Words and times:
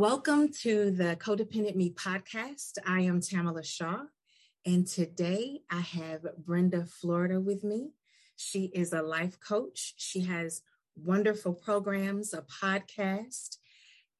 Welcome 0.00 0.48
to 0.62 0.92
the 0.92 1.14
Codependent 1.16 1.76
Me 1.76 1.90
podcast. 1.90 2.78
I 2.86 3.02
am 3.02 3.20
Tamala 3.20 3.62
Shaw, 3.62 4.04
and 4.64 4.86
today 4.86 5.60
I 5.70 5.80
have 5.80 6.22
Brenda 6.38 6.86
Florida 6.86 7.38
with 7.38 7.62
me. 7.62 7.90
She 8.34 8.70
is 8.72 8.94
a 8.94 9.02
life 9.02 9.38
coach. 9.46 9.92
She 9.98 10.22
has 10.22 10.62
wonderful 10.96 11.52
programs, 11.52 12.32
a 12.32 12.40
podcast, 12.40 13.58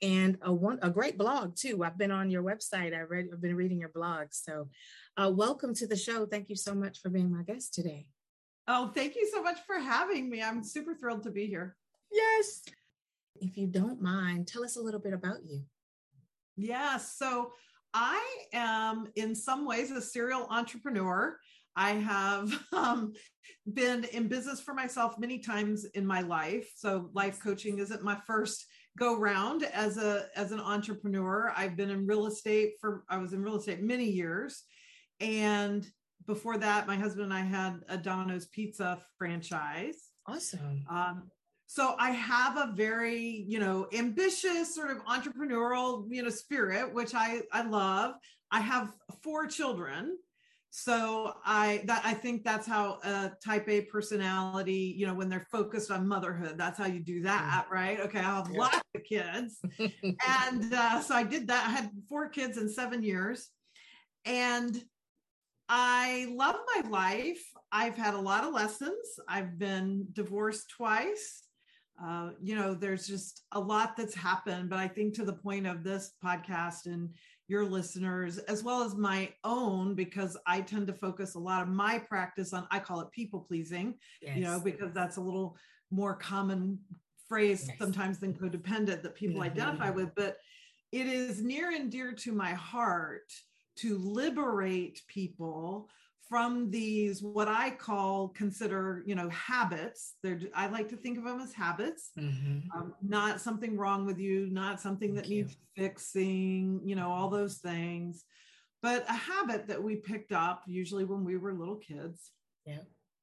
and 0.03 0.37
a 0.43 0.53
one 0.53 0.80
a 0.83 0.91
great 0.91 1.16
blog 1.16 1.56
too. 1.56 1.83
I've 1.83 1.97
been 1.97 2.11
on 2.11 2.28
your 2.28 2.42
website. 2.42 2.95
I 2.95 3.01
read. 3.01 3.28
I've 3.33 3.41
been 3.41 3.56
reading 3.56 3.81
your 3.81 3.89
blog. 3.89 4.27
So, 4.33 4.69
uh, 5.17 5.33
welcome 5.34 5.73
to 5.77 5.87
the 5.87 5.97
show. 5.97 6.27
Thank 6.27 6.51
you 6.51 6.56
so 6.56 6.75
much 6.75 7.01
for 7.01 7.09
being 7.09 7.34
my 7.34 7.42
guest 7.42 7.73
today. 7.73 8.06
Oh, 8.69 8.92
thank 8.95 9.17
you 9.17 9.27
so 9.33 9.42
much 9.42 9.61
for 9.67 9.78
having 9.78 10.28
me. 10.28 10.42
I'm 10.42 10.62
super 10.62 10.95
thrilled 10.95 11.23
to 11.23 11.31
be 11.31 11.47
here. 11.47 11.78
Yes. 12.12 12.65
If 13.37 13.57
you 13.57 13.66
don't 13.66 14.02
mind, 14.02 14.47
tell 14.47 14.64
us 14.64 14.77
a 14.77 14.83
little 14.83 15.00
bit 15.00 15.12
about 15.12 15.39
you. 15.47 15.62
Yeah. 16.56 16.98
So 16.98 17.53
I 17.95 18.23
am 18.53 19.06
in 19.17 19.34
some 19.34 19.67
ways 19.67 19.91
a 19.91 20.00
serial 20.00 20.47
entrepreneur. 20.50 21.36
I 21.77 21.92
have 21.92 22.53
um, 22.73 23.12
been 23.73 24.05
in 24.05 24.28
business 24.28 24.61
for 24.61 24.75
myself 24.75 25.19
many 25.19 25.39
times 25.39 25.84
in 25.95 26.06
my 26.06 26.20
life. 26.20 26.70
So 26.77 27.11
life 27.14 27.41
coaching 27.42 27.78
isn't 27.78 28.03
my 28.03 28.19
first 28.27 28.67
go 28.98 29.17
round 29.17 29.62
as 29.62 29.97
a 29.97 30.27
as 30.36 30.53
an 30.53 30.61
entrepreneur. 30.61 31.53
I've 31.56 31.77
been 31.77 31.91
in 31.91 32.06
real 32.06 32.27
estate 32.27 32.75
for 32.81 33.05
I 33.08 33.19
was 33.19 33.33
in 33.33 33.42
real 33.42 33.56
estate 33.56 33.83
many 33.83 34.05
years. 34.05 34.64
And 35.20 35.86
before 36.27 36.58
that, 36.58 36.86
my 36.86 36.97
husband 36.97 37.25
and 37.25 37.34
I 37.34 37.41
had 37.41 37.81
a 37.89 37.97
Domino's 37.97 38.47
Pizza 38.47 39.03
franchise. 39.17 40.11
Awesome. 40.27 40.84
Um, 40.91 41.31
so 41.71 41.95
i 42.01 42.11
have 42.11 42.57
a 42.57 42.73
very 42.75 43.45
you 43.47 43.61
know 43.61 43.87
ambitious 43.93 44.75
sort 44.75 44.91
of 44.91 44.97
entrepreneurial 45.05 46.05
you 46.09 46.21
know 46.21 46.29
spirit 46.29 46.93
which 46.93 47.15
i 47.15 47.41
i 47.53 47.63
love 47.63 48.15
i 48.51 48.59
have 48.59 48.93
four 49.23 49.47
children 49.47 50.19
so 50.71 51.33
i 51.47 51.81
that 51.85 52.03
i 52.05 52.13
think 52.13 52.43
that's 52.43 52.67
how 52.67 52.98
a 53.05 53.31
type 53.45 53.69
a 53.69 53.83
personality 53.83 54.93
you 54.98 55.07
know 55.07 55.15
when 55.15 55.29
they're 55.29 55.47
focused 55.53 55.93
on 55.93 56.09
motherhood 56.09 56.59
that's 56.59 56.77
how 56.77 56.87
you 56.87 56.98
do 56.98 57.23
that 57.23 57.67
mm. 57.69 57.73
right 57.73 58.01
okay 58.01 58.19
i 58.19 58.23
have 58.23 58.51
yeah. 58.51 58.59
lots 58.59 58.81
of 58.97 59.05
kids 59.05 59.61
and 59.79 60.75
uh, 60.75 61.01
so 61.01 61.15
i 61.15 61.23
did 61.23 61.47
that 61.47 61.69
i 61.69 61.71
had 61.71 61.89
four 62.09 62.29
kids 62.29 62.59
in 62.59 62.69
seven 62.69 63.01
years 63.01 63.51
and 64.25 64.83
I 65.73 66.27
love 66.37 66.57
my 66.75 66.89
life. 66.91 67.41
I've 67.71 67.97
had 67.97 68.15
a 68.15 68.21
lot 68.21 68.43
of 68.43 68.53
lessons. 68.53 69.21
I've 69.29 69.57
been 69.57 70.09
divorced 70.13 70.69
twice. 70.77 71.45
Uh, 72.03 72.31
you 72.41 72.55
know, 72.55 72.75
there's 72.75 73.06
just 73.06 73.43
a 73.53 73.61
lot 73.61 73.97
that's 73.97 74.15
happened. 74.15 74.70
But 74.70 74.79
I 74.79 74.89
think 74.89 75.15
to 75.15 75.25
the 75.25 75.33
point 75.33 75.67
of 75.67 75.84
this 75.84 76.12
podcast 76.25 76.87
and 76.87 77.11
your 77.48 77.65
listeners, 77.65 78.39
as 78.39 78.63
well 78.63 78.83
as 78.83 78.95
my 78.95 79.29
own, 79.45 79.95
because 79.95 80.36
I 80.47 80.61
tend 80.61 80.86
to 80.86 80.95
focus 80.95 81.35
a 81.35 81.39
lot 81.39 81.63
of 81.63 81.69
my 81.69 81.98
practice 81.98 82.52
on, 82.52 82.67
I 82.70 82.79
call 82.79 83.01
it 83.01 83.11
people 83.11 83.41
pleasing, 83.41 83.95
yes. 84.23 84.36
you 84.36 84.45
know, 84.45 84.61
because 84.61 84.92
that's 84.92 85.17
a 85.17 85.20
little 85.20 85.57
more 85.91 86.14
common 86.14 86.79
phrase 87.29 87.67
yes. 87.69 87.77
sometimes 87.79 88.19
than 88.19 88.35
codependent 88.35 89.03
that 89.03 89.14
people 89.14 89.41
mm-hmm. 89.41 89.51
identify 89.51 89.91
with. 89.91 90.14
But 90.14 90.36
it 90.92 91.07
is 91.07 91.42
near 91.42 91.70
and 91.73 91.91
dear 91.91 92.13
to 92.13 92.33
my 92.33 92.53
heart 92.53 93.33
to 93.77 93.98
liberate 93.98 95.03
people 95.08 95.89
from 96.30 96.70
these 96.70 97.23
what 97.23 97.48
i 97.48 97.68
call 97.68 98.29
consider 98.29 99.02
you 99.05 99.17
know 99.17 99.29
habits 99.30 100.14
they're 100.23 100.41
i 100.55 100.68
like 100.68 100.89
to 100.89 100.96
think 100.96 101.18
of 101.18 101.24
them 101.24 101.41
as 101.41 101.52
habits 101.52 102.11
mm-hmm. 102.18 102.58
um, 102.79 102.95
not 103.02 103.41
something 103.41 103.77
wrong 103.77 104.07
with 104.07 104.18
you 104.18 104.48
not 104.51 104.80
something 104.80 105.13
Thank 105.13 105.27
that 105.27 105.30
you. 105.30 105.42
needs 105.42 105.57
fixing 105.77 106.80
you 106.85 106.95
know 106.95 107.11
all 107.11 107.29
those 107.29 107.57
things 107.57 108.24
but 108.80 109.05
a 109.08 109.13
habit 109.13 109.67
that 109.67 109.83
we 109.83 109.96
picked 109.96 110.33
up 110.33 110.63
usually 110.67 111.05
when 111.05 111.24
we 111.24 111.36
were 111.36 111.52
little 111.52 111.77
kids 111.77 112.30
yeah. 112.64 112.79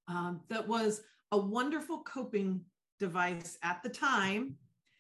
um, 0.09 0.41
that 0.49 0.67
was 0.67 1.01
a 1.31 1.37
wonderful 1.37 1.99
coping 1.99 2.59
device 2.99 3.57
at 3.63 3.81
the 3.83 3.89
time 3.89 4.57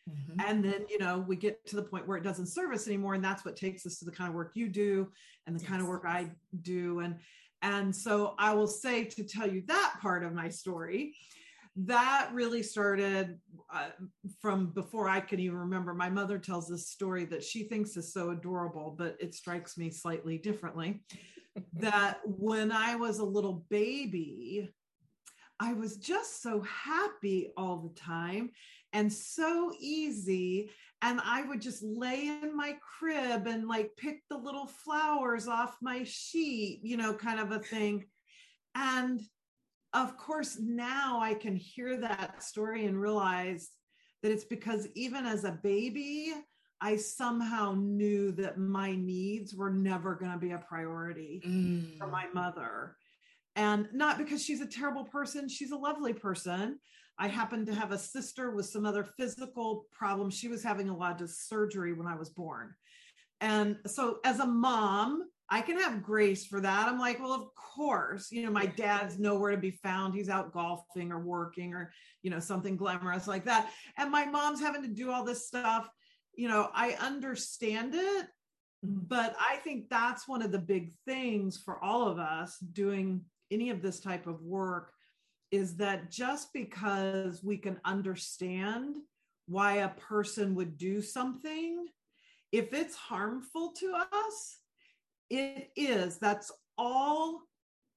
Mm-hmm. 0.09 0.39
And 0.47 0.63
then, 0.63 0.85
you 0.89 0.99
know, 0.99 1.19
we 1.19 1.35
get 1.35 1.65
to 1.67 1.75
the 1.75 1.83
point 1.83 2.07
where 2.07 2.17
it 2.17 2.23
doesn't 2.23 2.47
serve 2.47 2.73
us 2.73 2.87
anymore. 2.87 3.13
And 3.13 3.23
that's 3.23 3.43
what 3.43 3.55
takes 3.55 3.85
us 3.85 3.99
to 3.99 4.05
the 4.05 4.11
kind 4.11 4.29
of 4.29 4.35
work 4.35 4.51
you 4.55 4.69
do 4.69 5.11
and 5.45 5.55
the 5.55 5.61
yes. 5.61 5.69
kind 5.69 5.81
of 5.81 5.87
work 5.87 6.03
I 6.05 6.31
do. 6.61 6.99
And 6.99 7.17
and 7.61 7.95
so 7.95 8.35
I 8.37 8.53
will 8.53 8.67
say 8.67 9.05
to 9.05 9.23
tell 9.23 9.49
you 9.49 9.63
that 9.67 9.95
part 10.01 10.23
of 10.23 10.33
my 10.33 10.49
story, 10.49 11.15
that 11.75 12.29
really 12.33 12.63
started 12.63 13.39
uh, 13.71 13.89
from 14.41 14.67
before 14.67 15.07
I 15.07 15.19
could 15.19 15.39
even 15.39 15.57
remember. 15.57 15.93
My 15.93 16.09
mother 16.09 16.39
tells 16.39 16.67
this 16.67 16.89
story 16.89 17.25
that 17.25 17.43
she 17.43 17.63
thinks 17.63 17.95
is 17.97 18.13
so 18.13 18.31
adorable, 18.31 18.95
but 18.97 19.15
it 19.19 19.35
strikes 19.35 19.77
me 19.77 19.91
slightly 19.91 20.37
differently. 20.37 21.03
that 21.73 22.19
when 22.25 22.71
I 22.71 22.95
was 22.95 23.19
a 23.19 23.25
little 23.25 23.65
baby, 23.69 24.69
I 25.59 25.73
was 25.73 25.97
just 25.97 26.41
so 26.41 26.61
happy 26.61 27.51
all 27.57 27.77
the 27.77 27.99
time 27.99 28.51
and 28.93 29.11
so 29.11 29.71
easy. 29.79 30.69
And 31.01 31.21
I 31.23 31.43
would 31.43 31.61
just 31.61 31.83
lay 31.83 32.27
in 32.27 32.55
my 32.55 32.75
crib 32.99 33.45
and 33.45 33.67
like 33.67 33.91
pick 33.97 34.21
the 34.29 34.37
little 34.37 34.65
flowers 34.65 35.47
off 35.47 35.77
my 35.81 36.03
sheet, 36.03 36.79
you 36.83 36.97
know, 36.97 37.13
kind 37.13 37.39
of 37.39 37.51
a 37.51 37.59
thing. 37.59 38.05
And 38.73 39.21
of 39.93 40.17
course, 40.17 40.57
now 40.59 41.19
I 41.21 41.33
can 41.33 41.55
hear 41.55 41.97
that 42.01 42.43
story 42.43 42.85
and 42.85 42.99
realize 42.99 43.69
that 44.23 44.31
it's 44.31 44.43
because 44.43 44.87
even 44.95 45.25
as 45.25 45.43
a 45.43 45.59
baby, 45.63 46.33
I 46.81 46.95
somehow 46.95 47.75
knew 47.77 48.31
that 48.33 48.57
my 48.57 48.95
needs 48.95 49.55
were 49.55 49.71
never 49.71 50.15
going 50.15 50.31
to 50.31 50.37
be 50.37 50.51
a 50.51 50.59
priority 50.59 51.41
mm. 51.45 51.97
for 51.97 52.07
my 52.07 52.25
mother. 52.33 52.95
And 53.55 53.87
not 53.93 54.19
because 54.19 54.43
she's 54.43 54.61
a 54.61 54.67
terrible 54.67 55.05
person, 55.05 55.49
she's 55.49 55.71
a 55.71 55.77
lovely 55.77 56.13
person. 56.13 56.79
I 57.19 57.27
happened 57.27 57.65
to 57.67 57.75
have 57.75 57.91
a 57.91 57.97
sister 57.97 58.51
with 58.51 58.67
some 58.67 58.85
other 58.85 59.03
physical 59.03 59.85
problems. 59.91 60.37
She 60.37 60.47
was 60.47 60.63
having 60.63 60.89
a 60.89 60.97
lot 60.97 61.21
of 61.21 61.29
surgery 61.29 61.93
when 61.93 62.07
I 62.07 62.15
was 62.15 62.29
born. 62.29 62.73
And 63.41 63.77
so, 63.85 64.19
as 64.23 64.39
a 64.39 64.45
mom, 64.45 65.23
I 65.49 65.61
can 65.61 65.79
have 65.79 66.03
grace 66.03 66.45
for 66.45 66.59
that. 66.59 66.87
I'm 66.87 66.99
like, 66.99 67.19
well, 67.19 67.33
of 67.33 67.47
course, 67.55 68.31
you 68.31 68.43
know, 68.43 68.51
my 68.51 68.65
dad's 68.65 69.17
nowhere 69.17 69.51
to 69.51 69.57
be 69.57 69.71
found. 69.71 70.13
He's 70.13 70.29
out 70.29 70.51
golfing 70.51 71.11
or 71.11 71.19
working 71.19 71.73
or, 71.73 71.91
you 72.21 72.29
know, 72.29 72.39
something 72.39 72.75
glamorous 72.75 73.27
like 73.27 73.45
that. 73.45 73.71
And 73.97 74.11
my 74.11 74.25
mom's 74.25 74.59
having 74.59 74.81
to 74.81 74.89
do 74.89 75.11
all 75.11 75.23
this 75.23 75.47
stuff. 75.47 75.87
You 76.35 76.49
know, 76.49 76.69
I 76.73 76.91
understand 76.99 77.95
it, 77.95 78.27
but 78.83 79.35
I 79.39 79.57
think 79.57 79.89
that's 79.89 80.27
one 80.27 80.41
of 80.41 80.51
the 80.51 80.59
big 80.59 80.91
things 81.05 81.57
for 81.63 81.81
all 81.83 82.07
of 82.07 82.19
us 82.19 82.57
doing 82.59 83.21
any 83.49 83.69
of 83.69 83.81
this 83.81 83.99
type 83.99 84.27
of 84.27 84.41
work 84.41 84.91
is 85.51 85.77
that 85.77 86.11
just 86.11 86.51
because 86.53 87.43
we 87.43 87.57
can 87.57 87.79
understand 87.85 88.95
why 89.47 89.77
a 89.77 89.89
person 89.89 90.55
would 90.55 90.77
do 90.77 91.01
something, 91.01 91.85
if 92.51 92.73
it's 92.73 92.95
harmful 92.95 93.73
to 93.79 93.93
us, 93.95 94.57
it 95.29 95.69
is. 95.75 96.17
That's 96.17 96.51
all 96.77 97.41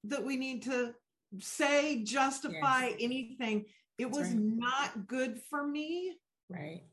that 0.05 0.25
we 0.25 0.37
need 0.37 0.63
to 0.63 0.93
say, 1.39 2.03
justify 2.03 2.87
yes. 2.87 2.95
anything. 2.99 3.65
It 3.97 4.05
That's 4.05 4.17
was 4.17 4.27
right. 4.29 4.37
not 4.37 5.07
good 5.07 5.39
for 5.49 5.65
me. 5.65 6.15
Right. 6.49 6.83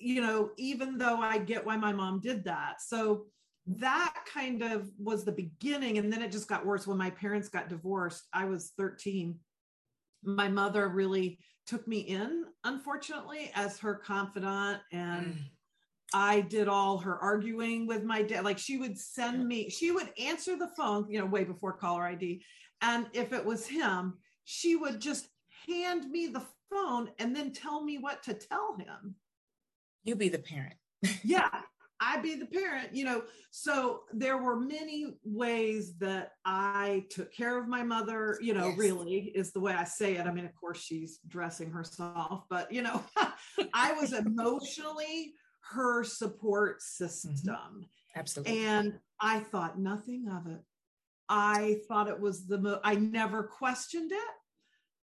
You 0.00 0.22
know, 0.22 0.50
even 0.56 0.98
though 0.98 1.18
I 1.18 1.38
get 1.38 1.66
why 1.66 1.76
my 1.76 1.92
mom 1.92 2.20
did 2.20 2.44
that. 2.44 2.80
So 2.80 3.26
that 3.66 4.14
kind 4.32 4.62
of 4.62 4.90
was 4.98 5.24
the 5.24 5.32
beginning. 5.32 5.98
And 5.98 6.12
then 6.12 6.22
it 6.22 6.32
just 6.32 6.48
got 6.48 6.66
worse 6.66 6.86
when 6.86 6.98
my 6.98 7.10
parents 7.10 7.48
got 7.48 7.68
divorced. 7.68 8.24
I 8.32 8.46
was 8.46 8.72
13 8.78 9.38
my 10.24 10.48
mother 10.48 10.88
really 10.88 11.38
took 11.66 11.86
me 11.88 11.98
in, 11.98 12.44
unfortunately, 12.64 13.50
as 13.54 13.78
her 13.78 13.94
confidant. 13.94 14.80
And 14.92 15.26
mm. 15.26 15.38
I 16.12 16.42
did 16.42 16.68
all 16.68 16.98
her 16.98 17.18
arguing 17.18 17.86
with 17.86 18.04
my 18.04 18.22
dad. 18.22 18.44
Like 18.44 18.58
she 18.58 18.76
would 18.76 18.98
send 18.98 19.46
me, 19.46 19.68
she 19.68 19.90
would 19.90 20.10
answer 20.18 20.56
the 20.56 20.70
phone, 20.76 21.06
you 21.10 21.18
know, 21.18 21.26
way 21.26 21.44
before 21.44 21.72
caller 21.72 22.04
ID. 22.04 22.42
And 22.82 23.06
if 23.12 23.32
it 23.32 23.44
was 23.44 23.66
him, 23.66 24.18
she 24.44 24.76
would 24.76 25.00
just 25.00 25.28
hand 25.66 26.10
me 26.10 26.26
the 26.26 26.44
phone 26.70 27.10
and 27.18 27.34
then 27.34 27.52
tell 27.52 27.82
me 27.82 27.98
what 27.98 28.22
to 28.24 28.34
tell 28.34 28.76
him. 28.76 29.14
You 30.04 30.16
be 30.16 30.28
the 30.28 30.38
parent. 30.38 30.74
yeah. 31.24 31.62
I 32.04 32.20
be 32.20 32.34
the 32.34 32.46
parent, 32.46 32.94
you 32.94 33.04
know. 33.04 33.22
So 33.50 34.02
there 34.12 34.36
were 34.36 34.58
many 34.58 35.14
ways 35.24 35.94
that 35.98 36.32
I 36.44 37.06
took 37.10 37.32
care 37.32 37.58
of 37.58 37.68
my 37.68 37.82
mother, 37.82 38.38
you 38.40 38.52
know, 38.52 38.68
yes. 38.68 38.78
really 38.78 39.32
is 39.34 39.52
the 39.52 39.60
way 39.60 39.72
I 39.72 39.84
say 39.84 40.16
it. 40.16 40.26
I 40.26 40.32
mean, 40.32 40.44
of 40.44 40.54
course, 40.54 40.80
she's 40.80 41.20
dressing 41.26 41.70
herself, 41.70 42.44
but, 42.50 42.70
you 42.70 42.82
know, 42.82 43.02
I 43.74 43.92
was 43.92 44.12
emotionally 44.12 45.34
her 45.72 46.04
support 46.04 46.82
system. 46.82 47.32
Mm-hmm. 47.32 47.82
Absolutely. 48.16 48.64
And 48.64 48.98
I 49.20 49.40
thought 49.40 49.78
nothing 49.78 50.28
of 50.28 50.46
it. 50.46 50.60
I 51.28 51.78
thought 51.88 52.08
it 52.08 52.20
was 52.20 52.46
the 52.46 52.58
mo- 52.58 52.80
I 52.84 52.96
never 52.96 53.44
questioned 53.44 54.12
it. 54.12 54.18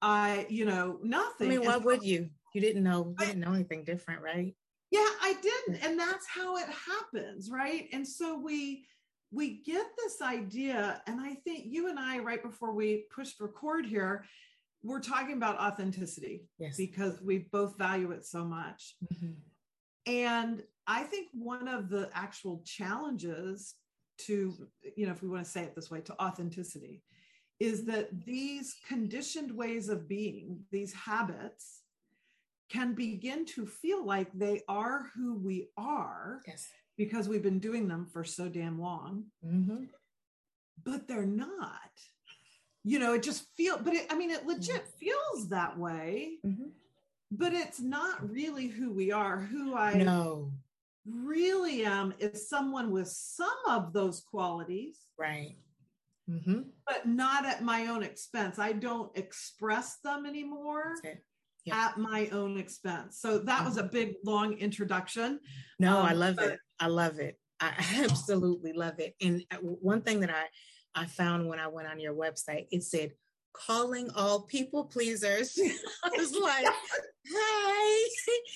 I, 0.02 0.46
you 0.50 0.66
know, 0.66 1.00
nothing. 1.02 1.48
I 1.48 1.58
mean, 1.58 1.66
why 1.66 1.78
would 1.78 2.04
you? 2.04 2.30
You 2.54 2.62
didn't 2.62 2.84
know, 2.84 3.16
you 3.20 3.26
didn't 3.26 3.42
know 3.42 3.54
anything 3.54 3.84
different, 3.84 4.22
right? 4.22 4.54
Yeah, 4.94 5.10
I 5.22 5.36
didn't. 5.42 5.84
And 5.84 6.00
that's 6.00 6.28
how 6.28 6.58
it 6.58 6.68
happens, 6.68 7.50
right? 7.50 7.90
And 7.92 8.08
so 8.08 8.38
we 8.38 8.86
we 9.32 9.64
get 9.64 9.88
this 9.98 10.22
idea, 10.22 11.02
and 11.08 11.20
I 11.20 11.34
think 11.34 11.64
you 11.66 11.90
and 11.90 11.98
I, 11.98 12.20
right 12.20 12.44
before 12.44 12.72
we 12.72 13.06
pushed 13.14 13.40
record 13.40 13.84
here, 13.84 14.26
we're 14.84 15.00
talking 15.00 15.36
about 15.36 15.60
authenticity 15.60 16.46
yes. 16.60 16.78
because 16.78 17.20
we 17.20 17.48
both 17.52 17.76
value 17.76 18.12
it 18.12 18.28
so 18.28 18.46
much. 18.46 18.96
Mm-hmm. 19.12 19.32
And 20.06 20.62
I 20.86 21.02
think 21.02 21.30
one 21.34 21.68
of 21.68 21.90
the 21.90 22.12
actual 22.14 22.62
challenges 22.64 23.74
to, 24.20 24.54
you 24.96 25.08
know, 25.08 25.14
if 25.14 25.24
we 25.24 25.30
want 25.30 25.44
to 25.46 25.50
say 25.50 25.64
it 25.64 25.74
this 25.74 25.90
way, 25.90 26.02
to 26.02 26.22
authenticity 26.22 27.02
is 27.60 27.86
that 27.86 28.10
these 28.26 28.76
conditioned 28.88 29.52
ways 29.52 29.90
of 29.90 30.08
being, 30.08 30.60
these 30.72 30.94
habits, 30.94 31.83
can 32.70 32.94
begin 32.94 33.46
to 33.46 33.66
feel 33.66 34.06
like 34.06 34.32
they 34.34 34.62
are 34.68 35.08
who 35.16 35.36
we 35.36 35.70
are 35.78 36.42
yes. 36.48 36.68
because 36.98 37.28
we've 37.28 37.44
been 37.44 37.60
doing 37.60 37.88
them 37.88 38.06
for 38.06 38.24
so 38.24 38.48
damn 38.50 38.80
long. 38.80 39.26
Mm-hmm. 39.46 39.86
But 40.84 41.08
they're 41.08 41.26
not. 41.26 41.92
You 42.84 43.00
know, 43.00 43.14
it 43.14 43.24
just 43.24 43.46
feel, 43.56 43.78
but 43.78 43.94
it, 43.94 44.08
I 44.10 44.18
mean, 44.18 44.32
it 44.32 44.46
legit 44.46 44.84
mm-hmm. 44.84 44.98
feels 45.00 45.50
that 45.50 45.78
way. 45.78 46.40
Mm-hmm. 46.46 46.70
But 47.32 47.54
it's 47.54 47.80
not 47.80 48.30
really 48.30 48.68
who 48.68 48.92
we 48.92 49.12
are. 49.12 49.40
Who 49.40 49.76
I 49.76 49.94
know 49.94 50.52
really 51.06 51.84
am 51.84 52.14
is 52.20 52.48
someone 52.48 52.92
with 52.92 53.08
some 53.08 53.50
of 53.68 53.94
those 53.94 54.22
qualities. 54.22 54.98
Right. 55.18 55.56
Mm-hmm. 56.30 56.62
But 56.88 57.06
not 57.06 57.46
at 57.46 57.64
my 57.64 57.88
own 57.88 58.04
expense. 58.04 58.60
I 58.60 58.72
don't 58.72 59.16
express 59.18 59.98
them 60.04 60.26
anymore 60.26 60.96
yeah. 61.66 61.88
at 61.88 61.98
my 61.98 62.28
own 62.32 62.58
expense. 62.58 63.20
So 63.20 63.40
that 63.40 63.66
was 63.66 63.78
a 63.78 63.84
big, 63.84 64.16
long 64.26 64.54
introduction. 64.54 65.40
No, 65.80 66.00
um, 66.00 66.06
I 66.06 66.14
love 66.14 66.36
but- 66.38 66.52
it. 66.54 66.60
I 66.80 66.88
love 66.88 67.20
it. 67.20 67.40
I 67.60 67.74
absolutely 68.04 68.74
love 68.74 69.00
it. 69.00 69.16
And 69.22 69.44
uh, 69.52 69.58
one 69.58 70.02
thing 70.02 70.20
that 70.22 70.30
I 70.30 70.46
I 70.96 71.06
found 71.06 71.48
when 71.48 71.60
I 71.60 71.68
went 71.68 71.88
on 71.88 72.00
your 72.00 72.14
website, 72.14 72.68
it 72.72 72.84
said 72.84 73.14
calling 73.54 74.10
all 74.16 74.42
people 74.42 74.86
pleasers. 74.86 75.58
I 76.04 76.10
was 76.10 76.36
like, 76.42 76.66
hey, 76.66 78.06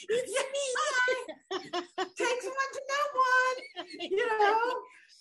it's 0.09 0.31
me. 0.31 1.81
Takes 2.17 2.45
one 2.45 2.71
to 2.73 2.81
know 2.89 3.05
one. 3.15 3.85
You 4.01 4.27
know? 4.27 4.59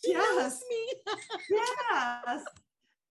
She 0.05 0.13
yes. 0.13 0.63
me. 0.69 0.93
yes. 1.51 2.45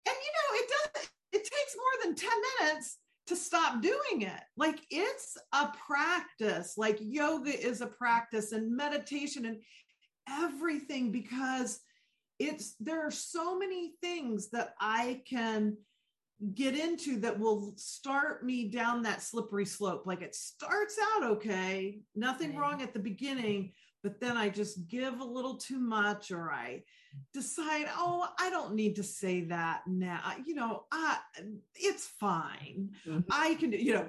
And 0.07 0.15
you 0.15 0.31
know, 0.33 0.55
it 0.55 0.69
does 0.69 1.09
it 1.33 1.43
takes 1.43 1.75
more 1.75 2.03
than 2.03 2.15
10 2.15 2.29
minutes 2.59 2.97
to 3.27 3.35
stop 3.35 3.81
doing 3.81 4.21
it. 4.21 4.41
Like 4.57 4.79
it's 4.89 5.37
a 5.53 5.69
practice. 5.87 6.73
Like 6.77 6.97
yoga 6.99 7.51
is 7.51 7.81
a 7.81 7.87
practice 7.87 8.51
and 8.51 8.75
meditation 8.75 9.45
and 9.45 9.57
everything 10.29 11.11
because 11.11 11.79
it's 12.39 12.75
there 12.79 13.05
are 13.05 13.11
so 13.11 13.57
many 13.57 13.93
things 14.01 14.49
that 14.49 14.73
I 14.79 15.21
can 15.29 15.77
get 16.55 16.75
into 16.75 17.19
that 17.19 17.39
will 17.39 17.73
start 17.77 18.43
me 18.43 18.67
down 18.67 19.03
that 19.03 19.21
slippery 19.21 19.65
slope. 19.65 20.03
Like 20.05 20.21
it 20.21 20.33
starts 20.35 20.97
out 21.13 21.23
okay, 21.23 21.99
nothing 22.15 22.55
wrong 22.55 22.81
at 22.81 22.93
the 22.93 22.99
beginning, 22.99 23.73
but 24.03 24.19
then 24.19 24.37
I 24.37 24.49
just 24.49 24.87
give 24.87 25.19
a 25.19 25.25
little 25.25 25.57
too 25.57 25.79
much 25.79 26.31
or 26.31 26.51
I 26.51 26.83
decide, 27.33 27.85
oh, 27.95 28.27
I 28.39 28.49
don't 28.49 28.75
need 28.75 28.95
to 28.95 29.03
say 29.03 29.41
that 29.45 29.81
now. 29.87 30.21
You 30.45 30.55
know, 30.55 30.85
I, 30.91 31.17
it's 31.75 32.07
fine. 32.19 32.91
Mm-hmm. 33.07 33.19
I 33.31 33.55
can, 33.55 33.73
you 33.73 33.93
know, 33.93 34.07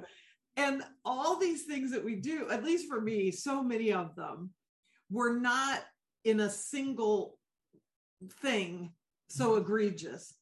and 0.57 0.83
all 1.05 1.39
these 1.39 1.65
things 1.65 1.91
that 1.93 2.05
we 2.05 2.17
do, 2.17 2.49
at 2.51 2.65
least 2.65 2.89
for 2.89 3.01
me, 3.01 3.31
so 3.31 3.63
many 3.63 3.93
of 3.93 4.15
them 4.17 4.51
were 5.11 5.39
not 5.39 5.83
in 6.25 6.41
a 6.41 6.51
single 6.51 7.39
thing 8.41 8.93
so 9.29 9.51
mm-hmm. 9.51 9.63
egregious 9.63 10.35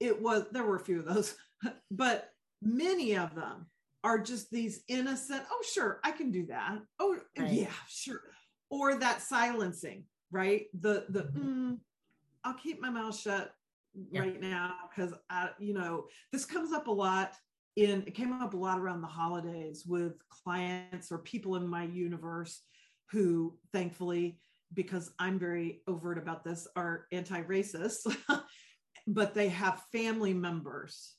it 0.00 0.20
was 0.20 0.44
there 0.52 0.64
were 0.64 0.76
a 0.76 0.84
few 0.84 1.00
of 1.00 1.06
those 1.06 1.34
but 1.90 2.30
many 2.62 3.16
of 3.16 3.34
them 3.34 3.66
are 4.04 4.18
just 4.18 4.50
these 4.50 4.82
innocent 4.88 5.42
oh 5.50 5.62
sure 5.72 6.00
i 6.04 6.10
can 6.10 6.30
do 6.30 6.46
that 6.46 6.78
oh 6.98 7.16
right. 7.38 7.52
yeah 7.52 7.66
sure 7.88 8.22
or 8.70 8.96
that 8.96 9.22
silencing 9.22 10.04
right 10.30 10.66
the 10.80 11.06
the 11.08 11.22
mm-hmm. 11.22 11.70
mm, 11.70 11.78
i'll 12.44 12.54
keep 12.54 12.80
my 12.80 12.90
mouth 12.90 13.18
shut 13.18 13.54
yeah. 14.10 14.20
right 14.20 14.40
now 14.40 14.74
because 14.88 15.12
i 15.30 15.48
you 15.58 15.74
know 15.74 16.06
this 16.32 16.44
comes 16.44 16.72
up 16.72 16.86
a 16.86 16.92
lot 16.92 17.32
in 17.76 18.02
it 18.06 18.14
came 18.14 18.32
up 18.32 18.54
a 18.54 18.56
lot 18.56 18.78
around 18.78 19.00
the 19.00 19.06
holidays 19.06 19.84
with 19.86 20.14
clients 20.28 21.10
or 21.10 21.18
people 21.18 21.56
in 21.56 21.66
my 21.66 21.84
universe 21.84 22.62
who 23.10 23.56
thankfully 23.72 24.38
because 24.74 25.10
i'm 25.18 25.38
very 25.38 25.82
overt 25.86 26.18
about 26.18 26.44
this 26.44 26.68
are 26.76 27.06
anti-racist 27.12 28.14
but 29.06 29.34
they 29.34 29.48
have 29.48 29.82
family 29.92 30.34
members 30.34 31.14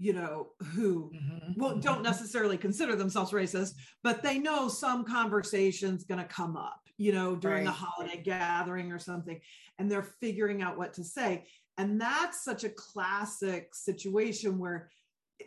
you 0.00 0.14
know 0.14 0.48
who 0.72 1.12
mm-hmm. 1.14 1.52
well 1.56 1.76
don't 1.76 1.96
mm-hmm. 1.96 2.04
necessarily 2.04 2.56
consider 2.56 2.96
themselves 2.96 3.32
racist 3.32 3.74
but 4.02 4.22
they 4.22 4.38
know 4.38 4.66
some 4.66 5.04
conversation's 5.04 6.04
going 6.04 6.20
to 6.20 6.24
come 6.24 6.56
up 6.56 6.80
you 6.96 7.12
know 7.12 7.36
during 7.36 7.66
right. 7.66 7.66
the 7.66 7.70
holiday 7.70 8.20
gathering 8.20 8.90
or 8.90 8.98
something 8.98 9.38
and 9.78 9.90
they're 9.90 10.02
figuring 10.20 10.62
out 10.62 10.78
what 10.78 10.94
to 10.94 11.04
say 11.04 11.44
and 11.76 12.00
that's 12.00 12.42
such 12.42 12.64
a 12.64 12.70
classic 12.70 13.74
situation 13.74 14.58
where 14.58 14.90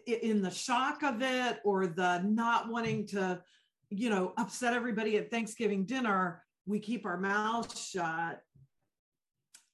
in 0.06 0.42
the 0.42 0.52
shock 0.52 1.04
of 1.04 1.22
it 1.22 1.60
or 1.66 1.88
the 1.88 2.22
not 2.24 2.70
wanting 2.70 3.08
to 3.08 3.42
you 3.90 4.10
know 4.10 4.34
upset 4.38 4.76
everybody 4.76 5.18
at 5.18 5.32
thanksgiving 5.32 5.84
dinner 5.84 6.44
we 6.68 6.80
keep 6.80 7.08
our 7.08 7.18
mouths 7.18 7.90
shut 7.90 8.40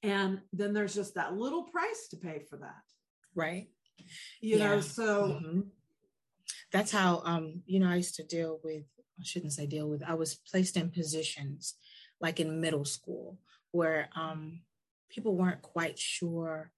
and 0.04 0.40
then 0.54 0.74
there's 0.74 0.96
just 0.96 1.16
that 1.16 1.36
little 1.36 1.64
price 1.64 2.08
to 2.10 2.16
pay 2.16 2.40
for 2.50 2.56
that 2.56 2.84
right 3.36 3.68
you 4.42 4.58
yeah. 4.58 4.68
know 4.68 4.82
so 4.82 5.40
mm-hmm. 5.42 5.62
that's 6.72 6.92
how 6.92 7.22
um 7.26 7.62
you 7.66 7.80
know 7.80 7.90
i 7.90 7.96
used 7.96 8.16
to 8.16 8.24
deal 8.24 8.60
with 8.64 8.84
i 9.20 9.24
shouldn't 9.24 9.54
say 9.54 9.66
deal 9.66 9.90
with 9.90 10.04
i 10.04 10.14
was 10.14 10.36
placed 10.50 10.78
in 10.78 10.90
positions 10.90 11.76
like 12.22 12.40
in 12.40 12.62
middle 12.62 12.86
school 12.86 13.38
where 13.72 14.10
um 14.16 14.62
people 15.10 15.36
weren't 15.36 15.62
quite 15.62 15.98
sure 15.98 16.72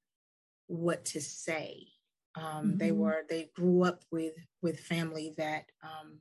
what 0.68 1.04
to 1.06 1.22
say 1.22 1.88
um 2.36 2.44
mm-hmm. 2.44 2.78
they 2.78 2.92
were 2.92 3.24
they 3.30 3.50
grew 3.56 3.84
up 3.84 4.04
with 4.12 4.34
with 4.62 4.80
family 4.80 5.34
that 5.38 5.66
um 5.84 6.20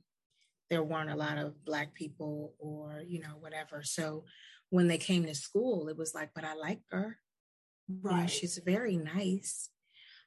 there 0.69 0.83
weren't 0.83 1.09
a 1.09 1.15
lot 1.15 1.37
of 1.37 1.65
black 1.65 1.93
people 1.93 2.53
or 2.59 3.01
you 3.05 3.19
know 3.19 3.35
whatever 3.39 3.83
so 3.83 4.23
when 4.71 4.87
they 4.87 4.97
came 4.97 5.25
to 5.25 5.35
school, 5.35 5.89
it 5.89 5.97
was 5.97 6.15
like, 6.15 6.31
but 6.33 6.45
I 6.45 6.55
like 6.55 6.79
her. 6.89 7.17
Right. 8.01 8.15
You 8.15 8.21
know, 8.21 8.27
she's 8.27 8.57
very 8.65 8.97
nice. 8.97 9.69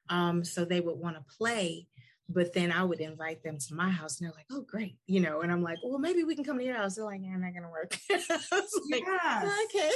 Um, 0.09 0.45
so 0.45 0.65
they 0.65 0.81
would 0.81 0.99
want 0.99 1.17
to 1.17 1.37
play, 1.37 1.87
but 2.29 2.53
then 2.53 2.73
I 2.73 2.85
would 2.85 3.01
invite 3.01 3.43
them 3.43 3.59
to 3.59 3.75
my 3.75 3.91
house 3.91 4.19
and 4.19 4.27
they're 4.27 4.37
like, 4.37 4.47
oh, 4.51 4.63
great. 4.63 4.97
You 5.07 5.21
know, 5.21 5.41
and 5.41 5.51
I'm 5.51 5.63
like, 5.63 5.79
well, 5.83 5.99
maybe 5.99 6.25
we 6.25 6.35
can 6.35 6.45
come 6.45 6.59
to 6.59 6.65
your 6.65 6.77
house. 6.77 6.97
They're 6.97 7.05
like, 7.05 7.21
yeah, 7.23 7.37
not 7.37 7.53
going 7.53 7.63
to 7.63 7.69
work. 7.69 7.97
like, 8.11 9.03
yes. 9.07 9.59
Okay. 9.65 9.91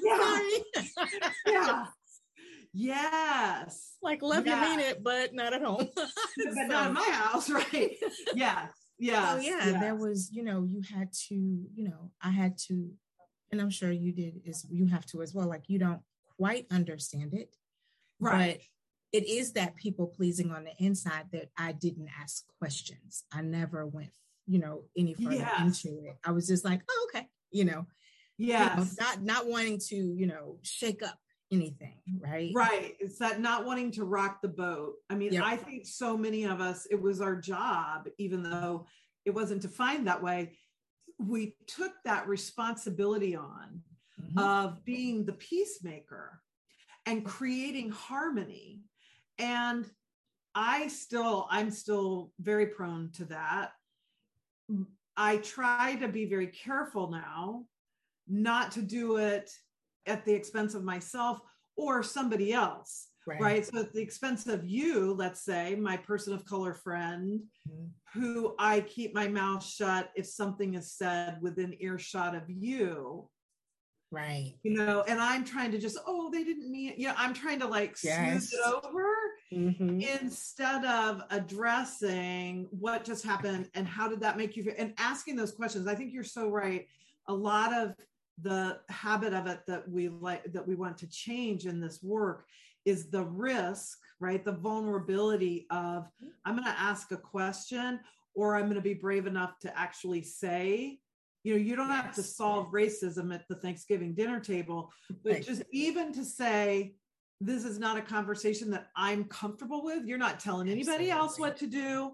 Yeah. 0.02 0.50
yeah. 1.46 1.84
Yes. 2.78 3.94
Like, 4.02 4.20
love 4.20 4.44
yes. 4.44 4.62
you 4.62 4.68
mean 4.68 4.80
it, 4.80 5.02
but 5.02 5.32
not 5.32 5.54
at 5.54 5.62
home. 5.62 5.88
but 5.96 6.08
so, 6.36 6.66
not 6.66 6.88
in 6.88 6.92
my 6.92 7.08
house, 7.10 7.48
right? 7.48 7.96
yes. 8.34 8.68
Yeah. 8.98 9.34
So 9.34 9.40
yeah, 9.40 9.64
yes. 9.64 9.80
there 9.80 9.94
was, 9.94 10.28
you 10.30 10.42
know, 10.42 10.62
you 10.62 10.82
had 10.94 11.10
to, 11.28 11.34
you 11.34 11.84
know, 11.84 12.10
I 12.20 12.28
had 12.28 12.58
to 12.68 12.90
and 13.52 13.60
I'm 13.60 13.70
sure 13.70 13.90
you 13.90 14.12
did 14.12 14.40
is 14.44 14.66
you 14.70 14.86
have 14.86 15.06
to 15.06 15.22
as 15.22 15.34
well. 15.34 15.48
Like 15.48 15.64
you 15.68 15.78
don't 15.78 16.00
quite 16.36 16.66
understand 16.70 17.34
it. 17.34 17.54
Right. 18.18 18.62
It 19.16 19.26
is 19.26 19.52
that 19.52 19.76
people 19.76 20.08
pleasing 20.08 20.50
on 20.50 20.64
the 20.64 20.74
inside 20.78 21.24
that 21.32 21.48
I 21.56 21.72
didn't 21.72 22.10
ask 22.20 22.44
questions. 22.58 23.24
I 23.32 23.40
never 23.40 23.86
went, 23.86 24.10
you 24.46 24.58
know, 24.58 24.82
any 24.94 25.14
further 25.14 25.36
yes. 25.36 25.84
into 25.84 26.04
it. 26.04 26.18
I 26.22 26.32
was 26.32 26.46
just 26.46 26.66
like, 26.66 26.82
oh, 26.90 27.08
okay, 27.08 27.26
you 27.50 27.64
know. 27.64 27.86
Yeah. 28.36 28.78
You 28.78 28.84
know, 28.84 28.90
not 29.00 29.22
not 29.22 29.46
wanting 29.46 29.78
to, 29.88 29.96
you 29.96 30.26
know, 30.26 30.58
shake 30.60 31.02
up 31.02 31.18
anything, 31.50 31.96
right? 32.20 32.50
Right. 32.54 32.94
It's 33.00 33.18
that 33.20 33.40
not 33.40 33.64
wanting 33.64 33.90
to 33.92 34.04
rock 34.04 34.42
the 34.42 34.48
boat. 34.48 34.96
I 35.08 35.14
mean, 35.14 35.32
yep. 35.32 35.44
I 35.44 35.56
think 35.56 35.86
so 35.86 36.14
many 36.18 36.44
of 36.44 36.60
us, 36.60 36.86
it 36.90 37.00
was 37.00 37.22
our 37.22 37.36
job, 37.36 38.08
even 38.18 38.42
though 38.42 38.84
it 39.24 39.30
wasn't 39.30 39.62
defined 39.62 40.08
that 40.08 40.22
way. 40.22 40.58
We 41.18 41.56
took 41.66 41.92
that 42.04 42.28
responsibility 42.28 43.34
on 43.34 43.80
mm-hmm. 44.20 44.38
of 44.38 44.84
being 44.84 45.24
the 45.24 45.32
peacemaker 45.32 46.42
and 47.06 47.24
creating 47.24 47.92
harmony. 47.92 48.82
And 49.38 49.86
I 50.54 50.88
still, 50.88 51.46
I'm 51.50 51.70
still 51.70 52.32
very 52.40 52.66
prone 52.66 53.10
to 53.14 53.26
that. 53.26 53.72
I 55.16 55.38
try 55.38 55.96
to 55.96 56.08
be 56.08 56.26
very 56.26 56.48
careful 56.48 57.10
now 57.10 57.64
not 58.28 58.72
to 58.72 58.82
do 58.82 59.16
it 59.16 59.50
at 60.06 60.24
the 60.24 60.32
expense 60.32 60.74
of 60.74 60.84
myself 60.84 61.40
or 61.76 62.02
somebody 62.02 62.52
else. 62.52 63.08
Right. 63.26 63.40
right. 63.40 63.66
So 63.66 63.80
at 63.80 63.92
the 63.92 64.00
expense 64.00 64.46
of 64.46 64.64
you, 64.64 65.12
let's 65.14 65.44
say 65.44 65.74
my 65.74 65.96
person 65.96 66.32
of 66.32 66.44
color 66.44 66.74
friend, 66.74 67.40
mm-hmm. 67.68 68.20
who 68.20 68.54
I 68.58 68.80
keep 68.80 69.14
my 69.14 69.26
mouth 69.26 69.64
shut 69.64 70.10
if 70.14 70.26
something 70.26 70.74
is 70.74 70.92
said 70.92 71.38
within 71.42 71.74
earshot 71.80 72.36
of 72.36 72.44
you. 72.48 73.28
Right. 74.16 74.54
You 74.62 74.72
know, 74.72 75.04
and 75.06 75.20
I'm 75.20 75.44
trying 75.44 75.70
to 75.72 75.78
just, 75.78 75.98
oh, 76.06 76.30
they 76.30 76.42
didn't 76.42 76.70
mean, 76.70 76.94
yeah, 76.96 77.12
I'm 77.18 77.34
trying 77.34 77.60
to 77.60 77.66
like 77.66 77.96
yes. 78.02 78.48
smooth 78.48 78.50
it 78.54 78.84
over 78.86 79.06
mm-hmm. 79.52 80.00
instead 80.00 80.86
of 80.86 81.20
addressing 81.30 82.66
what 82.70 83.04
just 83.04 83.26
happened 83.26 83.68
and 83.74 83.86
how 83.86 84.08
did 84.08 84.20
that 84.20 84.38
make 84.38 84.56
you 84.56 84.62
feel 84.64 84.72
and 84.78 84.94
asking 84.96 85.36
those 85.36 85.52
questions. 85.52 85.86
I 85.86 85.94
think 85.94 86.14
you're 86.14 86.24
so 86.24 86.48
right. 86.48 86.86
A 87.28 87.34
lot 87.34 87.74
of 87.74 87.94
the 88.40 88.78
habit 88.88 89.34
of 89.34 89.46
it 89.46 89.60
that 89.66 89.86
we 89.86 90.08
like 90.08 90.50
that 90.50 90.66
we 90.66 90.74
want 90.74 90.96
to 90.98 91.06
change 91.08 91.66
in 91.66 91.78
this 91.78 92.02
work 92.02 92.46
is 92.86 93.10
the 93.10 93.24
risk 93.24 93.98
right 94.20 94.44
the 94.44 94.52
vulnerability 94.52 95.66
of 95.70 96.06
i'm 96.44 96.54
going 96.54 96.62
to 96.62 96.78
ask 96.78 97.12
a 97.12 97.16
question 97.16 97.98
or 98.34 98.54
i'm 98.54 98.64
going 98.64 98.74
to 98.74 98.82
be 98.82 98.92
brave 98.92 99.26
enough 99.26 99.58
to 99.58 99.74
actually 99.78 100.22
say 100.22 100.98
you 101.46 101.54
know 101.54 101.60
you 101.60 101.76
don't 101.76 101.88
yes. 101.88 102.02
have 102.02 102.14
to 102.14 102.22
solve 102.24 102.72
racism 102.72 103.32
at 103.32 103.46
the 103.48 103.54
thanksgiving 103.54 104.14
dinner 104.14 104.40
table 104.40 104.90
but 105.22 105.42
just 105.42 105.62
even 105.70 106.12
to 106.12 106.24
say 106.24 106.94
this 107.40 107.64
is 107.64 107.78
not 107.78 107.96
a 107.96 108.02
conversation 108.02 108.68
that 108.68 108.88
i'm 108.96 109.22
comfortable 109.24 109.84
with 109.84 110.04
you're 110.06 110.18
not 110.18 110.40
telling 110.40 110.68
anybody 110.68 111.10
Absolutely. 111.10 111.10
else 111.12 111.38
what 111.38 111.56
to 111.58 111.66
do. 111.68 112.12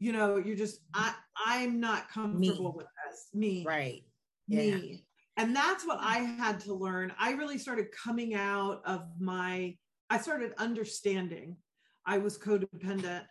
You 0.00 0.12
know 0.12 0.36
you're 0.36 0.56
just 0.56 0.82
mm-hmm. 0.92 1.10
i 1.46 1.62
i'm 1.62 1.80
not 1.80 2.10
comfortable 2.10 2.72
me. 2.72 2.76
with 2.76 2.86
this. 3.06 3.28
Me. 3.32 3.64
Right. 3.66 4.02
Me. 4.48 5.06
And 5.38 5.56
that's 5.56 5.86
what 5.86 5.98
i 6.00 6.18
had 6.18 6.60
to 6.60 6.74
learn. 6.74 7.10
I 7.18 7.32
really 7.32 7.56
started 7.56 7.86
coming 7.90 8.34
out 8.34 8.82
of 8.84 9.06
my 9.18 9.76
i 10.10 10.18
started 10.18 10.52
understanding 10.58 11.56
i 12.04 12.18
was 12.18 12.36
codependent 12.36 13.24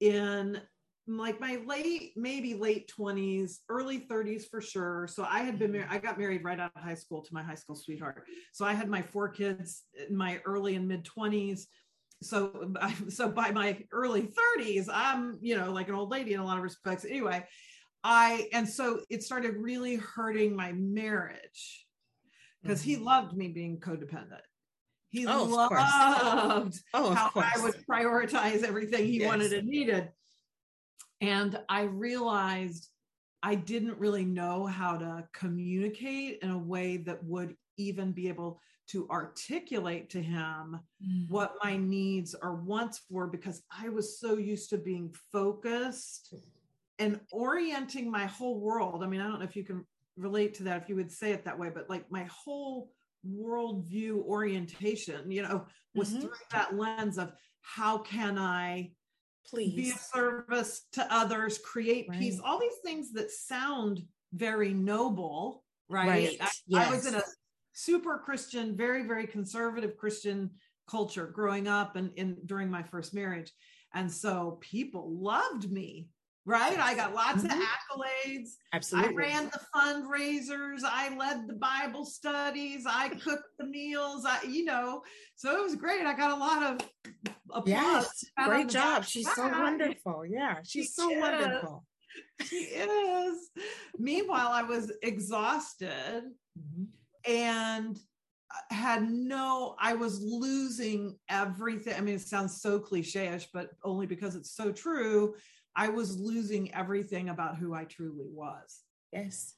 in 0.00 0.60
like 1.08 1.40
my 1.40 1.58
late 1.66 2.12
maybe 2.16 2.54
late 2.54 2.92
20s 2.98 3.58
early 3.68 4.00
30s 4.00 4.42
for 4.50 4.60
sure 4.60 5.08
so 5.08 5.26
i 5.28 5.40
had 5.40 5.58
been 5.58 5.72
married 5.72 5.88
i 5.90 5.98
got 5.98 6.18
married 6.18 6.44
right 6.44 6.60
out 6.60 6.70
of 6.76 6.82
high 6.82 6.94
school 6.94 7.22
to 7.22 7.32
my 7.32 7.42
high 7.42 7.54
school 7.54 7.74
sweetheart 7.74 8.24
so 8.52 8.64
i 8.64 8.74
had 8.74 8.88
my 8.88 9.00
four 9.00 9.28
kids 9.28 9.84
in 10.08 10.14
my 10.14 10.38
early 10.44 10.74
and 10.74 10.86
mid 10.86 11.04
20s 11.04 11.62
so 12.22 12.72
so 13.08 13.30
by 13.30 13.50
my 13.50 13.78
early 13.90 14.30
30s 14.58 14.86
i'm 14.92 15.38
you 15.40 15.56
know 15.56 15.72
like 15.72 15.88
an 15.88 15.94
old 15.94 16.10
lady 16.10 16.34
in 16.34 16.40
a 16.40 16.44
lot 16.44 16.58
of 16.58 16.62
respects 16.62 17.04
anyway 17.04 17.42
I, 18.04 18.48
and 18.52 18.68
so 18.68 19.00
it 19.10 19.22
started 19.22 19.56
really 19.56 19.96
hurting 19.96 20.54
my 20.54 20.72
marriage 20.72 21.86
because 22.62 22.80
mm-hmm. 22.80 22.90
he 22.90 22.96
loved 22.96 23.36
me 23.36 23.48
being 23.48 23.78
codependent. 23.80 24.40
He 25.10 25.26
oh, 25.26 25.44
loved 25.44 25.72
oh, 26.94 27.14
how 27.14 27.30
I 27.34 27.54
would 27.62 27.74
prioritize 27.90 28.62
everything 28.62 29.06
he 29.06 29.20
yes. 29.20 29.26
wanted 29.26 29.52
and 29.52 29.66
needed. 29.66 30.10
And 31.20 31.58
I 31.68 31.82
realized 31.82 32.88
I 33.42 33.54
didn't 33.54 33.98
really 33.98 34.24
know 34.24 34.66
how 34.66 34.96
to 34.96 35.28
communicate 35.32 36.38
in 36.42 36.50
a 36.50 36.58
way 36.58 36.96
that 36.98 37.22
would 37.24 37.54
even 37.76 38.12
be 38.12 38.28
able 38.28 38.60
to 38.88 39.06
articulate 39.10 40.10
to 40.10 40.22
him 40.22 40.80
mm. 41.04 41.30
what 41.30 41.54
my 41.62 41.76
needs 41.76 42.34
or 42.42 42.54
wants 42.54 43.02
were 43.10 43.26
because 43.26 43.62
I 43.70 43.90
was 43.90 44.18
so 44.18 44.38
used 44.38 44.70
to 44.70 44.78
being 44.78 45.14
focused 45.30 46.34
and 46.98 47.20
orienting 47.30 48.10
my 48.10 48.26
whole 48.26 48.60
world. 48.60 49.04
I 49.04 49.06
mean, 49.06 49.20
I 49.20 49.28
don't 49.28 49.38
know 49.38 49.44
if 49.44 49.56
you 49.56 49.64
can 49.64 49.84
relate 50.16 50.54
to 50.54 50.64
that, 50.64 50.82
if 50.82 50.88
you 50.88 50.96
would 50.96 51.12
say 51.12 51.32
it 51.32 51.44
that 51.44 51.58
way, 51.58 51.70
but 51.72 51.88
like 51.88 52.10
my 52.10 52.24
whole 52.24 52.90
worldview 53.26 54.24
orientation, 54.24 55.30
you 55.30 55.42
know, 55.42 55.66
was 55.94 56.10
mm-hmm. 56.10 56.22
through 56.22 56.30
that 56.52 56.76
lens 56.76 57.18
of 57.18 57.32
how 57.60 57.98
can 57.98 58.38
I 58.38 58.92
please 59.50 59.74
be 59.74 59.90
of 59.90 59.98
service 59.98 60.86
to 60.92 61.06
others, 61.14 61.58
create 61.58 62.06
right. 62.08 62.18
peace, 62.18 62.40
all 62.44 62.58
these 62.58 62.78
things 62.84 63.12
that 63.12 63.30
sound 63.30 64.02
very 64.32 64.74
noble, 64.74 65.64
right? 65.88 66.08
right. 66.08 66.36
I, 66.40 66.48
yes. 66.66 66.88
I 66.88 66.90
was 66.90 67.06
in 67.06 67.14
a 67.14 67.22
super 67.72 68.18
Christian, 68.18 68.76
very, 68.76 69.04
very 69.04 69.26
conservative 69.26 69.96
Christian 69.96 70.50
culture 70.88 71.26
growing 71.26 71.68
up 71.68 71.96
and 71.96 72.12
in 72.16 72.36
during 72.46 72.70
my 72.70 72.82
first 72.82 73.14
marriage. 73.14 73.52
And 73.94 74.10
so 74.10 74.58
people 74.60 75.10
loved 75.18 75.70
me 75.70 76.08
right? 76.48 76.78
I 76.78 76.94
got 76.94 77.14
lots 77.14 77.42
mm-hmm. 77.42 77.60
of 77.60 77.68
accolades. 77.68 78.52
Absolutely. 78.72 79.10
I 79.10 79.28
ran 79.28 79.50
the 79.50 79.60
fundraisers. 79.76 80.80
I 80.82 81.14
led 81.14 81.46
the 81.46 81.54
Bible 81.54 82.06
studies. 82.06 82.84
I 82.88 83.10
cooked 83.10 83.50
the 83.58 83.66
meals. 83.66 84.24
I, 84.26 84.42
you 84.48 84.64
know, 84.64 85.02
so 85.36 85.56
it 85.56 85.62
was 85.62 85.76
great. 85.76 86.06
I 86.06 86.16
got 86.16 86.30
a 86.30 86.40
lot 86.40 86.62
of 86.62 86.88
applause. 87.50 87.66
Yes, 87.66 88.24
great 88.46 88.68
job. 88.70 89.04
She's 89.04 89.30
so 89.34 89.46
wonderful. 89.46 90.24
Yeah, 90.26 90.56
she's 90.64 90.86
she 90.86 90.92
so 90.92 91.10
is. 91.10 91.20
wonderful. 91.20 91.84
She 92.44 92.56
is. 92.56 93.50
Meanwhile, 93.98 94.48
I 94.50 94.62
was 94.62 94.90
exhausted 95.02 96.24
mm-hmm. 96.58 96.84
and 97.30 97.98
had 98.70 99.10
no 99.10 99.76
i 99.78 99.92
was 99.92 100.22
losing 100.22 101.16
everything 101.28 101.94
i 101.96 102.00
mean 102.00 102.14
it 102.14 102.20
sounds 102.20 102.62
so 102.62 102.78
cliche-ish 102.78 103.46
but 103.52 103.70
only 103.84 104.06
because 104.06 104.34
it's 104.34 104.52
so 104.52 104.72
true 104.72 105.34
I 105.78 105.88
was 105.88 106.18
losing 106.18 106.74
everything 106.74 107.28
about 107.28 107.56
who 107.56 107.72
I 107.72 107.84
truly 107.84 108.26
was. 108.28 108.80
Yes. 109.12 109.54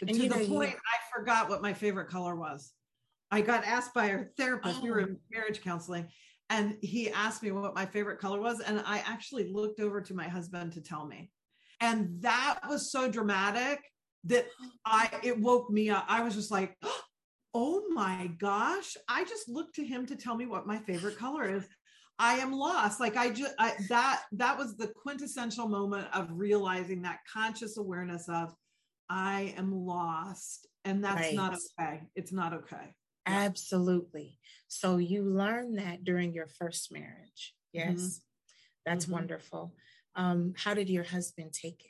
And 0.00 0.10
to 0.10 0.28
the 0.28 0.28
know, 0.28 0.46
point 0.48 0.72
you... 0.72 0.76
I 0.76 1.16
forgot 1.16 1.48
what 1.48 1.62
my 1.62 1.72
favorite 1.72 2.08
color 2.08 2.34
was. 2.34 2.72
I 3.30 3.40
got 3.40 3.64
asked 3.64 3.94
by 3.94 4.06
a 4.06 4.24
therapist, 4.36 4.80
oh. 4.80 4.82
we 4.82 4.90
were 4.90 4.98
in 4.98 5.16
oh. 5.16 5.20
marriage 5.30 5.62
counseling, 5.62 6.08
and 6.50 6.76
he 6.82 7.08
asked 7.12 7.44
me 7.44 7.52
what 7.52 7.76
my 7.76 7.86
favorite 7.86 8.18
color 8.18 8.40
was. 8.40 8.58
And 8.58 8.82
I 8.84 8.98
actually 9.06 9.52
looked 9.52 9.78
over 9.78 10.00
to 10.00 10.12
my 10.12 10.26
husband 10.26 10.72
to 10.72 10.80
tell 10.80 11.06
me. 11.06 11.30
And 11.80 12.20
that 12.20 12.58
was 12.68 12.90
so 12.90 13.08
dramatic 13.08 13.80
that 14.24 14.46
I 14.84 15.08
it 15.22 15.38
woke 15.38 15.70
me 15.70 15.88
up. 15.88 16.04
I 16.08 16.24
was 16.24 16.34
just 16.34 16.50
like, 16.50 16.76
oh 16.82 17.00
my 17.90 18.30
gosh. 18.38 18.96
I 19.08 19.24
just 19.24 19.48
looked 19.48 19.74
to 19.76 19.84
him 19.84 20.06
to 20.06 20.16
tell 20.16 20.36
me 20.36 20.46
what 20.46 20.66
my 20.66 20.78
favorite 20.78 21.18
color 21.18 21.48
is. 21.48 21.66
I 22.18 22.34
am 22.34 22.52
lost. 22.52 23.00
Like 23.00 23.16
I 23.16 23.30
just 23.30 23.54
I, 23.58 23.72
that 23.88 24.22
that 24.32 24.58
was 24.58 24.76
the 24.76 24.88
quintessential 24.88 25.68
moment 25.68 26.06
of 26.12 26.28
realizing 26.30 27.02
that 27.02 27.20
conscious 27.32 27.78
awareness 27.78 28.28
of 28.28 28.54
I 29.08 29.54
am 29.56 29.72
lost, 29.74 30.68
and 30.84 31.02
that's 31.02 31.20
right. 31.20 31.34
not 31.34 31.56
okay. 31.78 32.02
It's 32.14 32.30
not 32.30 32.52
okay. 32.52 32.94
Absolutely. 33.26 34.38
So 34.68 34.98
you 34.98 35.24
learned 35.24 35.78
that 35.78 36.04
during 36.04 36.34
your 36.34 36.46
first 36.46 36.92
marriage. 36.92 37.54
Yes, 37.72 37.94
mm-hmm. 37.94 38.08
that's 38.84 39.06
mm-hmm. 39.06 39.14
wonderful. 39.14 39.74
Um, 40.14 40.54
how 40.56 40.74
did 40.74 40.90
your 40.90 41.04
husband 41.04 41.52
take 41.52 41.80
it? 41.80 41.89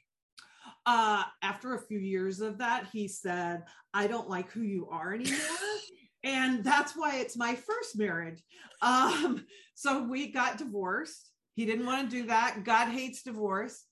Uh, 0.87 1.25
after 1.43 1.75
a 1.75 1.81
few 1.87 1.99
years 1.99 2.41
of 2.41 2.59
that, 2.59 2.89
he 2.93 3.07
said, 3.07 3.65
"I 3.93 4.07
don't 4.07 4.29
like 4.29 4.51
who 4.51 4.63
you 4.63 4.89
are 4.91 5.15
anymore." 5.15 5.39
and 6.25 6.65
that's 6.65 6.95
why 6.97 7.17
it's 7.17 7.37
my 7.37 7.55
first 7.55 7.99
marriage. 7.99 8.43
Um, 8.83 9.45
so 9.75 10.05
we 10.05 10.33
got 10.33 10.59
divorced. 10.59 11.31
He 11.55 11.67
didn't 11.67 11.87
want 11.87 12.11
to 12.11 12.17
do 12.17 12.27
that. 12.27 12.65
God 12.65 12.89
hates 12.89 13.23
divorce. 13.23 13.85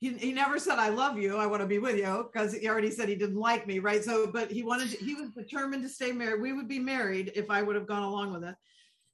He, 0.00 0.12
he 0.14 0.32
never 0.32 0.58
said, 0.58 0.78
I 0.78 0.88
love 0.88 1.18
you. 1.18 1.36
I 1.36 1.46
want 1.46 1.62
to 1.62 1.66
be 1.66 1.78
with 1.78 1.96
you 1.96 2.28
because 2.32 2.52
he 2.52 2.68
already 2.68 2.90
said 2.90 3.08
he 3.08 3.14
didn't 3.14 3.36
like 3.36 3.66
me. 3.66 3.78
Right. 3.78 4.02
So, 4.02 4.26
but 4.26 4.50
he 4.50 4.64
wanted, 4.64 4.90
to, 4.90 4.96
he 5.04 5.14
was 5.14 5.30
determined 5.30 5.84
to 5.84 5.88
stay 5.88 6.10
married. 6.10 6.42
We 6.42 6.52
would 6.52 6.68
be 6.68 6.80
married 6.80 7.32
if 7.36 7.50
I 7.50 7.62
would 7.62 7.76
have 7.76 7.86
gone 7.86 8.02
along 8.02 8.32
with 8.32 8.44
it. 8.44 8.56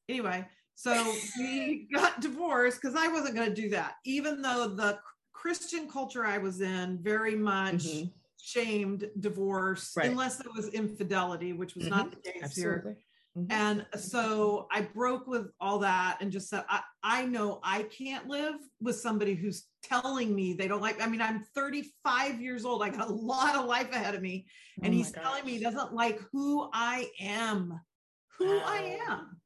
Anyway, 0.09 0.47
so 0.75 1.15
we 1.38 1.88
got 1.95 2.21
divorced 2.21 2.81
because 2.81 2.97
I 2.97 3.09
wasn't 3.09 3.35
going 3.35 3.55
to 3.55 3.61
do 3.62 3.69
that, 3.71 3.95
even 4.07 4.41
though 4.41 4.69
the 4.69 4.99
Christian 5.40 5.88
culture 5.88 6.25
I 6.25 6.38
was 6.38 6.61
in 6.61 6.99
very 7.02 7.37
much 7.37 7.85
mm-hmm 7.87 8.09
shamed 8.49 9.09
divorce 9.21 9.92
right. 9.97 10.09
unless 10.09 10.40
it 10.40 10.47
was 10.54 10.68
infidelity, 10.68 11.52
which 11.52 11.75
was 11.75 11.85
mm-hmm. 11.85 11.97
not 11.97 12.11
the 12.11 12.30
case 12.30 12.42
Absolutely. 12.45 12.92
here. 12.92 12.99
Mm-hmm. 13.37 13.52
And 13.52 13.87
so 14.00 14.66
I 14.73 14.83
broke 14.83 15.26
with 15.26 15.49
all 15.61 15.78
that 15.80 16.18
and 16.21 16.33
just 16.33 16.49
said, 16.49 16.64
I, 16.68 16.80
I 17.02 17.25
know 17.26 17.61
I 17.62 17.83
can't 17.85 18.26
live 18.26 18.54
with 18.80 18.97
somebody 18.97 19.35
who's 19.35 19.66
telling 19.83 20.35
me 20.35 20.54
they 20.54 20.66
don't 20.66 20.80
like, 20.80 21.02
I 21.02 21.09
mean, 21.09 21.21
I'm 21.21 21.45
35 21.54 22.40
years 22.40 22.64
old. 22.64 22.83
I 22.83 22.88
got 22.88 23.09
a 23.09 23.12
lot 23.12 23.54
of 23.54 23.66
life 23.66 23.92
ahead 23.92 24.14
of 24.14 24.23
me. 24.23 24.47
And 24.83 24.92
oh 24.92 24.97
he's 24.97 25.11
gosh. 25.11 25.23
telling 25.23 25.45
me 25.45 25.52
he 25.52 25.62
doesn't 25.62 25.92
like 25.92 26.21
who 26.33 26.68
I 26.73 27.09
am, 27.21 27.78
who 28.38 28.47
wow. 28.47 28.62
I 28.66 28.99
am. 29.09 29.40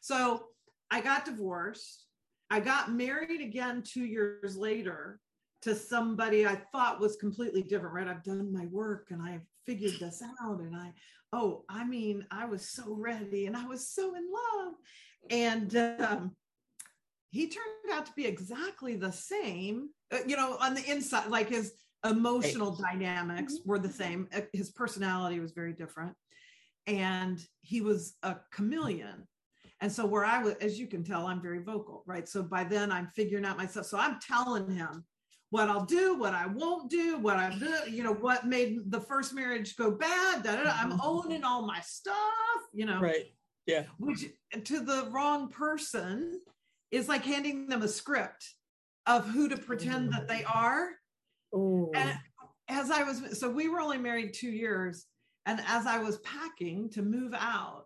So 0.00 0.44
I 0.90 1.00
got 1.00 1.24
divorced. 1.24 2.03
I 2.50 2.60
got 2.60 2.92
married 2.92 3.40
again 3.40 3.82
two 3.82 4.04
years 4.04 4.56
later 4.56 5.20
to 5.62 5.74
somebody 5.74 6.46
I 6.46 6.60
thought 6.72 7.00
was 7.00 7.16
completely 7.16 7.62
different, 7.62 7.94
right? 7.94 8.08
I've 8.08 8.22
done 8.22 8.52
my 8.52 8.66
work 8.66 9.08
and 9.10 9.22
I've 9.22 9.46
figured 9.64 9.94
this 9.98 10.22
out. 10.42 10.60
And 10.60 10.76
I, 10.76 10.92
oh, 11.32 11.64
I 11.68 11.84
mean, 11.84 12.26
I 12.30 12.44
was 12.44 12.68
so 12.68 12.84
ready 12.88 13.46
and 13.46 13.56
I 13.56 13.64
was 13.64 13.88
so 13.88 14.14
in 14.14 14.28
love. 14.30 14.74
And 15.30 15.76
um, 16.02 16.36
he 17.30 17.48
turned 17.48 17.92
out 17.92 18.06
to 18.06 18.12
be 18.12 18.26
exactly 18.26 18.96
the 18.96 19.10
same, 19.10 19.88
uh, 20.12 20.18
you 20.26 20.36
know, 20.36 20.58
on 20.60 20.74
the 20.74 20.84
inside, 20.90 21.28
like 21.28 21.48
his 21.48 21.72
emotional 22.04 22.76
right. 22.76 22.92
dynamics 22.92 23.54
mm-hmm. 23.54 23.70
were 23.70 23.78
the 23.78 23.88
same. 23.88 24.28
Uh, 24.34 24.42
his 24.52 24.70
personality 24.70 25.40
was 25.40 25.52
very 25.52 25.72
different. 25.72 26.14
And 26.86 27.40
he 27.62 27.80
was 27.80 28.14
a 28.22 28.36
chameleon. 28.52 29.26
And 29.84 29.92
so, 29.92 30.06
where 30.06 30.24
I 30.24 30.42
was, 30.42 30.54
as 30.62 30.80
you 30.80 30.86
can 30.86 31.04
tell, 31.04 31.26
I'm 31.26 31.42
very 31.42 31.62
vocal, 31.62 32.04
right? 32.06 32.26
So 32.26 32.42
by 32.42 32.64
then 32.64 32.90
I'm 32.90 33.10
figuring 33.14 33.44
out 33.44 33.58
myself. 33.58 33.84
So 33.84 33.98
I'm 33.98 34.18
telling 34.18 34.74
him 34.74 35.04
what 35.50 35.68
I'll 35.68 35.84
do, 35.84 36.18
what 36.18 36.32
I 36.32 36.46
won't 36.46 36.90
do, 36.90 37.18
what 37.18 37.36
I 37.36 37.50
do, 37.50 37.90
you 37.90 38.02
know, 38.02 38.14
what 38.14 38.46
made 38.46 38.78
the 38.86 39.02
first 39.02 39.34
marriage 39.34 39.76
go 39.76 39.90
bad. 39.90 40.42
Da, 40.42 40.56
da, 40.56 40.62
da. 40.62 40.70
I'm 40.70 40.92
mm-hmm. 40.92 41.00
owning 41.02 41.44
all 41.44 41.66
my 41.66 41.80
stuff, 41.80 42.16
you 42.72 42.86
know. 42.86 42.98
Right. 42.98 43.26
Yeah. 43.66 43.82
Which 43.98 44.24
to 44.64 44.80
the 44.80 45.10
wrong 45.12 45.50
person 45.50 46.40
is 46.90 47.06
like 47.06 47.26
handing 47.26 47.66
them 47.66 47.82
a 47.82 47.88
script 47.88 48.54
of 49.04 49.28
who 49.28 49.50
to 49.50 49.58
pretend 49.58 50.14
that 50.14 50.28
they 50.28 50.44
are. 50.44 50.92
Ooh. 51.54 51.90
And 51.94 52.18
as 52.68 52.90
I 52.90 53.02
was, 53.02 53.38
so 53.38 53.50
we 53.50 53.68
were 53.68 53.80
only 53.80 53.98
married 53.98 54.32
two 54.32 54.48
years. 54.48 55.04
And 55.44 55.60
as 55.66 55.84
I 55.86 55.98
was 55.98 56.20
packing 56.20 56.88
to 56.92 57.02
move 57.02 57.34
out, 57.34 57.84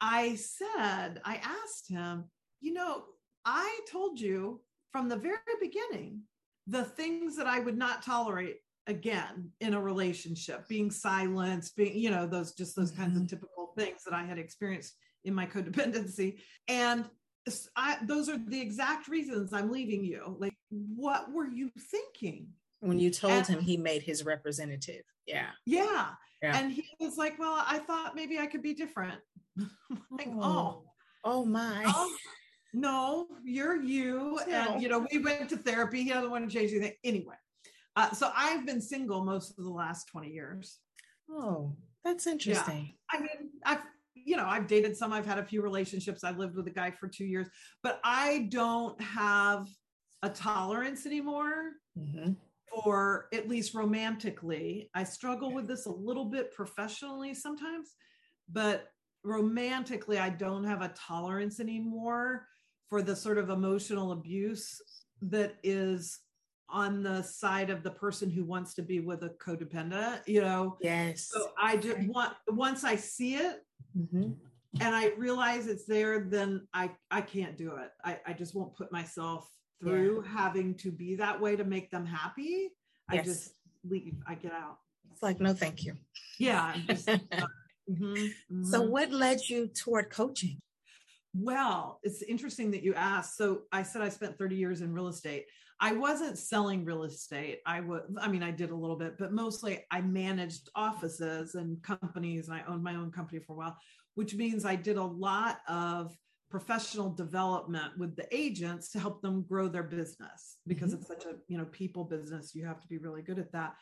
I 0.00 0.36
said, 0.36 1.20
I 1.24 1.36
asked 1.36 1.88
him, 1.88 2.24
you 2.60 2.72
know, 2.72 3.04
I 3.44 3.80
told 3.90 4.20
you 4.20 4.60
from 4.92 5.08
the 5.08 5.16
very 5.16 5.38
beginning 5.60 6.22
the 6.66 6.84
things 6.84 7.36
that 7.36 7.46
I 7.46 7.60
would 7.60 7.78
not 7.78 8.02
tolerate 8.02 8.58
again 8.86 9.50
in 9.60 9.74
a 9.74 9.80
relationship 9.80 10.66
being 10.66 10.90
silenced 10.90 11.76
being 11.76 11.96
you 11.96 12.10
know 12.10 12.26
those 12.26 12.54
just 12.54 12.74
those 12.74 12.90
mm-hmm. 12.90 13.02
kinds 13.02 13.16
of 13.16 13.22
mm-hmm. 13.22 13.28
typical 13.28 13.72
things 13.76 14.00
that 14.04 14.14
i 14.14 14.24
had 14.24 14.38
experienced 14.38 14.94
in 15.24 15.34
my 15.34 15.44
codependency 15.44 16.38
and 16.66 17.04
I, 17.76 17.98
those 18.04 18.28
are 18.28 18.38
the 18.38 18.60
exact 18.60 19.08
reasons 19.08 19.52
I'm 19.52 19.70
leaving 19.70 20.04
you. 20.04 20.36
Like, 20.38 20.54
what 20.70 21.32
were 21.32 21.46
you 21.46 21.70
thinking? 21.90 22.48
When 22.80 22.98
you 22.98 23.10
told 23.10 23.32
and, 23.32 23.46
him 23.46 23.60
he 23.60 23.76
made 23.76 24.02
his 24.02 24.24
representative. 24.24 25.02
Yeah. 25.26 25.48
yeah. 25.66 26.10
Yeah. 26.42 26.58
And 26.58 26.72
he 26.72 26.84
was 26.98 27.16
like, 27.16 27.38
Well, 27.38 27.62
I 27.66 27.78
thought 27.78 28.14
maybe 28.14 28.38
I 28.38 28.46
could 28.46 28.62
be 28.62 28.74
different. 28.74 29.18
like, 30.10 30.28
oh, 30.28 30.42
oh, 30.42 30.84
oh 31.24 31.44
my. 31.44 31.84
Oh, 31.86 32.16
no, 32.72 33.26
you're 33.44 33.82
you. 33.82 34.40
No. 34.46 34.72
And, 34.72 34.82
you 34.82 34.88
know, 34.88 35.06
we 35.10 35.18
went 35.18 35.48
to 35.50 35.56
therapy. 35.56 36.04
He 36.04 36.10
doesn't 36.10 36.30
want 36.30 36.48
to 36.48 36.56
change 36.56 36.70
anything. 36.70 36.92
Anyway, 37.04 37.34
uh, 37.96 38.12
so 38.12 38.30
I've 38.34 38.64
been 38.64 38.80
single 38.80 39.24
most 39.24 39.58
of 39.58 39.64
the 39.64 39.70
last 39.70 40.06
20 40.12 40.28
years. 40.30 40.78
Oh, 41.28 41.74
that's 42.04 42.26
interesting. 42.26 42.94
Yeah. 43.12 43.18
I 43.18 43.20
mean, 43.20 43.50
I've 43.64 43.82
you 44.14 44.36
know, 44.36 44.46
I've 44.46 44.66
dated 44.66 44.96
some, 44.96 45.12
I've 45.12 45.26
had 45.26 45.38
a 45.38 45.44
few 45.44 45.62
relationships. 45.62 46.24
I've 46.24 46.38
lived 46.38 46.56
with 46.56 46.66
a 46.66 46.70
guy 46.70 46.90
for 46.90 47.08
two 47.08 47.24
years, 47.24 47.48
but 47.82 48.00
I 48.04 48.48
don't 48.50 49.00
have 49.00 49.66
a 50.22 50.28
tolerance 50.28 51.06
anymore 51.06 51.72
mm-hmm. 51.98 52.32
For 52.70 53.26
at 53.32 53.48
least 53.48 53.74
romantically. 53.74 54.90
I 54.94 55.04
struggle 55.04 55.52
with 55.52 55.66
this 55.66 55.86
a 55.86 55.92
little 55.92 56.24
bit 56.24 56.54
professionally 56.54 57.34
sometimes, 57.34 57.94
but 58.50 58.92
romantically, 59.24 60.18
I 60.18 60.30
don't 60.30 60.64
have 60.64 60.82
a 60.82 60.94
tolerance 60.96 61.60
anymore 61.60 62.46
for 62.88 63.02
the 63.02 63.14
sort 63.14 63.38
of 63.38 63.50
emotional 63.50 64.12
abuse 64.12 64.80
that 65.22 65.56
is 65.62 66.20
on 66.68 67.02
the 67.02 67.22
side 67.22 67.68
of 67.68 67.82
the 67.82 67.90
person 67.90 68.30
who 68.30 68.44
wants 68.44 68.74
to 68.74 68.82
be 68.82 69.00
with 69.00 69.24
a 69.24 69.30
codependent 69.44 70.20
you 70.28 70.40
know 70.40 70.78
yes 70.80 71.28
so 71.28 71.50
i 71.60 71.76
just 71.76 71.98
want 72.06 72.32
once 72.46 72.84
i 72.84 72.94
see 72.94 73.34
it 73.34 73.64
mm-hmm. 73.98 74.32
and 74.80 74.94
I 74.94 75.12
realize 75.16 75.66
it's 75.66 75.84
there, 75.84 76.20
then 76.20 76.66
I 76.72 76.90
I 77.10 77.20
can't 77.20 77.56
do 77.56 77.76
it. 77.76 77.90
I, 78.04 78.18
I 78.26 78.32
just 78.32 78.54
won't 78.54 78.76
put 78.76 78.92
myself 78.92 79.48
through 79.80 80.24
yeah. 80.24 80.32
having 80.32 80.74
to 80.76 80.90
be 80.90 81.16
that 81.16 81.40
way 81.40 81.56
to 81.56 81.64
make 81.64 81.90
them 81.90 82.06
happy. 82.06 82.68
Yes. 83.12 83.20
I 83.20 83.24
just 83.24 83.52
leave. 83.88 84.16
I 84.26 84.34
get 84.34 84.52
out. 84.52 84.78
It's 85.12 85.22
like 85.22 85.40
no, 85.40 85.52
thank 85.52 85.84
you. 85.84 85.94
Yeah. 86.38 86.74
Just, 86.86 87.08
uh, 87.08 87.18
mm-hmm, 87.90 88.04
mm-hmm. 88.14 88.64
So, 88.64 88.82
what 88.82 89.10
led 89.10 89.40
you 89.48 89.68
toward 89.68 90.10
coaching? 90.10 90.58
Well, 91.34 92.00
it's 92.02 92.22
interesting 92.22 92.70
that 92.72 92.82
you 92.82 92.94
asked. 92.94 93.36
So, 93.36 93.62
I 93.72 93.82
said 93.82 94.02
I 94.02 94.08
spent 94.08 94.38
30 94.38 94.56
years 94.56 94.80
in 94.80 94.92
real 94.92 95.08
estate. 95.08 95.46
I 95.82 95.92
wasn't 95.92 96.38
selling 96.38 96.84
real 96.84 97.04
estate. 97.04 97.60
I 97.64 97.80
was, 97.80 98.02
I 98.20 98.28
mean, 98.28 98.42
I 98.42 98.50
did 98.50 98.70
a 98.70 98.74
little 98.74 98.96
bit, 98.96 99.16
but 99.18 99.32
mostly 99.32 99.86
I 99.90 100.02
managed 100.02 100.68
offices 100.74 101.54
and 101.54 101.82
companies 101.82 102.48
and 102.48 102.56
I 102.56 102.62
owned 102.68 102.82
my 102.82 102.96
own 102.96 103.10
company 103.10 103.40
for 103.40 103.54
a 103.54 103.56
while, 103.56 103.78
which 104.14 104.34
means 104.34 104.66
I 104.66 104.76
did 104.76 104.98
a 104.98 105.02
lot 105.02 105.60
of 105.68 106.14
professional 106.50 107.10
development 107.10 107.96
with 107.96 108.16
the 108.16 108.26
agents 108.34 108.90
to 108.90 108.98
help 108.98 109.22
them 109.22 109.42
grow 109.48 109.68
their 109.68 109.84
business 109.84 110.56
because 110.66 110.92
mm-hmm. 110.92 111.00
it's 111.00 111.08
such 111.08 111.24
a, 111.24 111.36
you 111.48 111.56
know, 111.56 111.66
people 111.66 112.04
business. 112.04 112.54
You 112.54 112.66
have 112.66 112.80
to 112.80 112.88
be 112.88 112.98
really 112.98 113.22
good 113.22 113.38
at 113.38 113.52
that. 113.52 113.74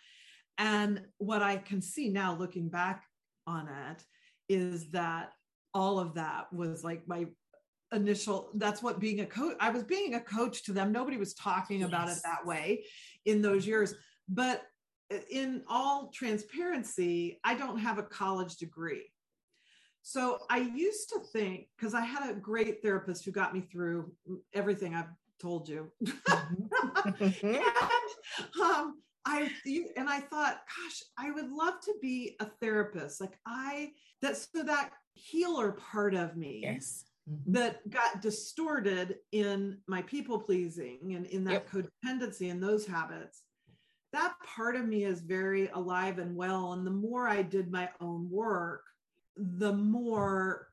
And 0.59 1.03
what 1.19 1.43
I 1.43 1.57
can 1.57 1.81
see 1.81 2.11
now 2.11 2.37
looking 2.37 2.69
back 2.69 3.05
on 3.47 3.69
it 3.69 4.05
is 4.49 4.91
that 4.91 5.33
all 5.73 5.99
of 5.99 6.15
that 6.15 6.53
was 6.53 6.85
like 6.85 7.07
my 7.07 7.27
initial 7.93 8.51
that's 8.55 8.83
what 8.83 9.01
being 9.01 9.21
a 9.21 9.27
coach 9.27 9.57
i 9.61 9.71
was 9.71 9.83
being 9.83 10.15
a 10.15 10.21
coach 10.21 10.63
to 10.63 10.73
them 10.73 10.93
nobody 10.93 11.17
was 11.17 11.33
talking 11.33 11.81
yes. 11.81 11.89
about 11.89 12.09
it 12.09 12.19
that 12.23 12.45
way 12.45 12.85
in 13.25 13.41
those 13.41 13.67
years 13.67 13.95
but 14.29 14.63
in 15.31 15.63
all 15.69 16.11
transparency 16.13 17.41
i 17.45 17.55
don't 17.55 17.79
have 17.79 17.97
a 17.97 18.03
college 18.03 18.57
degree 18.57 19.07
so 20.09 20.39
i 20.49 20.59
used 20.59 21.09
to 21.09 21.19
think 21.33 21.67
because 21.77 21.95
i 21.95 22.01
had 22.01 22.31
a 22.31 22.35
great 22.35 22.83
therapist 22.83 23.25
who 23.25 23.31
got 23.31 23.53
me 23.53 23.61
through 23.61 24.11
everything 24.55 24.95
i've 24.95 25.13
told 25.41 25.69
you 25.69 25.91
mm-hmm. 26.05 27.47
and, 27.47 27.65
um, 28.63 28.95
I 29.27 29.51
and 29.97 30.09
I 30.09 30.21
thought, 30.21 30.61
gosh, 30.67 31.03
I 31.19 31.31
would 31.31 31.51
love 31.51 31.75
to 31.83 31.95
be 32.01 32.37
a 32.41 32.47
therapist. 32.63 33.21
Like 33.21 33.39
I 33.47 33.91
that 34.23 34.39
so 34.39 34.63
that 34.63 34.93
healer 35.19 35.73
part 35.73 36.15
of 36.15 36.37
me 36.37 36.61
yes 36.63 37.05
mm-hmm. 37.31 37.53
that 37.53 37.89
got 37.91 38.23
distorted 38.23 39.17
in 39.33 39.79
my 39.87 40.03
people 40.03 40.39
pleasing 40.39 41.15
and 41.15 41.27
in 41.27 41.45
that 41.45 41.53
yep. 41.53 41.71
codependency 41.71 42.51
and 42.51 42.63
those 42.63 42.87
habits 42.87 43.43
that 44.13 44.35
part 44.45 44.77
of 44.77 44.87
me 44.87 45.05
is 45.05 45.21
very 45.21 45.69
alive 45.69 46.19
and 46.19 46.35
well 46.37 46.73
and 46.73 46.87
the 46.87 46.91
more 46.91 47.27
i 47.29 47.43
did 47.43 47.71
my 47.71 47.89
own 48.01 48.29
work 48.31 48.85
the 49.39 49.73
more 49.73 50.69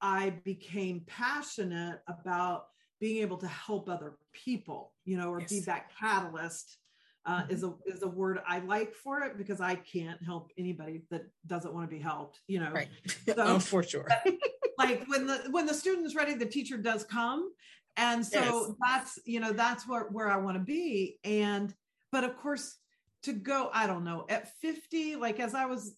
i 0.00 0.30
became 0.44 1.02
passionate 1.06 2.00
about 2.08 2.66
being 3.00 3.22
able 3.22 3.36
to 3.36 3.48
help 3.48 3.88
other 3.88 4.14
people 4.32 4.92
you 5.04 5.16
know 5.16 5.30
or 5.30 5.40
yes. 5.40 5.50
be 5.50 5.60
that 5.60 5.90
catalyst 5.98 6.78
uh, 7.24 7.42
mm-hmm. 7.42 7.52
is 7.52 7.62
a 7.62 7.72
is 7.86 8.02
a 8.02 8.08
word 8.08 8.40
I 8.46 8.58
like 8.60 8.94
for 8.94 9.20
it 9.20 9.38
because 9.38 9.60
I 9.60 9.76
can't 9.76 10.22
help 10.22 10.50
anybody 10.58 11.02
that 11.10 11.22
doesn't 11.46 11.72
want 11.72 11.88
to 11.88 11.96
be 11.96 12.02
helped. 12.02 12.40
You 12.48 12.60
know, 12.60 12.72
right? 12.72 12.88
So, 13.26 13.34
oh, 13.38 13.58
for 13.58 13.82
sure. 13.82 14.08
like 14.78 15.04
when 15.06 15.26
the 15.26 15.42
when 15.50 15.66
the 15.66 15.74
student's 15.74 16.14
ready, 16.14 16.34
the 16.34 16.46
teacher 16.46 16.76
does 16.76 17.04
come, 17.04 17.52
and 17.96 18.24
so 18.26 18.40
yes. 18.40 18.76
that's 18.80 19.18
you 19.24 19.40
know 19.40 19.52
that's 19.52 19.86
where 19.88 20.08
where 20.10 20.28
I 20.28 20.38
want 20.38 20.56
to 20.56 20.64
be. 20.64 21.18
And 21.22 21.72
but 22.10 22.24
of 22.24 22.36
course, 22.36 22.76
to 23.22 23.32
go, 23.32 23.70
I 23.72 23.86
don't 23.86 24.04
know, 24.04 24.26
at 24.28 24.58
fifty, 24.60 25.16
like 25.16 25.40
as 25.40 25.54
I 25.54 25.66
was. 25.66 25.94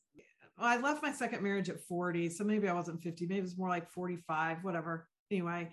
I 0.59 0.77
left 0.79 1.03
my 1.03 1.13
second 1.13 1.43
marriage 1.43 1.69
at 1.69 1.81
40, 1.81 2.31
so 2.31 2.45
maybe 2.45 2.69
I 2.69 2.73
wasn't 2.73 3.03
50, 3.03 3.27
maybe 3.27 3.41
it 3.41 3.43
was 3.43 3.59
more 3.59 3.69
like 3.69 3.91
45, 3.91 4.63
whatever. 4.63 5.09
Anyway, 5.31 5.71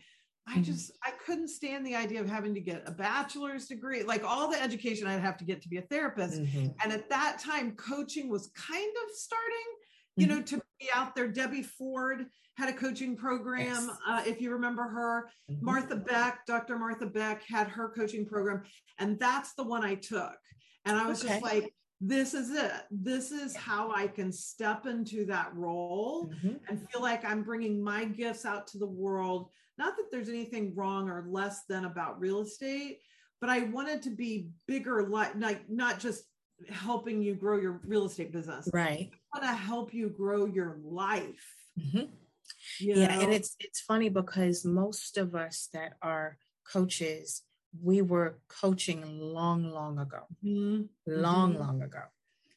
I 0.47 0.53
mm-hmm. 0.53 0.63
just 0.63 0.91
I 1.03 1.11
couldn't 1.25 1.49
stand 1.49 1.85
the 1.85 1.95
idea 1.95 2.19
of 2.19 2.29
having 2.29 2.53
to 2.55 2.61
get 2.61 2.83
a 2.87 2.91
bachelor's 2.91 3.67
degree, 3.67 4.03
like 4.03 4.23
all 4.23 4.49
the 4.49 4.61
education 4.61 5.07
I'd 5.07 5.21
have 5.21 5.37
to 5.37 5.45
get 5.45 5.61
to 5.61 5.69
be 5.69 5.77
a 5.77 5.83
therapist. 5.83 6.41
Mm-hmm. 6.41 6.67
And 6.83 6.91
at 6.91 7.09
that 7.09 7.39
time, 7.39 7.75
coaching 7.75 8.27
was 8.29 8.49
kind 8.55 8.91
of 9.03 9.15
starting, 9.15 9.57
you 10.15 10.27
mm-hmm. 10.27 10.37
know, 10.37 10.41
to 10.43 10.61
be 10.79 10.87
out 10.95 11.15
there. 11.15 11.27
Debbie 11.27 11.63
Ford 11.63 12.25
had 12.57 12.69
a 12.69 12.73
coaching 12.73 13.15
program, 13.15 13.65
yes. 13.65 13.89
uh, 14.07 14.23
if 14.25 14.41
you 14.41 14.51
remember 14.51 14.83
her. 14.83 15.29
Mm-hmm. 15.49 15.65
Martha 15.65 15.95
Beck, 15.95 16.45
Dr. 16.47 16.77
Martha 16.77 17.05
Beck, 17.05 17.43
had 17.47 17.67
her 17.67 17.89
coaching 17.89 18.25
program, 18.25 18.63
and 18.97 19.19
that's 19.19 19.53
the 19.53 19.63
one 19.63 19.83
I 19.83 19.95
took. 19.95 20.37
And 20.85 20.97
I 20.97 21.07
was 21.07 21.23
okay. 21.23 21.33
just 21.33 21.43
like, 21.43 21.73
this 22.01 22.33
is 22.33 22.49
it. 22.51 22.71
This 22.89 23.31
is 23.31 23.55
how 23.55 23.93
I 23.93 24.07
can 24.07 24.31
step 24.31 24.85
into 24.87 25.25
that 25.27 25.55
role 25.55 26.31
mm-hmm. 26.33 26.55
and 26.67 26.89
feel 26.89 27.01
like 27.01 27.23
I'm 27.23 27.43
bringing 27.43 27.81
my 27.81 28.05
gifts 28.05 28.45
out 28.45 28.67
to 28.67 28.79
the 28.79 28.87
world 28.87 29.49
not 29.81 29.97
that 29.97 30.11
there's 30.11 30.29
anything 30.29 30.75
wrong 30.75 31.09
or 31.09 31.25
less 31.27 31.63
than 31.67 31.85
about 31.85 32.19
real 32.19 32.41
estate, 32.41 32.99
but 33.39 33.49
I 33.49 33.63
wanted 33.63 34.03
to 34.03 34.11
be 34.11 34.49
bigger, 34.67 35.07
like, 35.07 35.33
like 35.35 35.67
not 35.69 35.99
just 35.99 36.23
helping 36.69 37.21
you 37.23 37.33
grow 37.33 37.59
your 37.59 37.81
real 37.85 38.05
estate 38.05 38.31
business. 38.31 38.69
Right. 38.71 39.09
I 39.33 39.39
want 39.39 39.51
to 39.51 39.55
help 39.55 39.91
you 39.91 40.09
grow 40.09 40.45
your 40.45 40.77
life. 40.83 41.55
Mm-hmm. 41.79 42.11
yeah 42.79 43.07
know? 43.07 43.21
and 43.21 43.33
it's 43.33 43.55
it's 43.59 43.79
funny 43.79 44.09
because 44.09 44.65
most 44.65 45.17
of 45.17 45.35
us 45.35 45.69
that 45.73 45.93
are 46.01 46.37
coaches 46.71 47.43
we 47.81 48.01
were 48.01 48.39
coaching 48.47 49.03
long 49.19 49.71
long 49.71 49.99
ago. 49.99 50.23
Mm-hmm. 50.43 50.83
long 51.07 51.53
mm-hmm. 51.53 51.61
long 51.61 51.81
ago. 51.81 52.01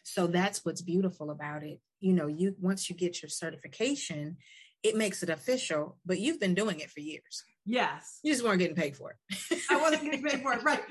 So 0.03 0.27
that's 0.27 0.65
what's 0.65 0.83
beautiful 0.83 1.31
about 1.31 1.63
it. 1.63 1.81
You 2.01 2.13
know 2.13 2.27
you 2.27 2.55
once 2.61 2.89
you 2.89 2.97
get 2.97 3.23
your 3.23 3.31
certification 3.31 4.37
it 4.83 4.97
makes 4.97 5.23
it 5.23 5.31
official 5.31 5.97
but 6.05 6.19
you've 6.19 6.39
been 6.39 6.55
doing 6.55 6.81
it 6.81 6.91
for 6.91 7.01
years. 7.01 7.45
Yes. 7.65 8.21
You 8.23 8.33
just 8.33 8.45
weren't 8.45 8.59
getting 8.59 8.77
paid 8.77 8.97
for 8.97 9.13
it. 9.13 9.59
I 9.71 9.77
wasn't 9.77 10.05
getting 10.05 10.23
paid 10.23 10.43
for 10.43 10.53
it 10.53 10.63
right. 10.63 10.83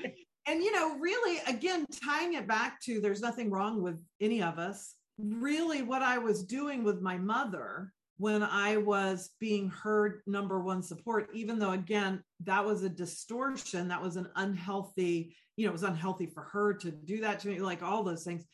And 0.46 0.62
you 0.62 0.72
know 0.72 0.98
really 0.98 1.38
again 1.46 1.86
tying 2.04 2.34
it 2.34 2.46
back 2.46 2.80
to 2.82 3.00
there's 3.00 3.20
nothing 3.20 3.50
wrong 3.50 3.82
with 3.82 3.98
any 4.20 4.42
of 4.42 4.58
us 4.58 4.94
really 5.18 5.82
what 5.82 6.02
i 6.02 6.18
was 6.18 6.42
doing 6.42 6.82
with 6.82 7.00
my 7.00 7.16
mother 7.16 7.92
when 8.16 8.42
I 8.42 8.76
was 8.76 9.30
being 9.40 9.70
her 9.82 10.22
number 10.26 10.60
one 10.60 10.82
support, 10.82 11.30
even 11.34 11.58
though 11.58 11.72
again, 11.72 12.22
that 12.44 12.64
was 12.64 12.82
a 12.82 12.88
distortion, 12.88 13.88
that 13.88 14.02
was 14.02 14.16
an 14.16 14.28
unhealthy, 14.36 15.34
you 15.56 15.64
know, 15.64 15.70
it 15.70 15.72
was 15.72 15.82
unhealthy 15.82 16.26
for 16.26 16.42
her 16.44 16.74
to 16.74 16.90
do 16.90 17.20
that 17.22 17.40
to 17.40 17.48
me, 17.48 17.60
like 17.60 17.82
all 17.82 18.04
those 18.04 18.24
things. 18.24 18.44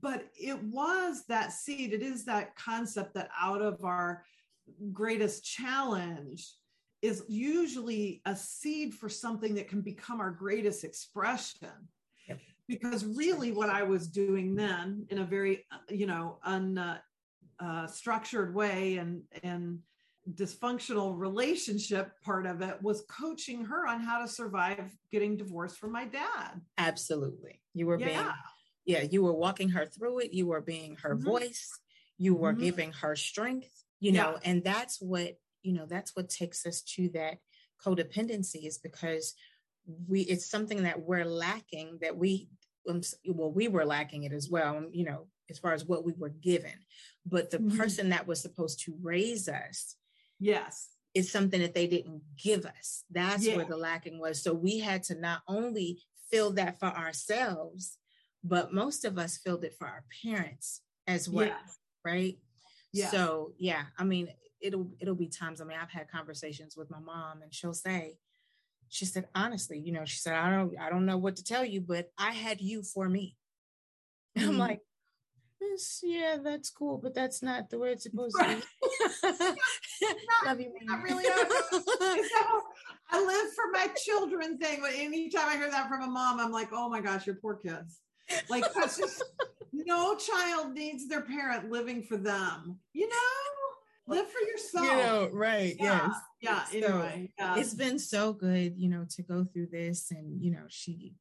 But 0.00 0.26
it 0.38 0.62
was 0.62 1.24
that 1.28 1.52
seed, 1.52 1.92
it 1.92 2.02
is 2.02 2.26
that 2.26 2.54
concept 2.56 3.14
that 3.14 3.30
out 3.40 3.62
of 3.62 3.82
our 3.84 4.24
greatest 4.92 5.44
challenge 5.44 6.52
is 7.00 7.24
usually 7.28 8.20
a 8.26 8.36
seed 8.36 8.92
for 8.92 9.08
something 9.08 9.54
that 9.54 9.68
can 9.68 9.80
become 9.80 10.20
our 10.20 10.30
greatest 10.30 10.84
expression. 10.84 11.70
Because 12.66 13.06
really, 13.06 13.50
what 13.50 13.70
I 13.70 13.82
was 13.82 14.08
doing 14.08 14.54
then, 14.54 15.06
in 15.08 15.20
a 15.20 15.24
very, 15.24 15.64
you 15.88 16.06
know, 16.06 16.38
un, 16.44 16.76
uh, 16.76 16.98
uh, 17.60 17.86
structured 17.86 18.54
way 18.54 18.96
and 18.96 19.22
and 19.42 19.80
dysfunctional 20.34 21.18
relationship 21.18 22.12
part 22.22 22.44
of 22.44 22.60
it 22.60 22.76
was 22.82 23.02
coaching 23.08 23.64
her 23.64 23.86
on 23.86 24.00
how 24.00 24.20
to 24.20 24.28
survive 24.28 24.92
getting 25.10 25.36
divorced 25.36 25.78
from 25.78 25.90
my 25.90 26.04
dad. 26.04 26.60
Absolutely. 26.76 27.62
You 27.72 27.86
were 27.86 27.98
yeah. 27.98 28.06
being 28.06 28.26
yeah, 28.84 29.02
you 29.10 29.22
were 29.22 29.34
walking 29.34 29.68
her 29.70 29.84
through 29.84 30.20
it, 30.20 30.32
you 30.32 30.46
were 30.46 30.62
being 30.62 30.96
her 31.02 31.14
mm-hmm. 31.14 31.24
voice, 31.24 31.78
you 32.16 32.34
were 32.34 32.52
mm-hmm. 32.52 32.62
giving 32.62 32.92
her 32.92 33.16
strength, 33.16 33.84
you 34.00 34.12
know, 34.12 34.32
yeah. 34.32 34.50
and 34.50 34.64
that's 34.64 34.98
what, 35.00 35.34
you 35.62 35.74
know, 35.74 35.86
that's 35.86 36.16
what 36.16 36.30
takes 36.30 36.64
us 36.64 36.80
to 36.82 37.10
that 37.10 37.38
codependency 37.84 38.66
is 38.66 38.78
because 38.78 39.34
we 40.06 40.20
it's 40.22 40.50
something 40.50 40.82
that 40.82 41.00
we're 41.00 41.24
lacking 41.24 41.98
that 42.02 42.16
we 42.16 42.48
um, 42.88 43.00
well 43.26 43.52
we 43.52 43.68
were 43.68 43.84
lacking 43.84 44.24
it 44.24 44.32
as 44.32 44.48
well 44.50 44.84
you 44.92 45.04
know 45.04 45.26
as 45.50 45.58
far 45.58 45.72
as 45.72 45.84
what 45.84 46.04
we 46.04 46.12
were 46.16 46.28
given 46.28 46.72
but 47.28 47.50
the 47.50 47.58
mm-hmm. 47.58 47.76
person 47.76 48.08
that 48.10 48.26
was 48.26 48.40
supposed 48.40 48.80
to 48.80 48.94
raise 49.02 49.48
us 49.48 49.96
yes. 50.38 50.88
is 51.14 51.30
something 51.30 51.60
that 51.60 51.74
they 51.74 51.86
didn't 51.86 52.22
give 52.42 52.64
us. 52.64 53.04
That's 53.10 53.46
yeah. 53.46 53.56
where 53.56 53.64
the 53.64 53.76
lacking 53.76 54.18
was. 54.18 54.42
So 54.42 54.54
we 54.54 54.78
had 54.78 55.02
to 55.04 55.14
not 55.14 55.42
only 55.48 56.00
fill 56.30 56.52
that 56.52 56.78
for 56.78 56.86
ourselves 56.86 57.98
but 58.44 58.72
most 58.72 59.04
of 59.04 59.18
us 59.18 59.36
filled 59.36 59.64
it 59.64 59.74
for 59.78 59.86
our 59.86 60.04
parents 60.22 60.82
as 61.06 61.28
well 61.28 61.52
right? 62.04 62.38
Yeah. 62.92 63.10
So 63.10 63.52
yeah 63.58 63.82
i 63.98 64.04
mean 64.04 64.28
it'll 64.60 64.88
it'll 65.00 65.14
be 65.14 65.28
times 65.28 65.60
i 65.60 65.64
mean 65.64 65.78
i've 65.80 65.90
had 65.90 66.10
conversations 66.10 66.76
with 66.76 66.90
my 66.90 66.98
mom 66.98 67.42
and 67.42 67.52
she'll 67.54 67.74
say 67.74 68.18
she 68.88 69.04
said 69.04 69.28
honestly 69.34 69.78
you 69.78 69.92
know 69.92 70.04
she 70.04 70.16
said 70.16 70.34
i 70.34 70.50
don't 70.50 70.76
i 70.80 70.88
don't 70.88 71.06
know 71.06 71.18
what 71.18 71.36
to 71.36 71.44
tell 71.44 71.64
you 71.64 71.80
but 71.80 72.10
i 72.18 72.32
had 72.32 72.60
you 72.60 72.82
for 72.82 73.08
me. 73.08 73.36
Mm-hmm. 74.36 74.50
i'm 74.50 74.58
like 74.58 74.80
yeah, 76.02 76.36
that's 76.42 76.70
cool, 76.70 76.98
but 76.98 77.14
that's 77.14 77.42
not 77.42 77.70
the 77.70 77.78
way 77.78 77.92
it's 77.92 78.04
supposed 78.04 78.36
to 78.38 78.46
be. 78.46 78.62
Love 80.46 80.60
you. 80.60 80.72
I 80.90 81.02
really 81.02 81.24
I 83.10 83.24
live 83.24 83.52
for 83.54 83.70
my 83.72 83.88
children 84.04 84.58
thing. 84.58 84.80
But 84.80 84.92
anytime 84.94 85.48
I 85.48 85.56
hear 85.56 85.70
that 85.70 85.88
from 85.88 86.02
a 86.02 86.06
mom, 86.06 86.40
I'm 86.40 86.52
like, 86.52 86.68
oh 86.72 86.88
my 86.88 87.00
gosh, 87.00 87.26
your 87.26 87.36
poor 87.36 87.56
kids. 87.56 88.00
Like 88.50 88.64
that's 88.74 88.98
just 88.98 89.24
no 89.72 90.16
child 90.16 90.74
needs 90.74 91.08
their 91.08 91.22
parent 91.22 91.70
living 91.70 92.02
for 92.02 92.16
them. 92.16 92.78
You 92.92 93.08
know, 93.08 94.14
live 94.14 94.26
for 94.30 94.40
yourself. 94.40 94.86
You 94.86 94.96
know, 94.96 95.30
right? 95.32 95.76
Yeah. 95.78 96.10
Yes. 96.40 96.70
Yeah. 96.72 96.88
Anyway, 96.88 97.32
yeah. 97.38 97.56
it's 97.58 97.74
been 97.74 97.98
so 97.98 98.32
good, 98.32 98.74
you 98.76 98.88
know, 98.88 99.06
to 99.16 99.22
go 99.22 99.44
through 99.44 99.68
this, 99.72 100.10
and 100.10 100.42
you 100.42 100.52
know, 100.52 100.64
she 100.68 101.14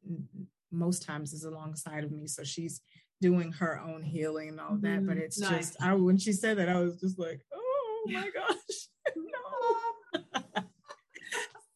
most 0.72 1.04
times 1.04 1.34
is 1.34 1.44
alongside 1.44 2.04
of 2.04 2.12
me, 2.12 2.28
so 2.28 2.44
she's 2.44 2.82
doing 3.22 3.52
her 3.54 3.80
own 3.80 4.04
healing 4.04 4.50
and 4.50 4.60
all 4.60 4.72
mm-hmm. 4.72 4.86
that. 4.86 5.06
But 5.06 5.16
mm-hmm. 5.16 5.26
it's 5.26 5.40
nice. 5.40 5.70
just 5.70 5.82
I 5.82 5.94
when 5.94 6.18
she 6.18 6.34
said 6.34 6.58
that, 6.58 6.70
I 6.70 6.80
was 6.80 7.00
just 7.00 7.20
like, 7.20 7.42
oh 7.54 8.04
my 8.08 8.30
gosh, 8.34 10.24
no. 10.54 10.64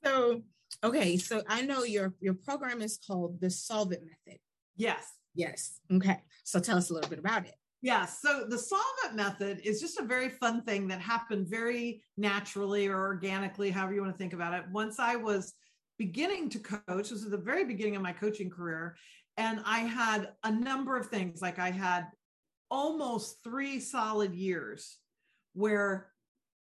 so 0.03 0.41
okay, 0.83 1.17
so 1.17 1.43
I 1.47 1.61
know 1.61 1.83
your 1.83 2.13
your 2.19 2.33
program 2.35 2.81
is 2.81 2.99
called 3.05 3.39
the 3.41 3.49
Solve 3.49 3.91
It 3.91 4.01
Method. 4.03 4.39
Yes. 4.75 5.07
Yes. 5.33 5.79
Okay. 5.91 6.17
So 6.43 6.59
tell 6.59 6.77
us 6.77 6.89
a 6.89 6.93
little 6.93 7.09
bit 7.09 7.19
about 7.19 7.45
it. 7.45 7.55
Yeah. 7.81 8.05
So 8.05 8.45
the 8.47 8.57
solve 8.57 8.83
it 9.05 9.15
method 9.15 9.61
is 9.63 9.81
just 9.81 9.99
a 9.99 10.03
very 10.03 10.29
fun 10.29 10.61
thing 10.63 10.87
that 10.89 11.01
happened 11.01 11.47
very 11.47 12.03
naturally 12.17 12.87
or 12.87 12.97
organically, 12.97 13.71
however 13.71 13.93
you 13.93 14.01
want 14.01 14.13
to 14.13 14.17
think 14.17 14.33
about 14.33 14.53
it. 14.53 14.65
Once 14.71 14.99
I 14.99 15.15
was 15.15 15.53
beginning 15.97 16.49
to 16.49 16.59
coach, 16.59 16.81
this 16.87 17.11
was 17.11 17.29
the 17.29 17.37
very 17.37 17.65
beginning 17.65 17.95
of 17.95 18.01
my 18.01 18.11
coaching 18.11 18.49
career, 18.49 18.95
and 19.41 19.59
I 19.65 19.79
had 19.79 20.29
a 20.43 20.51
number 20.51 20.95
of 20.95 21.07
things. 21.07 21.41
Like 21.41 21.57
I 21.57 21.71
had 21.71 22.05
almost 22.69 23.43
three 23.43 23.79
solid 23.79 24.35
years 24.35 24.99
where 25.53 26.11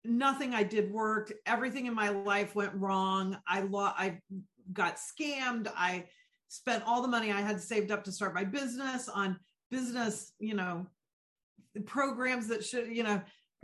nothing 0.02 0.54
I 0.54 0.62
did 0.62 0.90
worked. 0.90 1.34
Everything 1.44 1.84
in 1.84 1.94
my 1.94 2.08
life 2.08 2.54
went 2.54 2.74
wrong. 2.74 3.36
I 3.46 3.60
lo- 3.60 3.92
I 3.96 4.20
got 4.72 4.96
scammed. 4.96 5.70
I 5.76 6.06
spent 6.48 6.82
all 6.86 7.02
the 7.02 7.08
money 7.08 7.30
I 7.30 7.42
had 7.42 7.60
saved 7.60 7.90
up 7.90 8.02
to 8.04 8.12
start 8.12 8.34
my 8.34 8.44
business 8.44 9.10
on 9.10 9.38
business, 9.70 10.32
you 10.38 10.54
know, 10.54 10.86
programs 11.84 12.48
that 12.48 12.64
should, 12.64 12.88
you 12.88 13.02
know. 13.02 13.20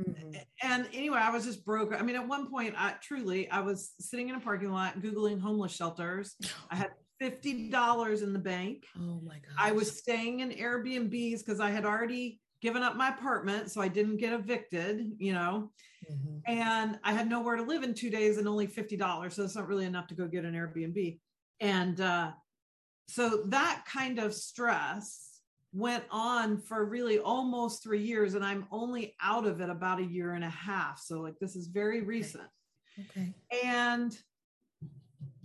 Mm-hmm. 0.07 0.37
And 0.62 0.87
anyway, 0.92 1.20
I 1.20 1.31
was 1.31 1.46
just 1.46 1.64
broke. 1.64 1.98
I 1.98 2.02
mean, 2.02 2.16
at 2.16 2.29
one 2.29 2.50
point, 2.50 2.74
I 2.76 2.96
truly, 3.02 3.50
I 3.50 3.61
was 3.61 3.92
sitting 3.98 4.29
in 4.29 4.35
a 4.35 4.40
parking 4.40 4.72
lot 4.72 5.00
Googling 5.00 5.40
homeless 5.40 5.74
shelters. 5.74 6.37
I 6.70 6.76
had 6.76 6.90
$50 7.20 8.22
in 8.22 8.33
the 8.33 8.38
bank. 8.38 8.85
Oh 8.98 9.20
my 9.24 9.35
God. 9.35 9.55
I 9.59 9.72
was 9.72 9.96
staying 9.98 10.40
in 10.40 10.50
Airbnbs 10.50 11.38
because 11.38 11.61
I 11.61 11.70
had 11.70 11.85
already 11.85 12.40
given 12.61 12.83
up 12.83 12.96
my 12.96 13.11
apartment. 13.11 13.70
So 13.70 13.81
I 13.81 13.88
didn't 13.88 14.16
get 14.16 14.33
evicted, 14.33 15.12
you 15.18 15.33
know, 15.33 15.70
mm-hmm. 16.11 16.38
and 16.46 16.98
I 17.05 17.12
had 17.12 17.29
nowhere 17.29 17.57
to 17.57 17.62
live 17.62 17.83
in 17.83 17.94
two 17.94 18.11
days 18.11 18.38
and 18.38 18.48
only 18.48 18.66
$50. 18.66 19.33
So 19.33 19.44
it's 19.44 19.57
not 19.57 19.68
really 19.68 19.85
enough 19.85 20.07
to 20.09 20.14
go 20.14 20.26
get 20.26 20.44
an 20.44 20.55
Airbnb. 20.55 21.18
And 21.61 22.00
uh, 22.00 22.33
so 23.09 23.42
that 23.46 23.85
kind 23.87 24.18
of 24.18 24.35
stress 24.35 25.40
went 25.72 26.05
on 26.11 26.59
for 26.59 26.85
really 26.85 27.18
almost 27.18 27.83
three 27.83 28.02
years. 28.02 28.35
And 28.35 28.44
I'm 28.44 28.66
only 28.70 29.14
out 29.22 29.46
of 29.46 29.61
it 29.61 29.70
about 29.70 30.00
a 30.00 30.05
year 30.05 30.33
and 30.33 30.44
a 30.44 30.50
half. 30.50 30.98
So, 30.98 31.20
like, 31.20 31.38
this 31.38 31.57
is 31.57 31.66
very 31.66 32.00
recent. 32.00 32.48
Okay. 32.98 33.35
okay. 33.52 33.68
And 33.68 34.16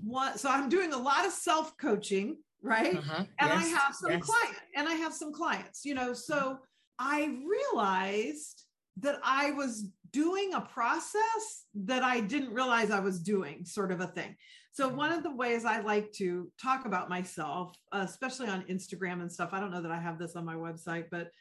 one 0.03 0.37
so 0.37 0.49
i'm 0.49 0.69
doing 0.69 0.93
a 0.93 0.97
lot 0.97 1.25
of 1.25 1.31
self 1.31 1.75
coaching 1.77 2.37
right 2.61 2.97
uh-huh. 2.97 3.23
and 3.39 3.49
yes. 3.49 3.65
i 3.65 3.67
have 3.67 3.95
some 3.95 4.11
yes. 4.11 4.23
client 4.23 4.57
and 4.75 4.87
i 4.87 4.93
have 4.93 5.13
some 5.13 5.33
clients 5.33 5.85
you 5.85 5.93
know 5.93 6.13
so 6.13 6.57
i 6.99 7.37
realized 7.47 8.63
that 8.97 9.19
i 9.23 9.51
was 9.51 9.87
doing 10.11 10.53
a 10.53 10.61
process 10.61 11.65
that 11.73 12.03
i 12.03 12.19
didn't 12.19 12.53
realize 12.53 12.91
i 12.91 12.99
was 12.99 13.19
doing 13.19 13.65
sort 13.65 13.91
of 13.91 14.01
a 14.01 14.07
thing 14.07 14.35
so 14.71 14.87
mm-hmm. 14.87 14.97
one 14.97 15.11
of 15.11 15.23
the 15.23 15.35
ways 15.35 15.65
i 15.65 15.79
like 15.81 16.11
to 16.11 16.51
talk 16.61 16.85
about 16.85 17.09
myself 17.09 17.75
especially 17.91 18.47
on 18.47 18.63
instagram 18.63 19.21
and 19.21 19.31
stuff 19.31 19.49
i 19.53 19.59
don't 19.59 19.71
know 19.71 19.81
that 19.81 19.91
i 19.91 19.99
have 19.99 20.19
this 20.19 20.35
on 20.35 20.45
my 20.45 20.55
website 20.55 21.05
but 21.09 21.31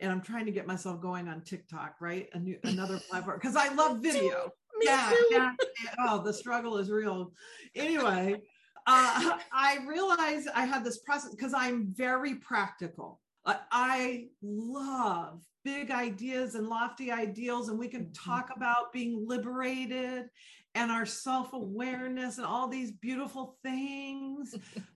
and 0.00 0.10
i'm 0.10 0.22
trying 0.22 0.46
to 0.46 0.52
get 0.52 0.66
myself 0.66 1.00
going 1.00 1.28
on 1.28 1.42
tiktok 1.42 1.96
right 2.00 2.28
a 2.32 2.38
new 2.38 2.56
another 2.64 2.98
platform 3.10 3.38
because 3.38 3.56
i 3.56 3.72
love 3.74 3.98
video 4.02 4.50
yeah, 4.82 5.12
yeah, 5.30 5.52
Oh, 5.98 6.22
the 6.22 6.32
struggle 6.32 6.78
is 6.78 6.90
real. 6.90 7.32
Anyway, 7.74 8.42
uh, 8.86 9.38
I 9.52 9.78
realized 9.86 10.48
I 10.54 10.64
had 10.64 10.84
this 10.84 10.98
process 10.98 11.30
because 11.30 11.54
I'm 11.54 11.92
very 11.94 12.36
practical. 12.36 13.20
I 13.44 14.28
love 14.40 15.42
big 15.64 15.90
ideas 15.90 16.54
and 16.54 16.68
lofty 16.68 17.10
ideals, 17.10 17.68
and 17.68 17.78
we 17.78 17.88
can 17.88 18.04
mm-hmm. 18.04 18.30
talk 18.30 18.50
about 18.54 18.92
being 18.92 19.24
liberated 19.26 20.28
and 20.74 20.90
our 20.90 21.06
self 21.06 21.52
awareness 21.52 22.38
and 22.38 22.46
all 22.46 22.68
these 22.68 22.92
beautiful 22.92 23.56
things. 23.62 24.54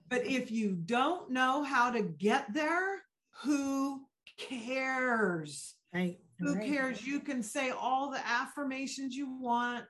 but 0.09 0.25
if 0.27 0.51
you 0.51 0.73
don't 0.73 1.31
know 1.31 1.63
how 1.63 1.91
to 1.91 2.03
get 2.03 2.53
there, 2.53 3.03
who 3.43 4.03
cares? 4.39 5.75
Right. 5.93 6.19
Who 6.39 6.55
right. 6.55 6.67
cares? 6.67 7.07
You 7.07 7.21
can 7.21 7.43
say 7.43 7.71
all 7.71 8.11
the 8.11 8.27
affirmations 8.27 9.17
you 9.17 9.39
want. 9.41 9.85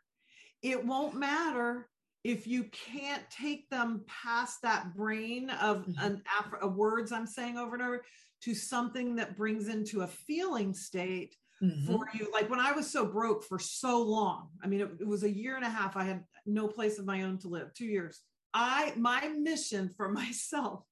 It 0.62 0.84
won't 0.84 1.14
matter 1.14 1.88
if 2.24 2.46
you 2.46 2.64
can't 2.72 3.22
take 3.30 3.68
them 3.70 4.04
past 4.08 4.62
that 4.62 4.94
brain 4.96 5.50
of 5.50 5.86
mm-hmm. 5.86 6.04
an 6.04 6.22
aff- 6.38 6.70
words 6.72 7.12
I'm 7.12 7.26
saying 7.26 7.56
over 7.56 7.76
and 7.76 7.84
over 7.84 8.04
to 8.42 8.54
something 8.54 9.16
that 9.16 9.36
brings 9.36 9.68
into 9.68 10.02
a 10.02 10.06
feeling 10.06 10.74
state 10.74 11.36
mm-hmm. 11.62 11.86
for 11.86 12.08
you. 12.14 12.28
Like 12.32 12.50
when 12.50 12.60
I 12.60 12.72
was 12.72 12.90
so 12.90 13.06
broke 13.06 13.44
for 13.44 13.58
so 13.58 14.02
long, 14.02 14.48
I 14.62 14.66
mean, 14.66 14.80
it, 14.80 14.90
it 15.00 15.06
was 15.06 15.22
a 15.22 15.30
year 15.30 15.56
and 15.56 15.64
a 15.64 15.70
half. 15.70 15.96
I 15.96 16.04
had 16.04 16.24
no 16.46 16.68
place 16.68 16.98
of 16.98 17.06
my 17.06 17.22
own 17.22 17.38
to 17.38 17.48
live, 17.48 17.72
two 17.74 17.86
years. 17.86 18.20
I, 18.52 18.92
my 18.96 19.28
mission 19.28 19.90
for 19.96 20.08
myself 20.12 20.82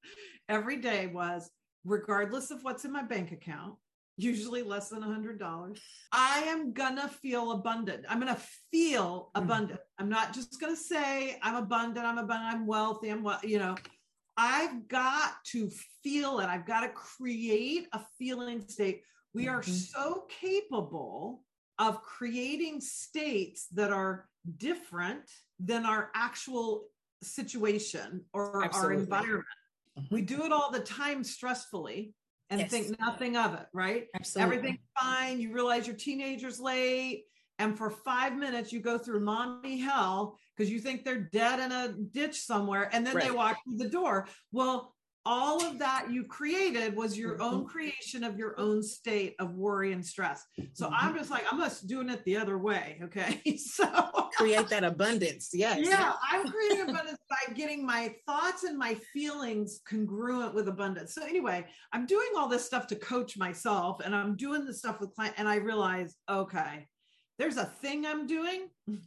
every 0.48 0.76
day 0.76 1.08
was 1.08 1.50
regardless 1.84 2.50
of 2.50 2.62
what's 2.62 2.84
in 2.84 2.92
my 2.92 3.02
bank 3.02 3.32
account, 3.32 3.74
usually 4.16 4.62
less 4.62 4.88
than 4.90 5.02
a 5.02 5.06
hundred 5.06 5.38
dollars. 5.38 5.80
I 6.12 6.40
am 6.46 6.72
gonna 6.72 7.08
feel 7.08 7.52
abundant. 7.52 8.04
I'm 8.08 8.18
gonna 8.18 8.40
feel 8.70 9.30
mm. 9.34 9.42
abundant. 9.42 9.80
I'm 9.98 10.08
not 10.08 10.32
just 10.32 10.60
gonna 10.60 10.76
say 10.76 11.38
I'm 11.42 11.56
abundant, 11.56 12.06
I'm 12.06 12.18
abundant, 12.18 12.54
I'm 12.54 12.66
wealthy, 12.66 13.10
I'm 13.10 13.22
well, 13.22 13.40
you 13.42 13.58
know. 13.58 13.76
I've 14.36 14.88
got 14.88 15.32
to 15.52 15.70
feel 16.02 16.40
it. 16.40 16.46
I've 16.46 16.66
got 16.66 16.80
to 16.80 16.88
create 16.88 17.86
a 17.92 18.00
feeling 18.18 18.66
state. 18.66 19.02
We 19.32 19.46
are 19.46 19.60
mm-hmm. 19.60 19.70
so 19.70 20.24
capable 20.28 21.44
of 21.78 22.02
creating 22.02 22.80
states 22.80 23.68
that 23.74 23.92
are 23.92 24.28
different 24.58 25.22
than 25.60 25.86
our 25.86 26.10
actual 26.14 26.86
situation 27.22 28.22
or 28.32 28.64
Absolutely. 28.64 28.96
our 28.96 29.02
environment. 29.02 29.44
Mm-hmm. 29.98 30.14
We 30.14 30.22
do 30.22 30.44
it 30.44 30.52
all 30.52 30.70
the 30.70 30.80
time 30.80 31.22
stressfully 31.22 32.12
and 32.50 32.60
yes. 32.60 32.70
think 32.70 33.00
nothing 33.00 33.36
of 33.36 33.54
it, 33.54 33.66
right? 33.72 34.06
Absolutely. 34.14 34.56
Everything's 34.56 34.84
fine. 35.00 35.40
You 35.40 35.52
realize 35.52 35.86
your 35.86 35.96
teenager's 35.96 36.60
late. 36.60 37.24
And 37.58 37.76
for 37.78 37.90
five 37.90 38.36
minutes, 38.36 38.72
you 38.72 38.80
go 38.80 38.98
through 38.98 39.20
mommy 39.20 39.78
hell 39.78 40.38
because 40.56 40.70
you 40.70 40.80
think 40.80 41.04
they're 41.04 41.20
dead 41.32 41.60
in 41.60 41.72
a 41.72 41.92
ditch 41.92 42.40
somewhere. 42.40 42.90
And 42.92 43.06
then 43.06 43.14
right. 43.14 43.24
they 43.24 43.30
walk 43.30 43.58
through 43.64 43.78
the 43.78 43.88
door. 43.88 44.26
Well, 44.52 44.93
all 45.26 45.64
of 45.64 45.78
that 45.78 46.10
you 46.10 46.24
created 46.24 46.94
was 46.94 47.16
your 47.16 47.40
own 47.40 47.60
mm-hmm. 47.60 47.68
creation 47.68 48.24
of 48.24 48.38
your 48.38 48.58
own 48.60 48.82
state 48.82 49.34
of 49.38 49.54
worry 49.54 49.92
and 49.92 50.04
stress. 50.04 50.44
So 50.74 50.86
mm-hmm. 50.86 50.94
I'm 50.94 51.16
just 51.16 51.30
like, 51.30 51.44
I'm 51.50 51.58
just 51.58 51.86
doing 51.86 52.10
it 52.10 52.22
the 52.24 52.36
other 52.36 52.58
way. 52.58 53.00
Okay. 53.04 53.40
So 53.56 53.86
create 54.36 54.68
that 54.68 54.84
abundance. 54.84 55.50
Yes. 55.52 55.80
Yeah. 55.82 56.12
I'm 56.30 56.46
creating 56.46 56.82
abundance 56.82 57.18
by 57.30 57.54
getting 57.54 57.84
my 57.84 58.14
thoughts 58.26 58.64
and 58.64 58.78
my 58.78 58.94
feelings 59.12 59.80
congruent 59.88 60.54
with 60.54 60.68
abundance. 60.68 61.14
So 61.14 61.24
anyway, 61.24 61.66
I'm 61.92 62.06
doing 62.06 62.28
all 62.36 62.48
this 62.48 62.64
stuff 62.64 62.86
to 62.88 62.96
coach 62.96 63.36
myself 63.36 64.00
and 64.04 64.14
I'm 64.14 64.36
doing 64.36 64.64
the 64.64 64.74
stuff 64.74 65.00
with 65.00 65.14
client 65.14 65.34
and 65.38 65.48
I 65.48 65.56
realize, 65.56 66.14
okay, 66.30 66.86
there's 67.38 67.56
a 67.56 67.64
thing 67.64 68.06
I'm 68.06 68.26
doing. 68.26 68.68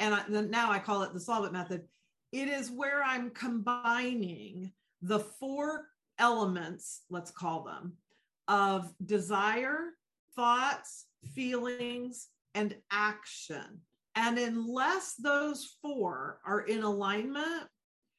And 0.00 0.14
I, 0.14 0.22
now 0.28 0.70
I 0.70 0.78
call 0.78 1.02
it 1.02 1.12
the 1.12 1.18
solve 1.18 1.44
it 1.44 1.52
method. 1.52 1.82
It 2.30 2.46
is 2.46 2.70
where 2.70 3.02
I'm 3.02 3.30
combining 3.30 4.70
the 5.02 5.20
four 5.20 5.86
elements, 6.18 7.02
let's 7.10 7.30
call 7.30 7.64
them, 7.64 7.94
of 8.48 8.92
desire, 9.04 9.90
thoughts, 10.34 11.06
feelings, 11.34 12.28
and 12.54 12.74
action. 12.90 13.80
And 14.14 14.38
unless 14.38 15.14
those 15.14 15.76
four 15.80 16.40
are 16.44 16.62
in 16.62 16.82
alignment, 16.82 17.68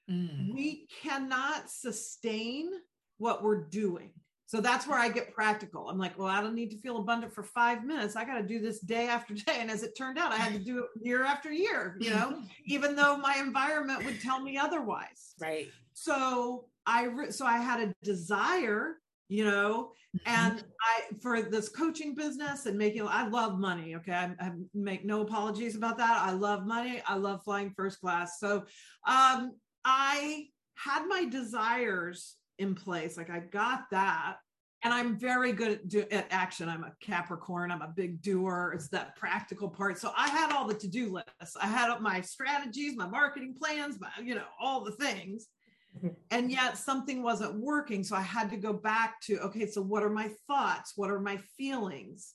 mm. 0.09 0.53
we 0.53 0.87
cannot 1.01 1.69
sustain 1.69 2.69
what 3.17 3.43
we're 3.43 3.65
doing. 3.65 4.11
So 4.49 4.61
that's 4.61 4.87
where 4.87 4.97
I 4.97 5.09
get 5.09 5.35
practical. 5.35 5.89
I'm 5.89 5.99
like, 5.99 6.17
well, 6.17 6.27
I 6.27 6.41
don't 6.41 6.55
need 6.55 6.71
to 6.71 6.77
feel 6.77 6.97
abundant 6.97 7.31
for 7.31 7.43
five 7.43 7.83
minutes. 7.85 8.15
I 8.15 8.25
got 8.25 8.37
to 8.37 8.47
do 8.47 8.59
this 8.59 8.79
day 8.79 9.07
after 9.07 9.35
day. 9.35 9.57
And 9.59 9.69
as 9.69 9.83
it 9.83 9.95
turned 9.95 10.17
out, 10.17 10.31
I 10.31 10.37
had 10.37 10.53
to 10.53 10.59
do 10.59 10.79
it 10.79 10.85
year 11.05 11.23
after 11.23 11.51
year, 11.51 11.97
you 11.99 12.09
know, 12.09 12.41
even 12.65 12.95
though 12.95 13.15
my 13.17 13.35
environment 13.39 14.03
would 14.05 14.19
tell 14.21 14.41
me 14.41 14.57
otherwise. 14.57 15.35
Right. 15.39 15.67
So 15.93 16.65
I 16.85 17.05
re- 17.05 17.31
so 17.31 17.45
I 17.45 17.57
had 17.57 17.81
a 17.81 17.93
desire, 18.03 18.95
you 19.27 19.45
know, 19.45 19.91
mm-hmm. 20.15 20.29
and 20.29 20.63
I 20.81 21.15
for 21.21 21.41
this 21.41 21.69
coaching 21.69 22.15
business 22.15 22.65
and 22.65 22.77
making. 22.77 23.07
I 23.07 23.27
love 23.27 23.59
money. 23.59 23.95
Okay, 23.95 24.13
I, 24.13 24.31
I, 24.39 24.51
make 24.73 25.05
no 25.05 25.21
apologies 25.21 25.75
about 25.75 25.97
that. 25.97 26.21
I 26.21 26.31
love 26.31 26.65
money. 26.65 27.01
I 27.07 27.15
love 27.15 27.43
flying 27.43 27.73
first 27.75 27.99
class. 28.01 28.39
So 28.39 28.65
um, 29.07 29.53
I 29.85 30.47
had 30.75 31.05
my 31.07 31.25
desires 31.25 32.35
in 32.57 32.75
place. 32.75 33.17
Like 33.17 33.29
I 33.29 33.39
got 33.39 33.83
that. 33.91 34.37
And 34.81 34.93
I'm 34.93 35.17
very 35.17 35.51
good 35.51 35.71
at, 35.71 35.87
do, 35.89 36.05
at 36.09 36.27
action. 36.29 36.69
I'm 36.69 36.85
a 36.85 36.93
Capricorn. 37.01 37.69
I'm 37.69 37.81
a 37.81 37.93
big 37.93 38.21
doer. 38.21 38.71
It's 38.73 38.87
that 38.89 39.17
practical 39.17 39.67
part. 39.67 39.97
So 39.97 40.13
I 40.15 40.29
had 40.29 40.53
all 40.53 40.67
the 40.67 40.73
to-do 40.73 41.11
lists. 41.11 41.57
I 41.61 41.67
had 41.67 41.99
my 41.99 42.21
strategies, 42.21 42.95
my 42.95 43.07
marketing 43.07 43.55
plans, 43.59 43.99
my, 43.99 44.07
you 44.23 44.35
know, 44.35 44.45
all 44.59 44.85
the 44.85 44.91
things. 44.91 45.47
Mm-hmm. 45.97 46.09
And 46.31 46.51
yet 46.51 46.77
something 46.77 47.23
wasn't 47.23 47.59
working. 47.59 48.03
So 48.03 48.15
I 48.15 48.21
had 48.21 48.49
to 48.51 48.57
go 48.57 48.73
back 48.73 49.19
to, 49.21 49.39
okay, 49.39 49.65
so 49.65 49.81
what 49.81 50.03
are 50.03 50.09
my 50.09 50.29
thoughts? 50.47 50.93
What 50.95 51.09
are 51.09 51.19
my 51.19 51.37
feelings? 51.57 52.33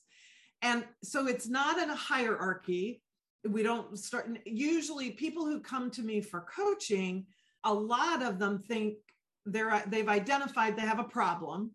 And 0.61 0.85
so 1.03 1.27
it's 1.27 1.47
not 1.47 1.77
in 1.77 1.89
a 1.89 1.95
hierarchy. 1.95 3.01
We 3.47 3.63
don't 3.63 3.97
start, 3.97 4.39
usually 4.45 5.11
people 5.11 5.45
who 5.45 5.59
come 5.59 5.91
to 5.91 6.01
me 6.01 6.21
for 6.21 6.45
coaching, 6.53 7.25
a 7.63 7.73
lot 7.73 8.21
of 8.21 8.39
them 8.39 8.59
think 8.59 8.95
they're, 9.45 9.83
they've 9.87 10.09
identified 10.09 10.75
they 10.75 10.81
have 10.81 10.99
a 10.99 11.03
problem. 11.03 11.71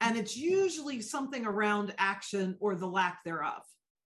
And 0.00 0.16
it's 0.16 0.36
mm-hmm. 0.36 0.50
usually 0.50 1.02
something 1.02 1.46
around 1.46 1.94
action 1.98 2.56
or 2.60 2.74
the 2.74 2.86
lack 2.86 3.22
thereof. 3.24 3.62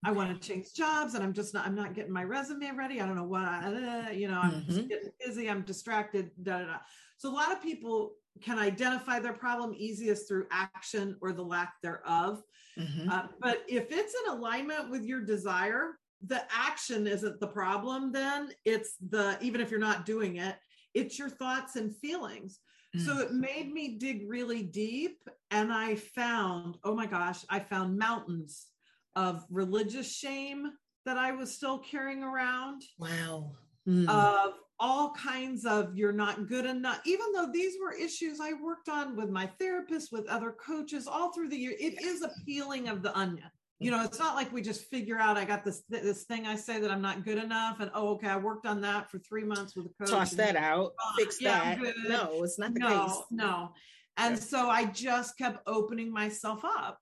I 0.05 0.13
want 0.13 0.31
to 0.41 0.49
change 0.49 0.73
jobs 0.75 1.15
and 1.15 1.23
I'm 1.23 1.35
just 1.35 1.53
not, 1.53 1.67
I'm 1.67 1.75
not 1.75 1.95
getting 1.95 2.13
my 2.13 2.25
resume 2.25 2.71
ready. 2.75 3.01
I 3.01 3.07
don't 3.07 3.17
know 3.17 3.25
what, 3.25 3.43
I, 3.43 4.13
you 4.13 4.29
know, 4.29 4.41
I'm 4.41 4.63
mm-hmm. 4.63 4.87
getting 4.87 5.11
busy. 5.25 5.51
I'm 5.51 5.63
distracted. 5.63 6.31
Da, 6.43 6.59
da, 6.59 6.65
da. 6.67 6.77
So 7.19 7.31
a 7.31 7.35
lot 7.35 7.53
of 7.53 7.63
people 7.63 8.13
can 8.41 8.59
identify 8.59 9.19
their 9.19 9.35
problem 9.35 9.75
easiest 9.77 10.27
through 10.27 10.47
action 10.51 11.17
or 11.21 11.33
the 11.33 11.43
lack 11.43 11.75
thereof. 11.83 12.43
Mm-hmm. 12.79 13.11
Uh, 13.11 13.27
but 13.41 13.63
if 13.69 13.89
it's 13.91 14.15
in 14.25 14.33
alignment 14.33 14.91
with 14.91 15.05
your 15.05 15.21
desire, 15.21 15.99
the 16.27 16.43
action 16.51 17.07
isn't 17.07 17.39
the 17.39 17.49
problem. 17.49 18.11
Then 18.11 18.51
it's 18.65 18.95
the, 19.11 19.37
even 19.43 19.61
if 19.61 19.71
you're 19.71 19.81
not 19.81 20.07
doing 20.07 20.37
it, 20.37 20.57
it's 20.95 21.19
your 21.19 21.29
thoughts 21.29 21.77
and 21.77 21.95
feelings. 21.97 22.59
So 23.05 23.15
mm. 23.15 23.21
it 23.21 23.33
made 23.33 23.73
me 23.73 23.99
dig 23.99 24.25
really 24.29 24.65
deep. 24.65 25.19
And 25.53 25.73
I 25.73 25.95
found, 25.95 26.77
oh 26.83 26.95
my 26.95 27.07
gosh, 27.07 27.45
I 27.49 27.61
found 27.61 27.97
mountains 27.97 28.67
of 29.16 29.44
religious 29.51 30.12
shame 30.12 30.70
that 31.07 31.16
I 31.16 31.33
was 31.33 31.55
still 31.55 31.79
carrying 31.79 32.23
around. 32.23 32.83
Wow. 32.99 33.53
Mm. 33.88 34.09
Of 34.09 34.55
all 34.79 35.12
kinds 35.12 35.66
of 35.66 35.96
you're 35.96 36.12
not 36.12 36.49
good 36.49 36.64
enough, 36.64 37.01
even 37.05 37.27
though 37.35 37.51
these 37.53 37.75
were 37.81 37.92
issues 37.92 38.40
I 38.40 38.53
worked 38.55 38.88
on 38.88 39.16
with 39.16 39.29
my 39.29 39.46
therapist, 39.59 40.11
with 40.12 40.27
other 40.29 40.53
coaches 40.53 41.07
all 41.07 41.33
through 41.33 41.49
the 41.49 41.57
year. 41.57 41.75
It 41.79 42.03
is 42.03 42.23
a 42.23 42.31
peeling 42.46 42.88
of 42.88 43.03
the 43.03 43.16
onion. 43.16 43.51
You 43.79 43.90
know, 43.90 44.05
it's 44.05 44.18
not 44.18 44.35
like 44.35 44.53
we 44.53 44.61
just 44.61 44.85
figure 44.90 45.18
out 45.18 45.38
I 45.38 45.46
got 45.46 45.64
this 45.64 45.83
this 45.88 46.25
thing 46.25 46.46
I 46.46 46.55
say 46.55 46.81
that 46.81 46.90
I'm 46.90 47.01
not 47.01 47.25
good 47.25 47.38
enough, 47.38 47.81
and 47.81 47.90
oh, 47.94 48.11
okay, 48.11 48.29
I 48.29 48.37
worked 48.37 48.66
on 48.66 48.83
that 48.83 49.11
for 49.11 49.18
three 49.20 49.42
months 49.42 49.75
with 49.75 49.87
a 49.87 49.88
coach. 49.99 50.11
Toss 50.11 50.33
that 50.33 50.55
out, 50.55 50.92
fix 51.16 51.40
yeah, 51.40 51.77
that. 51.77 51.94
No, 52.07 52.42
it's 52.42 52.59
not 52.59 52.75
the 52.75 52.81
no, 52.81 53.07
case. 53.07 53.16
No, 53.31 53.73
and 54.18 54.35
yeah. 54.35 54.40
so 54.40 54.68
I 54.68 54.85
just 54.85 55.38
kept 55.38 55.62
opening 55.66 56.12
myself 56.12 56.62
up 56.62 56.99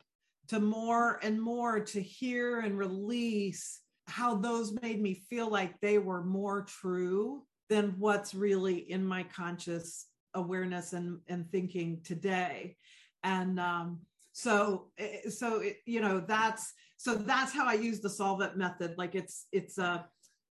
to 0.49 0.61
more 0.61 1.19
and 1.23 1.41
more 1.41 1.81
to 1.81 2.03
hear 2.03 2.61
and 2.61 2.79
release 2.79 3.81
how 4.07 4.35
those 4.35 4.73
made 4.83 5.01
me 5.01 5.15
feel 5.29 5.51
like 5.51 5.79
they 5.81 5.99
were 5.99 6.23
more 6.23 6.63
true 6.63 7.43
than 7.69 7.95
what's 7.99 8.35
really 8.35 8.91
in 8.91 9.05
my 9.05 9.23
conscious 9.25 10.07
awareness 10.35 10.95
and, 10.95 11.19
and 11.29 11.51
thinking 11.51 12.01
today. 12.03 12.77
And 13.23 13.61
um, 13.61 14.01
so 14.33 14.87
eh, 14.99 15.29
so 15.29 15.61
it, 15.61 15.79
you 15.85 16.01
know 16.01 16.21
that's 16.21 16.73
so 16.97 17.15
that's 17.15 17.53
how 17.53 17.67
i 17.67 17.75
use 17.75 18.01
the 18.01 18.11
solve 18.11 18.41
it 18.41 18.57
method. 18.57 18.95
Like 18.97 19.15
it's 19.15 19.47
it's 19.53 19.79
a 19.79 20.07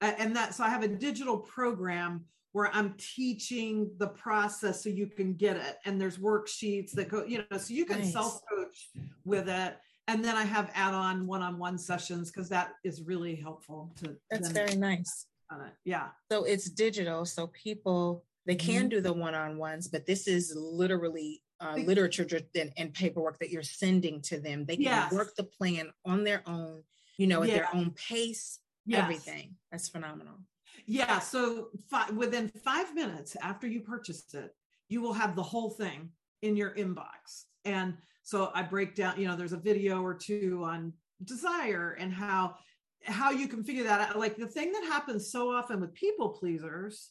and 0.03 0.37
that 0.37 0.55
so 0.55 0.65
i 0.65 0.69
have 0.69 0.83
a 0.83 0.89
digital 0.89 1.39
program 1.39 2.25
where 2.53 2.71
i'm 2.75 2.95
teaching 2.99 3.91
the 3.99 4.09
process 4.09 4.83
so 4.83 4.89
you 4.89 5.07
can 5.07 5.35
get 5.35 5.57
it 5.57 5.79
and 5.85 6.01
there's 6.01 6.19
worksheets 6.19 6.93
that 6.93 7.09
go 7.09 7.25
you 7.25 7.39
know 7.51 7.59
so 7.59 7.73
you 7.73 7.85
can 7.85 8.01
nice. 8.01 8.13
self 8.13 8.41
coach 8.49 8.91
with 9.25 9.49
it 9.49 9.77
and 10.09 10.25
then 10.25 10.37
i 10.37 10.45
have 10.45 10.71
add-on 10.75 11.27
one-on-one 11.27 11.79
sessions 11.79 12.31
because 12.31 12.49
that 12.49 12.73
is 12.85 13.03
really 13.03 13.35
helpful 13.35 13.93
to 13.97 14.17
that's 14.31 14.51
very 14.51 14.77
nice 14.77 15.27
on. 15.51 15.71
Yeah. 15.85 16.09
So 16.31 16.45
it's 16.45 16.71
digital. 16.71 17.25
So 17.25 17.49
people 17.49 18.25
they 18.47 18.55
can 18.55 18.83
mm-hmm. 18.83 18.89
do 18.89 19.01
the 19.01 19.13
one-on-ones, 19.13 19.89
but 19.89 20.07
this 20.07 20.27
is 20.27 20.55
literally 20.57 21.43
uh, 21.61 21.75
literature 21.77 22.27
and, 22.55 22.73
and, 22.79 22.95
paperwork 22.95 23.39
that 23.39 23.51
you're 23.51 23.63
sending 23.63 24.23
to 24.23 24.41
them. 24.41 24.65
They 24.65 24.77
can 24.77 24.85
yes. 24.85 25.13
work 25.13 25.37
the 25.37 25.45
plan 25.45 25.91
on 26.07 26.25
their 26.25 26.43
own, 26.47 26.83
you 27.19 27.27
know, 27.27 27.43
at 27.43 27.51
yeah. 27.51 27.57
their 27.57 27.69
own 27.75 27.91
pace. 27.91 28.61
Yes. 28.87 29.03
Everything. 29.03 29.57
That's 29.71 29.91
phenomenal. 29.91 30.39
Yeah. 30.87 31.19
So 31.19 31.69
fi- 31.89 32.11
within 32.11 32.49
five 32.65 32.95
minutes 32.95 33.37
after 33.43 33.67
you 33.67 33.81
purchase 33.81 34.35
it, 34.35 34.55
you 34.89 35.01
will 35.01 35.13
have 35.13 35.37
the 35.37 35.43
whole 35.43 35.71
thing 35.71 36.11
in 36.43 36.57
your 36.57 36.75
inbox. 36.75 37.45
And 37.65 37.95
so 38.23 38.51
I 38.55 38.63
break 38.63 38.95
down, 38.95 39.21
you 39.21 39.29
know, 39.29 39.37
there's 39.37 39.53
a 39.53 39.59
video 39.59 40.03
or 40.03 40.15
two 40.15 40.63
on 40.65 40.93
desire 41.25 41.97
and 41.99 42.13
how 42.13 42.57
how 43.05 43.31
you 43.31 43.49
can 43.49 43.65
figure 43.65 43.85
that 43.85 44.11
out. 44.11 44.19
Like 44.19 44.37
the 44.37 44.47
thing 44.47 44.73
that 44.73 44.85
happens 44.85 45.33
so 45.33 45.51
often 45.51 45.81
with 45.81 45.95
people 45.95 46.31
pleasers 46.31 47.11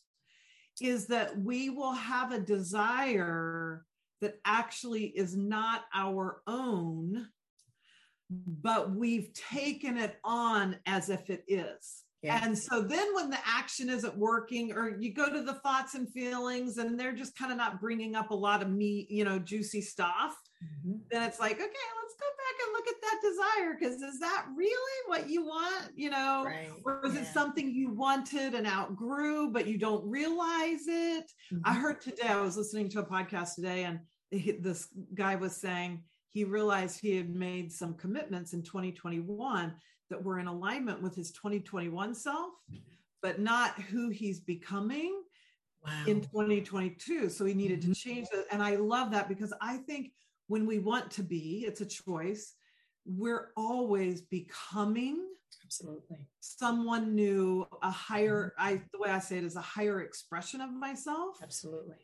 is 0.81 1.07
that 1.07 1.37
we 1.37 1.69
will 1.69 1.93
have 1.93 2.31
a 2.31 2.39
desire 2.39 3.85
that 4.21 4.35
actually 4.45 5.05
is 5.05 5.35
not 5.35 5.85
our 5.93 6.41
own 6.45 7.27
but 8.29 8.91
we've 8.91 9.33
taken 9.33 9.97
it 9.97 10.17
on 10.23 10.77
as 10.85 11.09
if 11.09 11.29
it 11.29 11.43
is. 11.47 12.03
Yeah. 12.21 12.43
And 12.43 12.57
so 12.57 12.81
then 12.81 13.15
when 13.15 13.29
the 13.29 13.37
action 13.45 13.89
isn't 13.89 14.17
working, 14.17 14.73
or 14.73 14.97
you 14.99 15.13
go 15.13 15.31
to 15.31 15.41
the 15.41 15.53
thoughts 15.55 15.95
and 15.95 16.11
feelings 16.11 16.77
and 16.77 16.99
they're 16.99 17.13
just 17.13 17.37
kind 17.37 17.51
of 17.51 17.57
not 17.57 17.79
bringing 17.79 18.15
up 18.15 18.31
a 18.31 18.35
lot 18.35 18.61
of 18.61 18.69
meat, 18.69 19.09
you 19.09 19.23
know, 19.23 19.39
juicy 19.39 19.81
stuff, 19.81 20.35
mm-hmm. 20.61 20.97
then 21.09 21.23
it's 21.23 21.39
like, 21.39 21.53
okay, 21.53 21.63
let's 21.63 22.15
go 22.19 22.27
back 22.37 22.55
and 22.65 22.73
look 22.73 22.87
at 22.87 23.01
that 23.01 23.19
desire. 23.21 23.77
Cause 23.79 24.01
is 24.01 24.19
that 24.19 24.47
really 24.53 25.01
what 25.07 25.29
you 25.29 25.45
want? 25.45 25.91
You 25.95 26.09
know, 26.09 26.43
right. 26.45 26.69
or 26.83 27.05
is 27.05 27.15
yeah. 27.15 27.21
it 27.21 27.27
something 27.27 27.73
you 27.73 27.93
wanted 27.93 28.53
and 28.53 28.67
outgrew, 28.67 29.51
but 29.51 29.65
you 29.65 29.77
don't 29.77 30.05
realize 30.05 30.87
it? 30.87 31.31
Mm-hmm. 31.53 31.59
I 31.63 31.73
heard 31.73 32.01
today, 32.01 32.27
I 32.27 32.41
was 32.41 32.57
listening 32.57 32.89
to 32.89 32.99
a 32.99 33.05
podcast 33.05 33.55
today, 33.55 33.85
and 33.85 33.99
this 34.31 34.89
guy 35.13 35.35
was 35.35 35.55
saying, 35.55 36.03
he 36.31 36.43
realized 36.43 36.99
he 36.99 37.15
had 37.15 37.33
made 37.33 37.71
some 37.71 37.95
commitments 37.95 38.53
in 38.53 38.61
2021 38.61 39.73
that 40.09 40.23
were 40.23 40.39
in 40.39 40.47
alignment 40.47 41.01
with 41.01 41.15
his 41.15 41.31
2021 41.31 42.15
self, 42.15 42.53
but 43.21 43.39
not 43.39 43.79
who 43.81 44.09
he's 44.09 44.39
becoming 44.39 45.21
wow. 45.85 46.03
in 46.07 46.21
2022. 46.21 47.29
So 47.29 47.45
he 47.45 47.53
needed 47.53 47.81
mm-hmm. 47.81 47.91
to 47.91 47.99
change 47.99 48.27
that. 48.31 48.45
And 48.51 48.61
I 48.61 48.75
love 48.75 49.11
that 49.11 49.27
because 49.27 49.53
I 49.61 49.77
think 49.77 50.11
when 50.47 50.65
we 50.65 50.79
want 50.79 51.11
to 51.11 51.23
be, 51.23 51.63
it's 51.67 51.81
a 51.81 51.85
choice. 51.85 52.55
We're 53.05 53.51
always 53.55 54.21
becoming 54.21 55.25
absolutely 55.63 56.27
someone 56.39 57.15
new, 57.15 57.67
a 57.81 57.91
higher, 57.91 58.53
mm-hmm. 58.59 58.75
I 58.75 58.81
the 58.91 58.99
way 58.99 59.09
I 59.09 59.19
say 59.19 59.37
it 59.37 59.43
is 59.43 59.55
a 59.55 59.61
higher 59.61 60.01
expression 60.01 60.61
of 60.61 60.71
myself. 60.71 61.37
Absolutely 61.41 61.95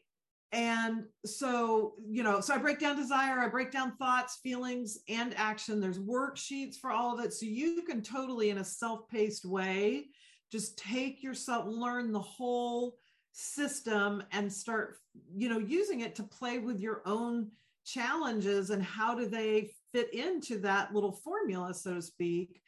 and 0.52 1.04
so 1.26 1.96
you 2.08 2.24
know 2.24 2.40
so 2.40 2.54
i 2.54 2.58
break 2.58 2.80
down 2.80 2.96
desire 2.96 3.40
i 3.40 3.48
break 3.48 3.72
down 3.72 3.96
thoughts 3.98 4.40
feelings 4.42 5.00
and 5.10 5.34
action. 5.38 5.80
There's 5.80 6.00
worksheets 6.00 6.78
for 6.78 6.92
all 6.92 7.18
of 7.18 7.24
it. 7.24 7.34
So 7.34 7.46
you 7.46 7.82
can 7.84 8.02
totally 8.02 8.50
in 8.50 8.60
a 8.60 8.64
self-paced 8.64 9.46
way 9.46 10.08
just 10.52 10.78
take 10.78 11.24
yourself 11.24 11.66
learn 11.68 12.12
the 12.12 12.20
whole 12.20 12.98
system 13.32 14.24
and 14.32 14.52
start 14.52 14.98
you 15.36 15.50
know 15.50 15.60
using 15.60 16.02
it 16.02 16.16
to 16.16 16.24
play 16.24 16.60
with 16.60 16.80
your 16.80 17.02
own 17.06 17.50
challenges 17.86 18.70
and 18.70 18.82
how 18.82 19.14
do 19.14 19.28
they 19.28 19.70
fit 19.92 20.14
into 20.14 20.60
that 20.60 20.94
little 20.94 21.12
formula 21.12 21.74
so 21.74 21.96
to 21.96 22.02
speak. 22.02 22.62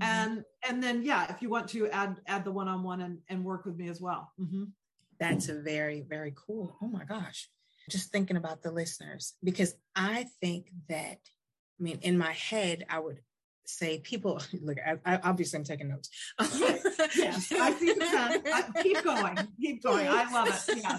Mm-hmm. 0.00 0.10
and 0.10 0.44
and 0.68 0.82
then 0.82 1.02
yeah 1.02 1.30
if 1.30 1.42
you 1.42 1.48
want 1.48 1.68
to 1.68 1.88
add 1.88 2.20
add 2.26 2.44
the 2.44 2.52
one-on-one 2.52 3.00
and, 3.00 3.18
and 3.28 3.44
work 3.44 3.64
with 3.64 3.76
me 3.76 3.88
as 3.88 4.00
well. 4.00 4.32
Mm-hmm 4.40 4.64
that's 5.18 5.48
a 5.48 5.60
very, 5.60 6.02
very 6.02 6.34
cool. 6.36 6.76
Oh 6.82 6.88
my 6.88 7.04
gosh. 7.04 7.48
Just 7.90 8.12
thinking 8.12 8.36
about 8.36 8.62
the 8.62 8.70
listeners, 8.70 9.34
because 9.42 9.74
I 9.96 10.26
think 10.40 10.70
that, 10.88 11.18
I 11.80 11.82
mean, 11.82 11.98
in 12.02 12.18
my 12.18 12.32
head, 12.32 12.84
I 12.88 12.98
would 12.98 13.20
say 13.68 13.98
people 13.98 14.40
look 14.62 14.78
I, 14.84 14.98
I, 15.04 15.20
obviously 15.24 15.58
i'm 15.58 15.64
taking 15.64 15.88
notes 15.88 16.08
yes, 17.16 17.52
i 17.60 17.72
see 17.74 17.92
the 17.92 18.40
time. 18.44 18.82
keep 18.82 19.02
going 19.02 19.38
keep 19.60 19.82
going 19.82 20.08
i 20.08 20.30
love 20.32 20.48
it 20.48 20.78
yeah. 20.82 20.98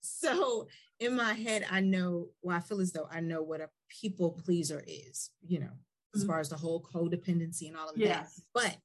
so 0.00 0.66
in 0.98 1.14
my 1.14 1.32
head 1.32 1.64
i 1.70 1.80
know 1.80 2.26
well 2.42 2.56
i 2.56 2.60
feel 2.60 2.80
as 2.80 2.92
though 2.92 3.08
i 3.10 3.20
know 3.20 3.42
what 3.42 3.60
a 3.60 3.68
people 3.88 4.32
pleaser 4.44 4.82
is 4.86 5.30
you 5.46 5.60
know 5.60 5.70
as 6.14 6.22
mm-hmm. 6.22 6.30
far 6.30 6.40
as 6.40 6.48
the 6.48 6.56
whole 6.56 6.82
codependency 6.92 7.68
and 7.68 7.76
all 7.76 7.88
of 7.88 7.96
yes. 7.96 8.34
that 8.34 8.42
but 8.52 8.76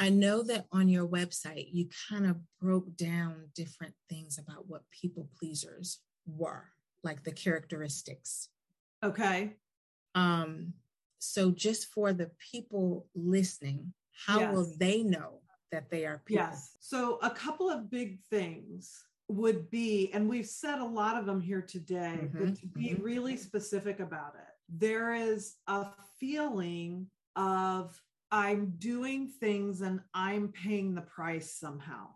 I 0.00 0.08
know 0.08 0.42
that 0.44 0.64
on 0.72 0.88
your 0.88 1.06
website, 1.06 1.68
you 1.70 1.86
kind 2.08 2.26
of 2.26 2.38
broke 2.58 2.96
down 2.96 3.50
different 3.54 3.92
things 4.08 4.38
about 4.38 4.64
what 4.66 4.82
people 4.90 5.28
pleasers 5.38 6.00
were, 6.26 6.64
like 7.04 7.22
the 7.22 7.32
characteristics. 7.32 8.48
Okay. 9.04 9.56
Um, 10.14 10.72
so 11.18 11.50
just 11.50 11.92
for 11.92 12.14
the 12.14 12.30
people 12.50 13.06
listening, 13.14 13.92
how 14.26 14.40
yes. 14.40 14.54
will 14.54 14.72
they 14.78 15.02
know 15.02 15.40
that 15.70 15.90
they 15.90 16.06
are 16.06 16.22
people? 16.24 16.44
Yes. 16.44 16.78
So 16.80 17.18
a 17.22 17.28
couple 17.28 17.68
of 17.68 17.90
big 17.90 18.20
things 18.30 19.04
would 19.28 19.70
be, 19.70 20.10
and 20.14 20.30
we've 20.30 20.46
said 20.46 20.78
a 20.78 20.84
lot 20.84 21.18
of 21.18 21.26
them 21.26 21.42
here 21.42 21.62
today, 21.62 22.20
mm-hmm. 22.22 22.46
but 22.46 22.56
to 22.60 22.66
be 22.68 22.88
mm-hmm. 22.88 23.02
really 23.02 23.36
specific 23.36 24.00
about 24.00 24.34
it, 24.34 24.54
there 24.70 25.12
is 25.12 25.56
a 25.66 25.88
feeling 26.18 27.06
of 27.36 28.00
I'm 28.32 28.74
doing 28.78 29.28
things 29.40 29.80
and 29.80 30.00
I'm 30.14 30.48
paying 30.48 30.94
the 30.94 31.02
price 31.02 31.54
somehow. 31.54 32.08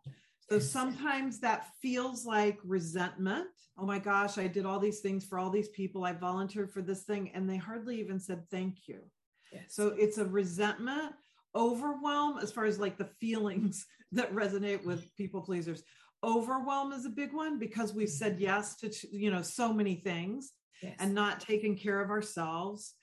So 0.50 0.58
sometimes 0.58 1.40
that 1.40 1.68
feels 1.80 2.26
like 2.26 2.58
resentment. 2.64 3.46
Oh 3.78 3.86
my 3.86 3.98
gosh, 3.98 4.38
I 4.38 4.46
did 4.46 4.66
all 4.66 4.78
these 4.78 5.00
things 5.00 5.24
for 5.24 5.38
all 5.38 5.50
these 5.50 5.70
people. 5.70 6.04
I 6.04 6.12
volunteered 6.12 6.70
for 6.70 6.82
this 6.82 7.02
thing 7.02 7.30
and 7.34 7.48
they 7.48 7.56
hardly 7.56 7.98
even 7.98 8.20
said 8.20 8.48
thank 8.50 8.86
you. 8.86 9.00
Yes. 9.52 9.64
So 9.68 9.88
it's 9.98 10.18
a 10.18 10.24
resentment, 10.24 11.14
overwhelm 11.54 12.38
as 12.38 12.52
far 12.52 12.66
as 12.66 12.78
like 12.78 12.98
the 12.98 13.10
feelings 13.20 13.86
that 14.12 14.34
resonate 14.34 14.84
with 14.84 15.14
people 15.16 15.40
pleasers. 15.40 15.82
Overwhelm 16.22 16.92
is 16.92 17.06
a 17.06 17.10
big 17.10 17.32
one 17.32 17.58
because 17.58 17.92
we've 17.92 18.08
mm-hmm. 18.08 18.16
said 18.16 18.40
yes 18.40 18.76
to 18.76 18.90
you 19.10 19.30
know 19.30 19.42
so 19.42 19.72
many 19.72 19.96
things 19.96 20.52
yes. 20.82 20.94
and 20.98 21.14
not 21.14 21.40
taking 21.40 21.76
care 21.76 22.00
of 22.00 22.10
ourselves. 22.10 22.94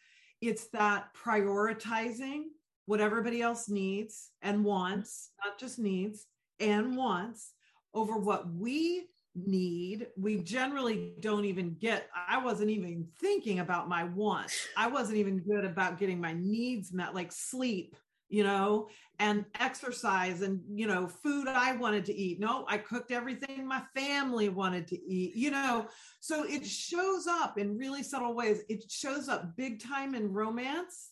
It's 0.41 0.67
that 0.69 1.09
prioritizing 1.13 2.45
what 2.91 2.99
everybody 2.99 3.41
else 3.41 3.69
needs 3.69 4.31
and 4.41 4.65
wants, 4.65 5.29
not 5.41 5.57
just 5.57 5.79
needs 5.79 6.25
and 6.59 6.97
wants, 6.97 7.53
over 7.93 8.17
what 8.17 8.53
we 8.53 9.05
need. 9.33 10.07
We 10.17 10.39
generally 10.39 11.13
don't 11.21 11.45
even 11.45 11.77
get, 11.79 12.09
I 12.27 12.43
wasn't 12.43 12.69
even 12.69 13.07
thinking 13.21 13.59
about 13.59 13.87
my 13.87 14.03
wants. 14.03 14.67
I 14.75 14.87
wasn't 14.87 15.19
even 15.19 15.39
good 15.39 15.63
about 15.63 15.99
getting 15.99 16.19
my 16.19 16.33
needs 16.33 16.91
met, 16.91 17.15
like 17.15 17.31
sleep, 17.31 17.95
you 18.27 18.43
know, 18.43 18.89
and 19.19 19.45
exercise 19.61 20.41
and, 20.41 20.59
you 20.69 20.85
know, 20.85 21.07
food 21.07 21.47
I 21.47 21.77
wanted 21.77 22.03
to 22.07 22.13
eat. 22.13 22.41
No, 22.41 22.65
I 22.67 22.77
cooked 22.77 23.11
everything 23.11 23.65
my 23.65 23.83
family 23.95 24.49
wanted 24.49 24.85
to 24.89 25.01
eat, 25.01 25.33
you 25.33 25.51
know. 25.51 25.87
So 26.19 26.43
it 26.43 26.65
shows 26.65 27.25
up 27.25 27.57
in 27.57 27.77
really 27.77 28.03
subtle 28.03 28.35
ways. 28.35 28.63
It 28.67 28.83
shows 28.91 29.29
up 29.29 29.55
big 29.55 29.81
time 29.81 30.13
in 30.13 30.33
romance 30.33 31.10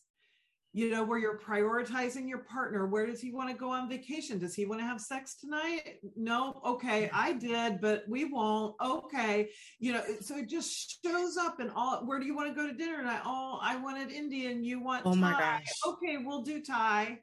you 0.71 0.91
know, 0.91 1.03
where 1.03 1.17
you're 1.17 1.39
prioritizing 1.39 2.29
your 2.29 2.39
partner. 2.39 2.85
Where 2.85 3.07
does 3.07 3.19
he 3.19 3.31
want 3.31 3.49
to 3.49 3.55
go 3.55 3.71
on 3.71 3.89
vacation? 3.89 4.37
Does 4.37 4.53
he 4.53 4.65
want 4.65 4.81
to 4.81 4.85
have 4.85 5.01
sex 5.01 5.35
tonight? 5.35 5.99
No. 6.15 6.61
Okay, 6.65 7.09
I 7.11 7.33
did, 7.33 7.81
but 7.81 8.03
we 8.07 8.25
won't. 8.25 8.75
Okay. 8.83 9.49
You 9.79 9.93
know, 9.93 10.03
so 10.21 10.37
it 10.37 10.47
just 10.47 10.99
shows 11.03 11.37
up 11.37 11.59
and 11.59 11.71
all 11.75 12.05
where 12.05 12.19
do 12.19 12.25
you 12.25 12.35
want 12.35 12.49
to 12.49 12.55
go 12.55 12.67
to 12.67 12.73
dinner 12.73 12.97
tonight? 12.97 13.21
Oh, 13.25 13.59
I 13.61 13.77
wanted 13.77 14.11
Indian. 14.11 14.63
You 14.63 14.81
want 14.81 15.05
Oh 15.05 15.13
Thai. 15.13 15.19
my 15.19 15.31
gosh. 15.31 15.65
Okay, 15.87 16.17
we'll 16.17 16.43
do 16.43 16.61
Thai. 16.61 17.19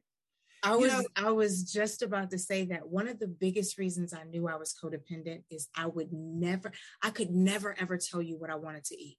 I 0.62 0.74
was 0.74 0.92
you 0.92 0.98
know, 0.98 1.04
I 1.14 1.30
was 1.30 1.70
just 1.70 2.02
about 2.02 2.30
to 2.30 2.38
say 2.38 2.64
that 2.66 2.88
one 2.88 3.06
of 3.06 3.20
the 3.20 3.28
biggest 3.28 3.78
reasons 3.78 4.12
I 4.12 4.24
knew 4.24 4.48
I 4.48 4.56
was 4.56 4.74
codependent 4.74 5.42
is 5.50 5.68
I 5.76 5.86
would 5.86 6.12
never 6.12 6.72
I 7.02 7.10
could 7.10 7.30
never 7.30 7.76
ever 7.78 7.96
tell 7.96 8.20
you 8.20 8.36
what 8.36 8.50
I 8.50 8.56
wanted 8.56 8.84
to 8.86 9.00
eat 9.00 9.18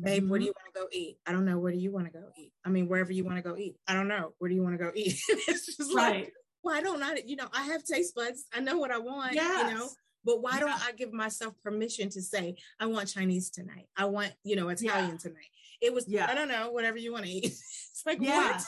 babe, 0.00 0.22
mm-hmm. 0.22 0.30
where 0.30 0.38
do 0.38 0.46
you 0.46 0.52
want 0.56 0.74
to 0.74 0.80
go 0.80 0.86
eat? 0.92 1.18
I 1.26 1.32
don't 1.32 1.44
know. 1.44 1.58
Where 1.58 1.72
do 1.72 1.78
you 1.78 1.92
want 1.92 2.06
to 2.06 2.12
go 2.12 2.24
eat? 2.36 2.52
I 2.64 2.68
mean, 2.68 2.88
wherever 2.88 3.12
you 3.12 3.24
want 3.24 3.36
to 3.36 3.42
go 3.42 3.56
eat. 3.56 3.76
I 3.86 3.94
don't 3.94 4.08
know. 4.08 4.34
Where 4.38 4.48
do 4.48 4.54
you 4.54 4.62
want 4.62 4.78
to 4.78 4.84
go 4.84 4.90
eat? 4.94 5.18
it's 5.28 5.76
just 5.76 5.94
right. 5.94 6.24
like, 6.24 6.32
why 6.62 6.80
don't 6.80 7.02
I, 7.02 7.22
you 7.26 7.36
know, 7.36 7.48
I 7.52 7.64
have 7.64 7.84
taste 7.84 8.14
buds. 8.14 8.44
I 8.52 8.60
know 8.60 8.78
what 8.78 8.90
I 8.90 8.98
want, 8.98 9.34
yes. 9.34 9.70
you 9.70 9.76
know, 9.76 9.88
but 10.24 10.42
why 10.42 10.54
yeah. 10.54 10.60
don't 10.60 10.86
I 10.86 10.92
give 10.92 11.12
myself 11.12 11.54
permission 11.62 12.08
to 12.10 12.22
say, 12.22 12.56
I 12.78 12.86
want 12.86 13.08
Chinese 13.08 13.50
tonight. 13.50 13.88
I 13.96 14.04
want, 14.04 14.32
you 14.44 14.56
know, 14.56 14.68
Italian 14.68 15.10
yeah. 15.10 15.16
tonight. 15.16 15.50
It 15.80 15.92
was, 15.92 16.06
yeah. 16.08 16.26
I 16.28 16.34
don't 16.34 16.48
know, 16.48 16.70
whatever 16.70 16.98
you 16.98 17.12
want 17.12 17.24
to 17.24 17.30
eat. 17.30 17.44
it's 17.46 18.02
like, 18.06 18.18
yeah. 18.20 18.52
what? 18.52 18.64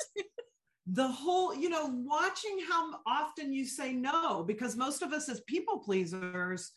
the 0.87 1.09
whole, 1.09 1.55
you 1.55 1.69
know, 1.69 1.87
watching 2.05 2.59
how 2.69 2.99
often 3.07 3.53
you 3.53 3.65
say 3.65 3.93
no, 3.93 4.43
because 4.43 4.77
most 4.77 5.03
of 5.03 5.13
us 5.13 5.29
as 5.29 5.41
people 5.43 5.79
pleasers, 5.79 6.73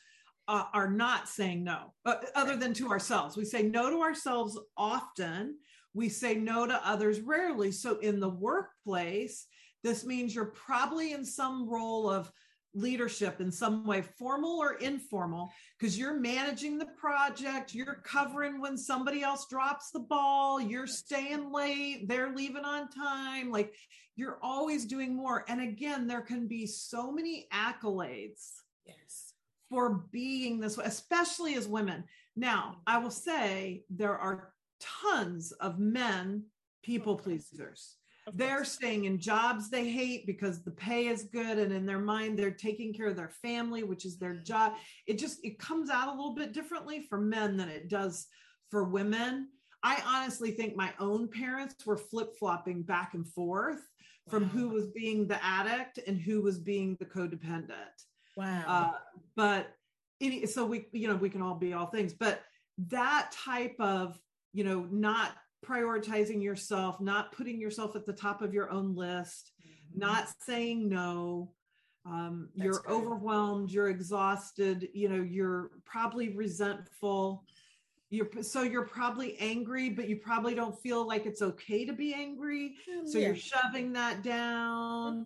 uh, 0.47 0.65
are 0.73 0.89
not 0.89 1.27
saying 1.27 1.63
no, 1.63 1.93
uh, 2.05 2.15
other 2.36 2.55
than 2.55 2.73
to 2.73 2.89
ourselves. 2.89 3.36
We 3.36 3.45
say 3.45 3.63
no 3.63 3.89
to 3.89 4.01
ourselves 4.01 4.57
often. 4.77 5.57
We 5.93 6.10
say 6.10 6.36
no 6.36 6.65
to 6.67 6.88
others 6.88 7.21
rarely. 7.21 7.71
So 7.71 7.97
in 7.99 8.19
the 8.19 8.29
workplace, 8.29 9.47
this 9.83 10.05
means 10.05 10.33
you're 10.33 10.45
probably 10.45 11.12
in 11.12 11.25
some 11.25 11.69
role 11.69 12.10
of 12.10 12.31
leadership 12.73 13.41
in 13.41 13.51
some 13.51 13.86
way, 13.86 14.02
formal 14.02 14.60
or 14.60 14.73
informal, 14.75 15.52
because 15.77 15.98
you're 15.98 16.19
managing 16.19 16.77
the 16.77 16.85
project, 16.85 17.73
you're 17.73 18.02
covering 18.04 18.62
when 18.62 18.77
somebody 18.77 19.23
else 19.23 19.48
drops 19.50 19.89
the 19.89 20.00
ball, 20.00 20.62
you're 20.62 20.87
staying 20.87 21.52
late, 21.52 22.08
they're 22.08 22.35
leaving 22.35 22.65
on 22.65 22.89
time. 22.89 23.50
Like 23.50 23.73
you're 24.15 24.37
always 24.41 24.85
doing 24.85 25.15
more. 25.15 25.43
And 25.48 25.62
again, 25.62 26.08
there 26.08 26.21
can 26.21 26.48
be 26.48 26.67
so 26.67 27.12
many 27.12 27.48
accolades. 27.52 28.52
Yes 28.85 29.27
for 29.70 30.06
being 30.12 30.60
this 30.60 30.78
way, 30.78 30.86
especially 30.86 31.56
as 31.56 31.68
women. 31.68 32.04
Now, 32.36 32.78
I 32.86 33.00
will 33.00 33.12
say 33.12 33.84
there 33.90 34.18
are 34.18 34.54
tons 34.80 35.52
of 35.54 35.80
men 35.80 36.44
people 36.84 37.15
pleasers. 37.15 37.96
They're 38.34 38.65
staying 38.65 39.06
in 39.06 39.20
jobs 39.20 39.70
they 39.70 39.90
hate 39.90 40.28
because 40.28 40.62
the 40.62 40.72
pay 40.72 41.08
is 41.08 41.24
good 41.24 41.58
and 41.58 41.72
in 41.72 41.86
their 41.86 42.00
mind 42.00 42.38
they're 42.38 42.52
taking 42.52 42.94
care 42.94 43.08
of 43.08 43.15
their 43.15 43.30
family, 43.30 43.84
which 43.84 44.06
is 44.06 44.18
their 44.18 44.36
job. 44.36 44.74
It 45.06 45.18
just 45.18 45.40
it 45.46 45.60
comes 45.60 45.90
out 45.90 46.10
a 46.10 46.12
little 46.12 46.36
bit 46.36 46.52
differently 46.52 47.02
for 47.02 47.20
men 47.20 47.56
than 47.56 47.70
it 47.70 47.88
does 47.88 48.28
for 48.70 48.84
women. 48.84 49.48
I 49.82 50.02
honestly 50.06 50.52
think 50.52 50.76
my 50.76 50.92
own 51.00 51.30
parents 51.30 51.86
were 51.86 51.98
flip 51.98 52.36
flopping 52.38 52.82
back 52.82 53.13
and 53.13 53.26
forth 53.26 53.80
wow. 54.26 54.32
from 54.32 54.46
who 54.46 54.70
was 54.70 54.88
being 54.88 55.28
the 55.28 55.44
addict 55.44 56.00
and 56.06 56.20
who 56.20 56.42
was 56.42 56.60
being 56.60 56.98
the 57.00 57.06
codependent. 57.06 58.04
Wow. 58.38 58.63
Uh, 58.65 58.92
but 59.35 59.75
any, 60.21 60.46
so 60.46 60.65
we, 60.65 60.88
you 60.94 61.08
know, 61.08 61.15
we 61.15 61.29
can 61.29 61.42
all 61.42 61.56
be 61.56 61.73
all 61.73 61.88
things, 61.88 62.13
but 62.13 62.42
that 62.88 63.31
type 63.33 63.75
of, 63.79 64.17
you 64.54 64.63
know, 64.63 64.88
not 64.90 65.33
prioritizing 65.65 66.42
yourself, 66.42 67.02
not 67.02 67.33
putting 67.33 67.60
yourself 67.60 67.96
at 67.96 68.06
the 68.06 68.13
top 68.13 68.42
of 68.42 68.54
your 68.54 68.71
own 68.71 68.96
list, 68.96 69.52
mm-hmm. 69.62 70.00
not 70.00 70.29
saying 70.46 70.88
no, 70.88 71.52
um, 72.08 72.50
you're 72.56 72.83
overwhelmed 72.90 73.69
you're 73.69 73.90
exhausted 73.90 74.88
you 74.94 75.10
know 75.10 75.21
you're 75.21 75.71
probably 75.85 76.29
resentful 76.29 77.44
you're 78.10 78.29
so 78.42 78.62
you're 78.62 78.85
probably 78.85 79.38
angry 79.40 79.90
but 79.90 80.08
you 80.08 80.15
probably 80.15 80.56
don't 80.56 80.79
feel 80.79 81.06
like 81.06 81.25
it's 81.25 81.42
okay 81.42 81.83
to 81.85 81.94
be 81.94 82.13
angry 82.13 82.75
so 83.06 83.17
yeah. 83.17 83.27
you're 83.27 83.35
shoving 83.35 83.92
that 83.94 84.23
down 84.23 85.25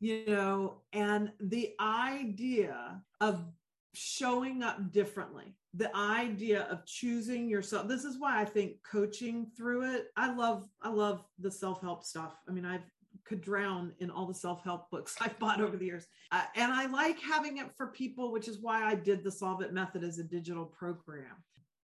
you 0.00 0.24
know 0.26 0.78
and 0.92 1.30
the 1.40 1.74
idea 1.80 3.00
of 3.20 3.44
showing 3.92 4.62
up 4.62 4.92
differently 4.92 5.54
the 5.74 5.94
idea 5.96 6.62
of 6.70 6.84
choosing 6.86 7.48
yourself 7.48 7.86
this 7.86 8.04
is 8.04 8.18
why 8.18 8.40
i 8.40 8.44
think 8.44 8.76
coaching 8.90 9.46
through 9.56 9.82
it 9.94 10.06
i 10.16 10.32
love 10.34 10.68
i 10.82 10.88
love 10.88 11.24
the 11.38 11.50
self-help 11.50 12.02
stuff 12.04 12.36
i 12.48 12.52
mean 12.52 12.64
i've 12.64 12.82
could 13.24 13.40
drown 13.40 13.92
in 14.00 14.10
all 14.10 14.26
the 14.26 14.34
self-help 14.34 14.90
books 14.90 15.16
I've 15.20 15.38
bought 15.38 15.60
over 15.60 15.76
the 15.76 15.84
years. 15.84 16.06
Uh, 16.32 16.42
and 16.56 16.72
I 16.72 16.86
like 16.86 17.20
having 17.20 17.58
it 17.58 17.66
for 17.76 17.88
people, 17.88 18.32
which 18.32 18.48
is 18.48 18.60
why 18.60 18.84
I 18.84 18.94
did 18.94 19.22
the 19.22 19.30
Solve 19.30 19.62
It 19.62 19.72
method 19.72 20.02
as 20.02 20.18
a 20.18 20.24
digital 20.24 20.64
program. 20.64 21.36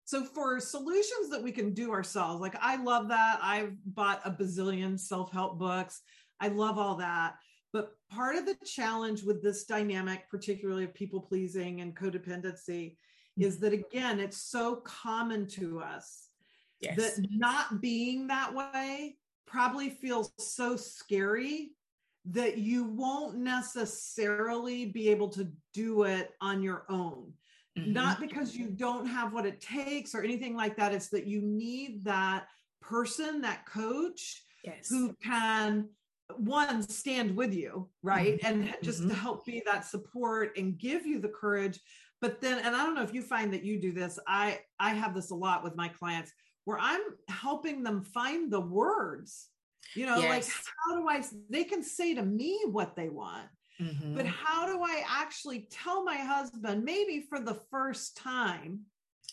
So 0.06 0.24
for 0.24 0.60
solutions 0.60 1.30
that 1.32 1.42
we 1.42 1.52
can 1.52 1.74
do 1.74 1.92
ourselves, 1.92 2.42
like 2.42 2.56
I 2.62 2.76
love 2.78 3.08
that. 3.10 3.40
I've 3.42 3.74
bought 3.86 4.22
a 4.24 4.32
bazillion 4.32 5.00
self-help 5.00 5.58
books. 5.58 6.02
I 6.40 6.50
love 6.50 6.78
all 6.78 6.96
that. 6.96 7.36
But 7.76 7.92
part 8.10 8.38
of 8.38 8.46
the 8.46 8.56
challenge 8.66 9.24
with 9.24 9.44
this 9.44 9.66
dynamic, 9.66 10.30
particularly 10.32 10.86
of 10.86 10.94
people 10.94 11.20
pleasing 11.20 11.82
and 11.82 11.94
codependency, 11.94 12.96
is 13.38 13.60
that 13.60 13.74
again, 13.74 14.22
it's 14.22 14.38
so 14.38 14.78
common 14.78 15.46
to 15.48 15.82
us 15.82 16.30
yes. 16.80 16.96
that 16.96 17.28
not 17.30 17.82
being 17.82 18.28
that 18.28 18.56
way 18.56 19.18
probably 19.46 19.90
feels 19.90 20.32
so 20.40 20.78
scary 20.78 21.72
that 22.24 22.58
you 22.60 22.86
won't 22.86 23.36
necessarily 23.40 24.86
be 24.86 25.10
able 25.10 25.28
to 25.28 25.52
do 25.74 26.04
it 26.04 26.30
on 26.40 26.64
your 26.64 26.86
own. 26.88 27.34
Mm-hmm. 27.78 27.92
Not 27.92 28.22
because 28.22 28.56
you 28.56 28.68
don't 28.70 29.06
have 29.06 29.34
what 29.34 29.46
it 29.46 29.60
takes 29.60 30.16
or 30.16 30.24
anything 30.24 30.56
like 30.56 30.78
that. 30.78 30.94
It's 30.94 31.10
that 31.10 31.28
you 31.28 31.42
need 31.42 32.06
that 32.06 32.48
person, 32.82 33.42
that 33.42 33.66
coach 33.66 34.44
yes. 34.64 34.88
who 34.90 35.14
can 35.22 35.90
one 36.38 36.82
stand 36.82 37.36
with 37.36 37.54
you 37.54 37.88
right 38.02 38.40
mm-hmm. 38.42 38.64
and 38.64 38.76
just 38.82 39.00
mm-hmm. 39.00 39.10
to 39.10 39.16
help 39.16 39.46
be 39.46 39.62
that 39.66 39.86
support 39.86 40.58
and 40.58 40.80
give 40.80 41.06
you 41.06 41.20
the 41.20 41.30
courage 41.30 41.80
but 42.20 42.42
then 42.42 42.58
and 42.66 42.76
i 42.76 42.84
don't 42.84 42.96
know 42.96 43.04
if 43.04 43.14
you 43.14 43.22
find 43.22 43.54
that 43.54 43.64
you 43.64 43.80
do 43.80 43.92
this 43.92 44.18
i 44.28 44.60
i 44.80 44.90
have 44.90 45.14
this 45.14 45.30
a 45.30 45.36
lot 45.36 45.64
with 45.64 45.76
my 45.76 45.88
clients 45.88 46.32
where 46.66 46.80
I'm 46.80 47.02
helping 47.30 47.84
them 47.84 48.02
find 48.02 48.52
the 48.52 48.60
words. 48.60 49.48
You 49.96 50.08
know, 50.08 50.18
yes. 50.18 50.30
like 50.30 50.66
how 50.84 51.00
do 51.00 51.08
I, 51.08 51.24
they 51.50 51.64
can 51.64 51.84
say 51.84 52.16
to 52.16 52.24
me 52.24 52.60
what 52.72 52.96
they 52.96 53.08
want, 53.08 53.48
mm-hmm. 53.80 54.16
but 54.16 54.26
how 54.26 54.66
do 54.66 54.82
I 54.82 55.04
actually 55.08 55.68
tell 55.72 56.04
my 56.04 56.18
husband, 56.18 56.84
maybe 56.84 57.24
for 57.30 57.40
the 57.40 57.54
first 57.70 58.18
time, 58.18 58.82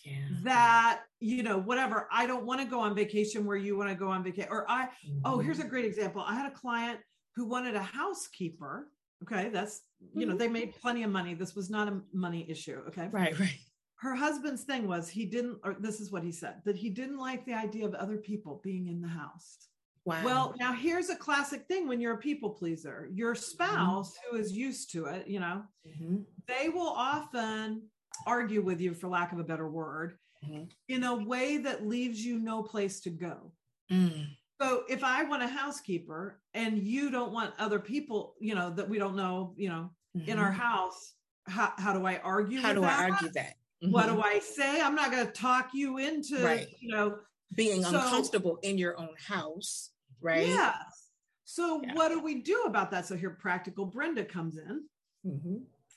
yeah. 0.03 0.17
that 0.43 1.01
you 1.19 1.43
know 1.43 1.57
whatever 1.57 2.07
i 2.11 2.25
don't 2.25 2.45
want 2.45 2.59
to 2.59 2.65
go 2.65 2.79
on 2.79 2.93
vacation 2.95 3.45
where 3.45 3.57
you 3.57 3.77
want 3.77 3.89
to 3.89 3.95
go 3.95 4.07
on 4.07 4.23
vacation 4.23 4.51
or 4.51 4.69
i 4.69 4.85
mm-hmm. 4.85 5.19
oh 5.25 5.39
here's 5.39 5.59
a 5.59 5.61
mm-hmm. 5.61 5.69
great 5.69 5.85
example 5.85 6.23
i 6.27 6.35
had 6.35 6.45
a 6.45 6.55
client 6.55 6.99
who 7.35 7.45
wanted 7.47 7.75
a 7.75 7.81
housekeeper 7.81 8.87
okay 9.23 9.49
that's 9.49 9.81
you 10.13 10.25
know 10.25 10.33
mm-hmm. 10.33 10.39
they 10.39 10.47
made 10.47 10.73
plenty 10.75 11.03
of 11.03 11.09
money 11.09 11.33
this 11.33 11.55
was 11.55 11.69
not 11.69 11.87
a 11.87 11.99
money 12.11 12.45
issue 12.49 12.81
okay 12.87 13.07
right 13.11 13.39
right 13.39 13.57
her 13.95 14.15
husband's 14.15 14.63
thing 14.63 14.85
was 14.87 15.07
he 15.07 15.25
didn't 15.25 15.57
or 15.63 15.77
this 15.79 16.01
is 16.01 16.11
what 16.11 16.23
he 16.23 16.31
said 16.31 16.55
that 16.65 16.75
he 16.75 16.89
didn't 16.89 17.17
like 17.17 17.45
the 17.45 17.53
idea 17.53 17.85
of 17.85 17.93
other 17.95 18.17
people 18.17 18.59
being 18.63 18.87
in 18.87 19.01
the 19.01 19.07
house 19.07 19.57
wow 20.03 20.21
well 20.25 20.55
now 20.59 20.73
here's 20.73 21.09
a 21.09 21.15
classic 21.15 21.65
thing 21.67 21.87
when 21.87 22.01
you're 22.01 22.15
a 22.15 22.17
people 22.17 22.49
pleaser 22.49 23.07
your 23.13 23.33
mm-hmm. 23.33 23.41
spouse 23.41 24.11
mm-hmm. 24.11 24.35
who 24.35 24.41
is 24.41 24.51
used 24.51 24.91
to 24.91 25.05
it 25.05 25.25
you 25.27 25.39
know 25.39 25.63
mm-hmm. 25.87 26.17
they 26.47 26.67
will 26.67 26.89
often 26.89 27.81
argue 28.27 28.61
with 28.61 28.79
you 28.79 28.93
for 28.93 29.07
lack 29.07 29.31
of 29.31 29.39
a 29.39 29.43
better 29.43 29.67
word 29.67 30.17
mm-hmm. 30.45 30.63
in 30.89 31.03
a 31.03 31.15
way 31.15 31.57
that 31.57 31.85
leaves 31.85 32.23
you 32.23 32.39
no 32.39 32.63
place 32.63 32.99
to 33.01 33.09
go 33.09 33.51
mm. 33.91 34.25
so 34.61 34.83
if 34.89 35.03
i 35.03 35.23
want 35.23 35.43
a 35.43 35.47
housekeeper 35.47 36.39
and 36.53 36.77
you 36.77 37.09
don't 37.09 37.31
want 37.31 37.53
other 37.59 37.79
people 37.79 38.35
you 38.39 38.55
know 38.55 38.69
that 38.69 38.87
we 38.87 38.97
don't 38.97 39.15
know 39.15 39.53
you 39.57 39.69
know 39.69 39.89
in 40.27 40.37
our 40.37 40.51
mm-hmm. 40.51 40.59
house 40.59 41.13
how, 41.47 41.73
how 41.77 41.93
do 41.93 42.05
i 42.05 42.17
argue 42.19 42.61
how 42.61 42.73
do 42.73 42.81
that? 42.81 42.99
i 42.99 43.09
argue 43.09 43.29
that 43.31 43.55
Mm-hmm. 43.83 43.91
What 43.91 44.07
do 44.07 44.21
I 44.21 44.39
say? 44.39 44.81
I'm 44.81 44.95
not 44.95 45.11
going 45.11 45.25
to 45.25 45.31
talk 45.31 45.71
you 45.73 45.97
into, 45.97 46.41
right. 46.41 46.67
you 46.79 46.95
know, 46.95 47.17
being 47.53 47.83
so, 47.83 47.89
uncomfortable 47.89 48.57
in 48.63 48.77
your 48.77 48.97
own 48.99 49.15
house, 49.27 49.89
right? 50.21 50.47
Yes. 50.47 51.09
So 51.43 51.81
yeah. 51.83 51.93
what 51.93 52.09
do 52.09 52.21
we 52.21 52.41
do 52.41 52.63
about 52.65 52.91
that? 52.91 53.05
So 53.05 53.17
here, 53.17 53.31
practical 53.31 53.85
Brenda 53.85 54.23
comes 54.23 54.57
in, 54.57 54.83
mm-hmm. 55.27 55.55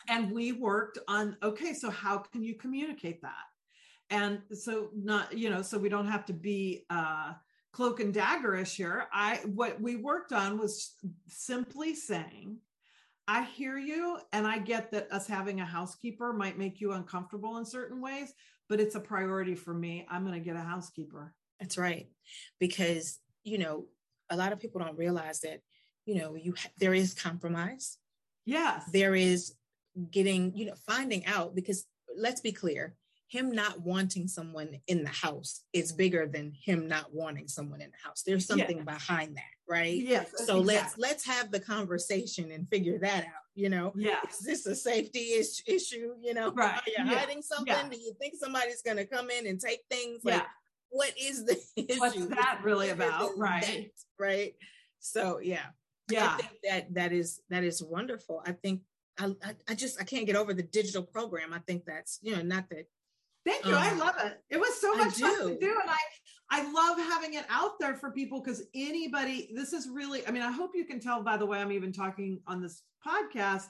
And 0.08 0.30
we 0.32 0.52
worked 0.52 0.98
on 1.08 1.36
okay. 1.42 1.74
So 1.74 1.90
how 1.90 2.18
can 2.18 2.42
you 2.42 2.54
communicate 2.54 3.22
that? 3.22 3.32
And 4.10 4.40
so 4.52 4.90
not 4.94 5.36
you 5.36 5.50
know, 5.50 5.62
so 5.62 5.78
we 5.78 5.88
don't 5.88 6.08
have 6.08 6.24
to 6.26 6.32
be 6.32 6.84
uh, 6.90 7.32
cloak 7.72 8.00
and 8.00 8.14
daggerish 8.14 8.76
here. 8.76 9.06
I 9.12 9.40
what 9.44 9.80
we 9.80 9.96
worked 9.96 10.32
on 10.32 10.58
was 10.58 10.94
simply 11.28 11.94
saying 11.94 12.58
I 13.28 13.42
hear 13.42 13.76
you. 13.76 14.18
And 14.32 14.46
I 14.46 14.58
get 14.58 14.90
that 14.92 15.10
us 15.12 15.26
having 15.26 15.60
a 15.60 15.64
housekeeper 15.64 16.32
might 16.32 16.58
make 16.58 16.80
you 16.80 16.92
uncomfortable 16.92 17.58
in 17.58 17.64
certain 17.64 18.00
ways, 18.00 18.32
but 18.68 18.80
it's 18.80 18.94
a 18.94 19.00
priority 19.00 19.54
for 19.54 19.74
me. 19.74 20.06
I'm 20.08 20.24
going 20.24 20.38
to 20.38 20.44
get 20.44 20.56
a 20.56 20.60
housekeeper. 20.60 21.34
That's 21.60 21.78
right. 21.78 22.08
Because, 22.60 23.18
you 23.42 23.58
know, 23.58 23.86
a 24.30 24.36
lot 24.36 24.52
of 24.52 24.60
people 24.60 24.80
don't 24.80 24.98
realize 24.98 25.40
that, 25.40 25.60
you 26.04 26.16
know, 26.16 26.34
you 26.34 26.54
ha- 26.56 26.70
there 26.78 26.94
is 26.94 27.14
compromise. 27.14 27.98
Yes. 28.44 28.84
There 28.92 29.14
is 29.14 29.54
getting, 30.10 30.56
you 30.56 30.66
know, 30.66 30.74
finding 30.86 31.24
out 31.26 31.54
because 31.54 31.86
let's 32.16 32.40
be 32.40 32.52
clear, 32.52 32.94
him 33.28 33.50
not 33.50 33.80
wanting 33.80 34.28
someone 34.28 34.80
in 34.86 35.02
the 35.02 35.10
house 35.10 35.62
is 35.72 35.92
bigger 35.92 36.26
than 36.26 36.52
him 36.52 36.86
not 36.86 37.12
wanting 37.12 37.48
someone 37.48 37.80
in 37.80 37.90
the 37.90 38.08
house. 38.08 38.22
There's 38.24 38.46
something 38.46 38.78
yeah. 38.78 38.84
behind 38.84 39.36
that, 39.36 39.42
right? 39.68 39.96
Yes. 39.96 40.30
So 40.36 40.60
exactly. 40.60 40.64
let's 40.64 40.98
let's 40.98 41.26
have 41.26 41.50
the 41.50 41.60
conversation 41.60 42.52
and 42.52 42.68
figure 42.68 42.98
that 42.98 43.24
out. 43.24 43.46
You 43.54 43.68
know, 43.68 43.92
yeah. 43.96 44.18
Is 44.30 44.38
this 44.40 44.66
a 44.66 44.76
safety 44.76 45.18
is- 45.18 45.62
issue? 45.66 46.14
You 46.20 46.34
know, 46.34 46.52
right? 46.52 46.74
Are 46.74 46.82
you 46.86 46.94
yeah. 46.98 47.18
hiding 47.18 47.42
something? 47.42 47.66
Yeah. 47.66 47.88
Do 47.88 47.98
you 47.98 48.12
think 48.20 48.34
somebody's 48.38 48.82
going 48.82 48.98
to 48.98 49.06
come 49.06 49.30
in 49.30 49.46
and 49.46 49.58
take 49.58 49.80
things? 49.90 50.20
Like, 50.24 50.34
yeah. 50.34 50.46
What 50.90 51.12
is 51.20 51.44
the 51.44 51.58
issue? 51.76 51.98
What's 51.98 52.26
that 52.26 52.60
really 52.62 52.90
about? 52.90 53.36
Right. 53.36 53.62
That, 53.62 54.24
right. 54.24 54.54
So 55.00 55.40
yeah. 55.42 55.66
Yeah. 56.08 56.34
I 56.34 56.36
think 56.36 56.52
that 56.68 56.94
that 56.94 57.12
is 57.12 57.40
that 57.50 57.64
is 57.64 57.82
wonderful. 57.82 58.40
I 58.46 58.52
think 58.52 58.82
I, 59.18 59.26
I, 59.42 59.54
I 59.68 59.74
just 59.74 60.00
I 60.00 60.04
can't 60.04 60.26
get 60.26 60.36
over 60.36 60.52
the 60.54 60.62
digital 60.62 61.02
program. 61.02 61.52
I 61.52 61.58
think 61.60 61.84
that's 61.84 62.18
you 62.22 62.36
know 62.36 62.42
not 62.42 62.68
that 62.70 62.86
Thank 63.46 63.64
you. 63.64 63.76
Um, 63.76 63.82
I 63.82 63.92
love 63.94 64.16
it. 64.24 64.42
It 64.50 64.58
was 64.58 64.78
so 64.80 64.94
much 64.96 65.14
fun 65.14 65.38
to 65.38 65.58
do. 65.58 65.78
And 65.80 65.88
I, 65.88 65.96
I 66.50 66.72
love 66.72 66.98
having 66.98 67.34
it 67.34 67.44
out 67.48 67.78
there 67.78 67.94
for 67.94 68.10
people 68.10 68.40
because 68.40 68.64
anybody, 68.74 69.50
this 69.54 69.72
is 69.72 69.88
really, 69.88 70.26
I 70.26 70.32
mean, 70.32 70.42
I 70.42 70.50
hope 70.50 70.72
you 70.74 70.84
can 70.84 70.98
tell 70.98 71.22
by 71.22 71.36
the 71.36 71.46
way 71.46 71.60
I'm 71.60 71.70
even 71.70 71.92
talking 71.92 72.40
on 72.48 72.60
this 72.60 72.82
podcast 73.06 73.66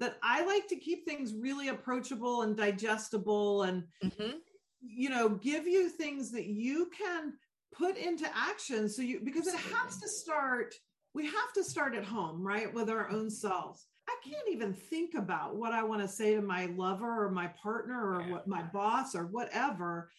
that 0.00 0.16
I 0.22 0.46
like 0.46 0.66
to 0.68 0.76
keep 0.76 1.04
things 1.04 1.34
really 1.34 1.68
approachable 1.68 2.42
and 2.42 2.56
digestible 2.56 3.64
and, 3.64 3.84
mm-hmm. 4.02 4.38
you 4.80 5.10
know, 5.10 5.28
give 5.28 5.66
you 5.66 5.90
things 5.90 6.30
that 6.32 6.46
you 6.46 6.90
can 6.96 7.34
put 7.74 7.98
into 7.98 8.26
action. 8.34 8.88
So 8.88 9.02
you, 9.02 9.20
because 9.22 9.46
it 9.46 9.56
has 9.56 9.98
to 9.98 10.08
start, 10.08 10.74
we 11.14 11.26
have 11.26 11.52
to 11.56 11.64
start 11.64 11.94
at 11.94 12.04
home, 12.04 12.42
right? 12.42 12.72
With 12.72 12.88
our 12.88 13.10
own 13.10 13.28
selves. 13.28 13.86
I 14.08 14.28
can't 14.28 14.48
even 14.50 14.72
think 14.72 15.14
about 15.14 15.56
what 15.56 15.72
I 15.72 15.82
want 15.82 16.02
to 16.02 16.08
say 16.08 16.34
to 16.34 16.42
my 16.42 16.66
lover 16.66 17.24
or 17.24 17.30
my 17.30 17.48
partner 17.48 18.14
or 18.14 18.22
what 18.22 18.48
my 18.48 18.62
boss 18.62 19.14
or 19.14 19.26
whatever 19.26 20.10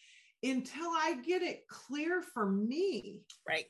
until 0.42 0.88
I 0.88 1.16
get 1.24 1.42
it 1.42 1.66
clear 1.68 2.22
for 2.22 2.48
me. 2.48 3.20
Right. 3.46 3.66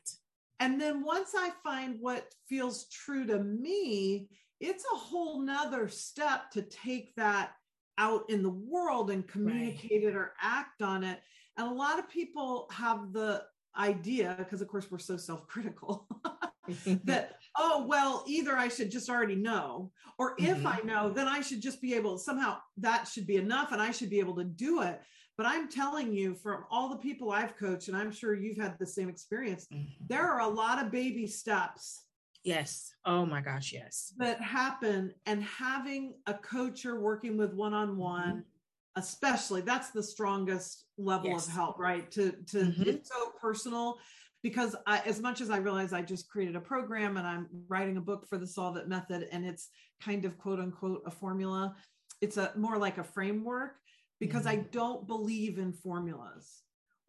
And 0.60 0.80
then 0.80 1.02
once 1.02 1.30
I 1.36 1.50
find 1.64 1.96
what 2.00 2.26
feels 2.48 2.86
true 2.88 3.26
to 3.26 3.38
me, 3.38 4.28
it's 4.60 4.84
a 4.92 4.96
whole 4.96 5.40
nother 5.40 5.88
step 5.88 6.50
to 6.52 6.62
take 6.62 7.14
that 7.16 7.52
out 7.96 8.28
in 8.28 8.42
the 8.42 8.50
world 8.50 9.10
and 9.10 9.26
communicate 9.26 10.04
right. 10.04 10.12
it 10.12 10.16
or 10.16 10.34
act 10.40 10.82
on 10.82 11.02
it. 11.02 11.18
And 11.56 11.66
a 11.66 11.74
lot 11.74 11.98
of 11.98 12.10
people 12.10 12.68
have 12.70 13.12
the 13.12 13.42
idea, 13.76 14.36
because 14.38 14.60
of 14.60 14.68
course 14.68 14.90
we're 14.90 14.98
so 14.98 15.16
self 15.16 15.46
critical, 15.46 16.06
that 17.04 17.39
oh 17.56 17.84
well 17.88 18.24
either 18.26 18.56
i 18.56 18.68
should 18.68 18.90
just 18.90 19.08
already 19.10 19.34
know 19.36 19.90
or 20.18 20.34
if 20.38 20.58
mm-hmm. 20.58 20.66
i 20.66 20.80
know 20.84 21.10
then 21.10 21.26
i 21.28 21.40
should 21.40 21.60
just 21.60 21.80
be 21.80 21.94
able 21.94 22.16
somehow 22.18 22.56
that 22.76 23.06
should 23.08 23.26
be 23.26 23.36
enough 23.36 23.72
and 23.72 23.82
i 23.82 23.90
should 23.90 24.10
be 24.10 24.20
able 24.20 24.36
to 24.36 24.44
do 24.44 24.82
it 24.82 25.00
But 25.36 25.46
I'm 25.46 25.68
telling 25.70 26.12
you, 26.12 26.34
from 26.34 26.64
all 26.70 26.90
the 26.90 26.98
people 27.08 27.32
I've 27.32 27.56
coached, 27.56 27.88
and 27.88 27.96
I'm 27.96 28.12
sure 28.12 28.34
you've 28.34 28.58
had 28.58 28.76
the 28.78 28.86
same 28.86 29.08
experience, 29.08 29.66
Mhm. 29.72 29.88
there 30.06 30.26
are 30.30 30.40
a 30.40 30.54
lot 30.62 30.84
of 30.84 30.90
baby 30.92 31.26
steps 31.26 32.04
Yes. 32.44 32.94
Oh 33.04 33.24
my 33.26 33.40
gosh, 33.40 33.72
yes. 33.72 34.12
that 34.18 34.40
happen. 34.40 35.14
And 35.26 35.42
having 35.42 36.14
a 36.26 36.34
coach 36.34 36.84
you're 36.84 37.00
working 37.00 37.36
with 37.38 37.52
one 37.54 37.74
on 37.74 37.96
one, 37.96 38.44
especially, 38.96 39.60
that's 39.62 39.90
the 39.90 40.02
strongest 40.02 40.84
level 40.98 41.30
Yes. 41.30 41.46
of 41.46 41.52
help, 41.52 41.78
right? 41.78 42.10
To 42.12 42.32
to 42.52 42.58
Mhm. 42.58 42.86
it's 42.86 43.08
so 43.08 43.30
personal. 43.40 43.98
Because 44.42 44.74
I, 44.86 45.00
as 45.00 45.20
much 45.20 45.40
as 45.40 45.50
I 45.50 45.58
realize 45.58 45.92
I 45.92 46.02
just 46.02 46.28
created 46.30 46.56
a 46.56 46.60
program 46.60 47.16
and 47.18 47.26
I'm 47.26 47.48
writing 47.68 47.96
a 47.98 48.00
book 48.00 48.26
for 48.28 48.38
the 48.38 48.46
Solve 48.46 48.76
It 48.76 48.88
method, 48.88 49.28
and 49.32 49.44
it's 49.44 49.68
kind 50.02 50.24
of 50.24 50.38
quote 50.38 50.58
unquote 50.60 51.02
a 51.04 51.10
formula, 51.10 51.76
it's 52.20 52.36
a 52.38 52.52
more 52.56 52.78
like 52.78 52.98
a 52.98 53.04
framework 53.04 53.76
because 54.18 54.46
I 54.46 54.56
don't 54.56 55.06
believe 55.06 55.58
in 55.58 55.72
formulas. 55.72 56.62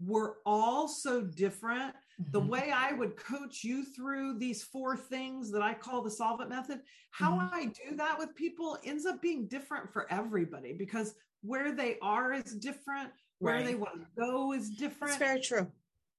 We're 0.03 0.35
all 0.45 0.87
so 0.87 1.21
different. 1.21 1.93
The 2.31 2.41
Mhm. 2.41 2.47
way 2.47 2.71
I 2.73 2.93
would 2.93 3.15
coach 3.17 3.63
you 3.63 3.85
through 3.85 4.39
these 4.39 4.63
four 4.63 4.97
things 4.97 5.51
that 5.51 5.61
I 5.61 5.73
call 5.73 6.01
the 6.01 6.09
Solve 6.11 6.41
It 6.41 6.49
method, 6.49 6.81
how 7.11 7.33
Mhm. 7.37 7.49
I 7.53 7.65
do 7.67 7.95
that 7.97 8.17
with 8.17 8.33
people 8.35 8.77
ends 8.83 9.05
up 9.05 9.21
being 9.21 9.47
different 9.47 9.91
for 9.91 10.11
everybody 10.11 10.73
because 10.73 11.15
where 11.41 11.71
they 11.71 11.99
are 11.99 12.33
is 12.33 12.55
different, 12.55 13.11
where 13.39 13.55
Right. 13.55 13.65
they 13.65 13.75
want 13.75 14.01
to 14.01 14.07
go 14.15 14.53
is 14.53 14.69
That's 14.69 14.79
different. 14.79 15.19
very 15.19 15.41
true. 15.41 15.71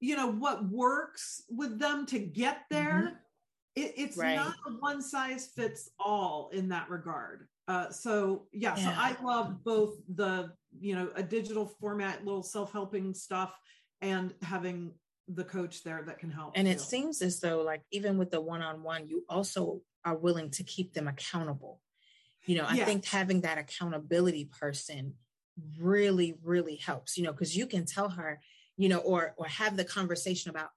You 0.03 0.17
know, 0.17 0.27
what 0.27 0.69
works 0.69 1.45
with 1.49 1.79
them 1.79 2.07
to 2.07 2.19
get 2.19 2.63
there, 2.71 3.21
it, 3.77 3.95
it's 3.97 4.17
Mm-hmm. 4.17 4.21
Right. 4.21 4.37
not 4.37 4.57
a 4.67 4.71
one 4.81 5.01
size 5.01 5.47
fits 5.55 5.89
all 6.01 6.51
in 6.53 6.69
that 6.71 6.91
regard. 6.91 7.47
Uh, 7.69 7.89
so 7.91 8.49
yeah, 8.53 8.75
so 8.75 8.91
I 8.97 9.17
love 9.23 9.63
both 9.63 9.95
the, 10.13 10.51
you 10.77 10.97
know, 10.97 11.11
a 11.15 11.23
digital 11.23 11.67
format, 11.67 12.25
little 12.25 12.43
self-helping 12.43 13.15
stuff 13.15 13.57
and 14.01 14.35
having 14.43 14.93
the 15.29 15.45
coach 15.45 15.85
there 15.85 16.03
that 16.03 16.19
can 16.19 16.33
help. 16.33 16.59
And 16.59 16.67
it 16.67 16.81
seems 16.81 17.23
as 17.23 17.39
though, 17.39 17.63
like, 17.63 17.83
even 17.93 18.19
with 18.19 18.33
the 18.33 18.41
one 18.41 18.61
on 18.61 18.83
one, 18.83 19.07
you 19.07 19.25
also 19.29 19.83
are 20.05 20.17
willing 20.17 20.51
to 20.51 20.65
keep 20.65 20.95
them 20.95 21.07
accountable. 21.07 21.81
You 22.45 22.57
know, 22.57 22.67
I 22.69 22.75
Yeah. 22.75 22.87
think 22.87 23.05
having 23.05 23.43
that 23.43 23.59
accountability 23.59 24.47
person 24.47 25.15
really, 25.79 26.35
really 26.43 26.75
helps, 26.75 27.17
you 27.17 27.23
know, 27.23 27.31
because 27.33 27.57
you 27.57 27.69
can 27.69 27.85
tell 27.85 28.09
her, 28.09 28.41
you 28.83 28.89
know, 28.89 28.99
or 28.99 29.33
or 29.37 29.47
have 29.47 29.77
the 29.77 29.85
conversation 29.85 30.51
about 30.51 30.71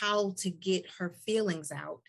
how 0.00 0.34
to 0.38 0.50
get 0.50 0.84
her 0.98 1.14
feelings 1.24 1.70
out. 1.70 2.00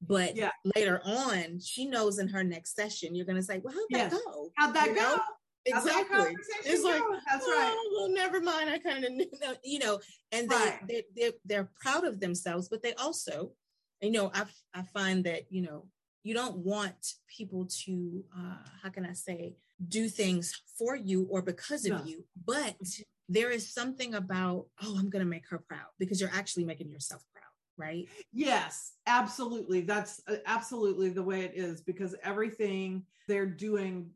But 0.00 0.34
Yeah. 0.36 0.52
later 0.74 1.02
on, 1.04 1.60
she 1.60 1.84
knows 1.84 2.18
in 2.18 2.28
her 2.28 2.42
next 2.42 2.74
session, 2.74 3.14
you're 3.14 3.26
going 3.26 3.36
to 3.36 3.42
say, 3.42 3.58
Well, 3.62 3.74
how'd 3.74 3.90
Yes. 3.90 4.12
that 4.12 4.20
go? 4.24 4.50
How'd 4.56 4.74
that 4.74 4.88
You 4.88 4.94
go? 4.94 5.00
know? 5.02 5.20
Exactly. 5.66 6.36
It's 6.64 6.84
like, 6.84 7.02
go? 7.02 7.18
that's 7.28 7.44
right. 7.46 7.74
oh, 7.76 7.96
well, 7.98 8.08
never 8.08 8.40
mind. 8.40 8.70
I 8.70 8.78
kind 8.78 9.04
of 9.04 9.12
knew, 9.12 9.28
that," 9.40 9.58
you 9.64 9.80
know, 9.80 10.00
and 10.32 10.48
they, 10.48 10.54
Right. 10.56 10.86
they, 10.88 11.02
they're, 11.14 11.32
they're 11.44 11.70
proud 11.82 12.04
of 12.04 12.20
themselves, 12.20 12.68
but 12.68 12.82
they 12.82 12.94
also, 12.94 13.52
you 14.00 14.12
know, 14.12 14.30
I, 14.32 14.44
I 14.72 14.82
find 14.94 15.24
that, 15.24 15.52
you 15.52 15.60
know, 15.62 15.88
you 16.22 16.32
don't 16.34 16.58
want 16.58 17.14
people 17.26 17.66
to, 17.84 18.24
uh, 18.38 18.58
how 18.82 18.88
can 18.90 19.04
I 19.04 19.12
say, 19.12 19.56
do 19.88 20.08
things 20.08 20.62
for 20.78 20.96
you 20.96 21.26
or 21.30 21.42
because 21.42 21.84
of 21.84 21.92
No. 21.98 22.04
you, 22.04 22.24
but 22.46 22.76
there 23.28 23.50
is 23.50 23.72
something 23.72 24.14
about, 24.14 24.66
oh, 24.82 24.96
I'm 24.98 25.10
going 25.10 25.24
to 25.24 25.28
make 25.30 25.48
her 25.48 25.58
proud 25.58 25.88
because 25.98 26.20
you're 26.20 26.30
actually 26.32 26.64
making 26.64 26.90
yourself 26.90 27.22
proud, 27.32 27.44
right? 27.76 28.06
Yes, 28.32 28.92
absolutely. 29.06 29.80
That's 29.80 30.22
uh, 30.28 30.36
absolutely 30.46 31.08
the 31.10 31.22
way 31.22 31.42
it 31.44 31.52
is 31.54 31.80
because 31.80 32.14
everything 32.22 33.04
they're 33.26 33.46
doing, 33.46 34.10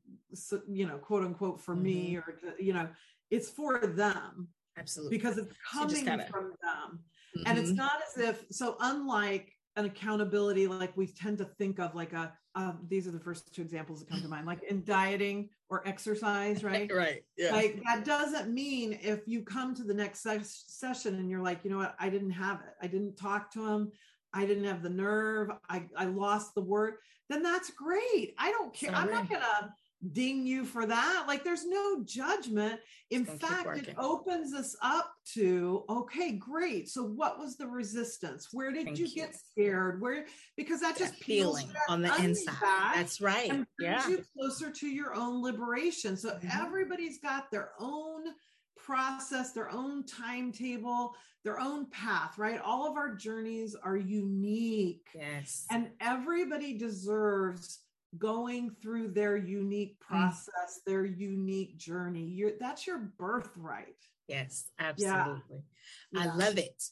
you 0.68 0.86
know, 0.86 0.98
quote 0.98 1.24
unquote, 1.24 1.60
for 1.60 1.74
me 1.74 2.16
or, 2.16 2.38
you 2.58 2.72
know, 2.72 2.88
it's 3.30 3.50
for 3.50 3.78
them 3.80 4.48
Absolutely. 4.76 5.16
because 5.18 5.38
it's 5.38 5.54
coming 5.72 6.04
gotta- 6.04 6.26
from 6.30 6.52
them. 6.62 7.00
And 7.46 7.58
it's 7.58 7.70
Mhm. 7.70 7.76
not 7.76 8.00
as 8.06 8.22
if, 8.22 8.44
so 8.50 8.76
unlike 8.80 9.52
an 9.76 9.84
accountability, 9.84 10.66
like 10.66 10.96
we 10.96 11.06
tend 11.06 11.38
to 11.38 11.44
think 11.44 11.78
of 11.78 11.94
like 11.94 12.12
a, 12.12 12.32
um, 12.54 12.80
these 12.88 13.06
are 13.06 13.12
the 13.12 13.20
first 13.20 13.54
two 13.54 13.62
examples 13.62 14.00
that 14.00 14.08
come 14.08 14.20
to 14.20 14.28
mind, 14.28 14.46
like 14.46 14.62
in 14.64 14.82
dieting 14.84 15.48
or 15.68 15.86
exercise, 15.86 16.64
right? 16.64 16.90
right. 16.94 17.22
Yeah. 17.36 17.52
like 17.52 17.80
that 17.84 18.04
doesn't 18.04 18.52
mean 18.52 18.98
if 19.02 19.20
you 19.26 19.42
come 19.42 19.74
to 19.76 19.84
the 19.84 19.94
next 19.94 20.22
ses- 20.22 20.64
session 20.66 21.14
and 21.16 21.30
you're 21.30 21.42
like 21.42 21.64
you 21.64 21.70
know 21.70 21.78
what? 21.78 21.94
I 22.00 22.08
didn't 22.08 22.32
have 22.32 22.60
it. 22.60 22.74
I 22.82 22.86
didn't 22.86 23.16
talk 23.16 23.52
to 23.52 23.66
him 23.66 23.92
i 24.32 24.46
didn't 24.46 24.62
have 24.62 24.80
the 24.80 24.88
nerve. 24.88 25.50
I, 25.68 25.86
I 25.96 26.04
lost 26.04 26.54
the 26.54 26.60
word 26.60 26.94
then 27.30 27.44
that's 27.44 27.70
great. 27.70 28.34
I 28.38 28.50
don't 28.50 28.74
care. 28.74 28.92
I'm 28.92 29.08
not 29.08 29.30
gonna 29.30 29.72
ding 30.12 30.46
you 30.46 30.64
for 30.64 30.86
that 30.86 31.24
like 31.28 31.44
there's 31.44 31.66
no 31.66 32.02
judgment 32.04 32.80
in 33.10 33.26
Just 33.26 33.38
fact 33.40 33.76
it 33.76 33.94
opens 33.98 34.54
us 34.54 34.74
up 34.82 35.12
to 35.34 35.84
okay 35.90 36.32
great 36.32 36.88
so 36.88 37.02
what 37.02 37.38
was 37.38 37.56
the 37.58 37.66
resistance 37.66 38.48
where 38.52 38.72
did 38.72 38.86
Thank 38.86 38.98
you 38.98 39.06
you. 39.06 39.14
get 39.14 39.34
scared 39.36 40.00
where 40.00 40.24
because 40.56 40.80
that 40.80 40.96
just 40.96 41.12
that 41.18 41.20
peels 41.20 41.60
feeling 41.60 41.76
on 41.88 42.00
the 42.00 42.14
inside. 42.22 42.54
That's 42.94 43.20
right. 43.20 43.50
and 43.50 43.66
brings 43.78 44.06
Yeah. 44.06 44.08
you 44.08 44.24
closer 44.36 44.70
to 44.70 44.86
your 44.88 45.14
own 45.14 45.42
liberation. 45.42 46.16
So 46.16 46.30
Mhm. 46.30 46.60
everybody's 46.64 47.18
got 47.20 47.50
their 47.50 47.72
own 47.78 48.24
process, 48.78 49.52
their 49.52 49.70
own 49.70 50.04
timetable, 50.06 51.14
their 51.44 51.60
own 51.60 51.86
path, 51.90 52.38
right? 52.38 52.58
All 52.60 52.90
of 52.90 52.96
our 52.96 53.14
journeys 53.14 53.74
are 53.74 53.96
unique, 53.98 55.06
Yes. 55.14 55.66
and 55.70 55.90
everybody 56.00 56.78
deserves 56.78 57.80
going 58.18 58.70
through 58.82 59.08
their 59.12 59.36
unique 59.36 59.96
Mm. 60.00 60.06
process, 60.08 60.80
their 60.86 61.04
unique 61.04 61.76
journey. 61.76 62.24
You're, 62.26 62.58
that's 62.58 62.86
your 62.86 62.98
birthright. 62.98 63.96
Yes, 64.26 64.70
absolutely. 64.78 65.64
I 66.16 66.24
Yeah. 66.26 66.34
love 66.34 66.58
it. 66.58 66.82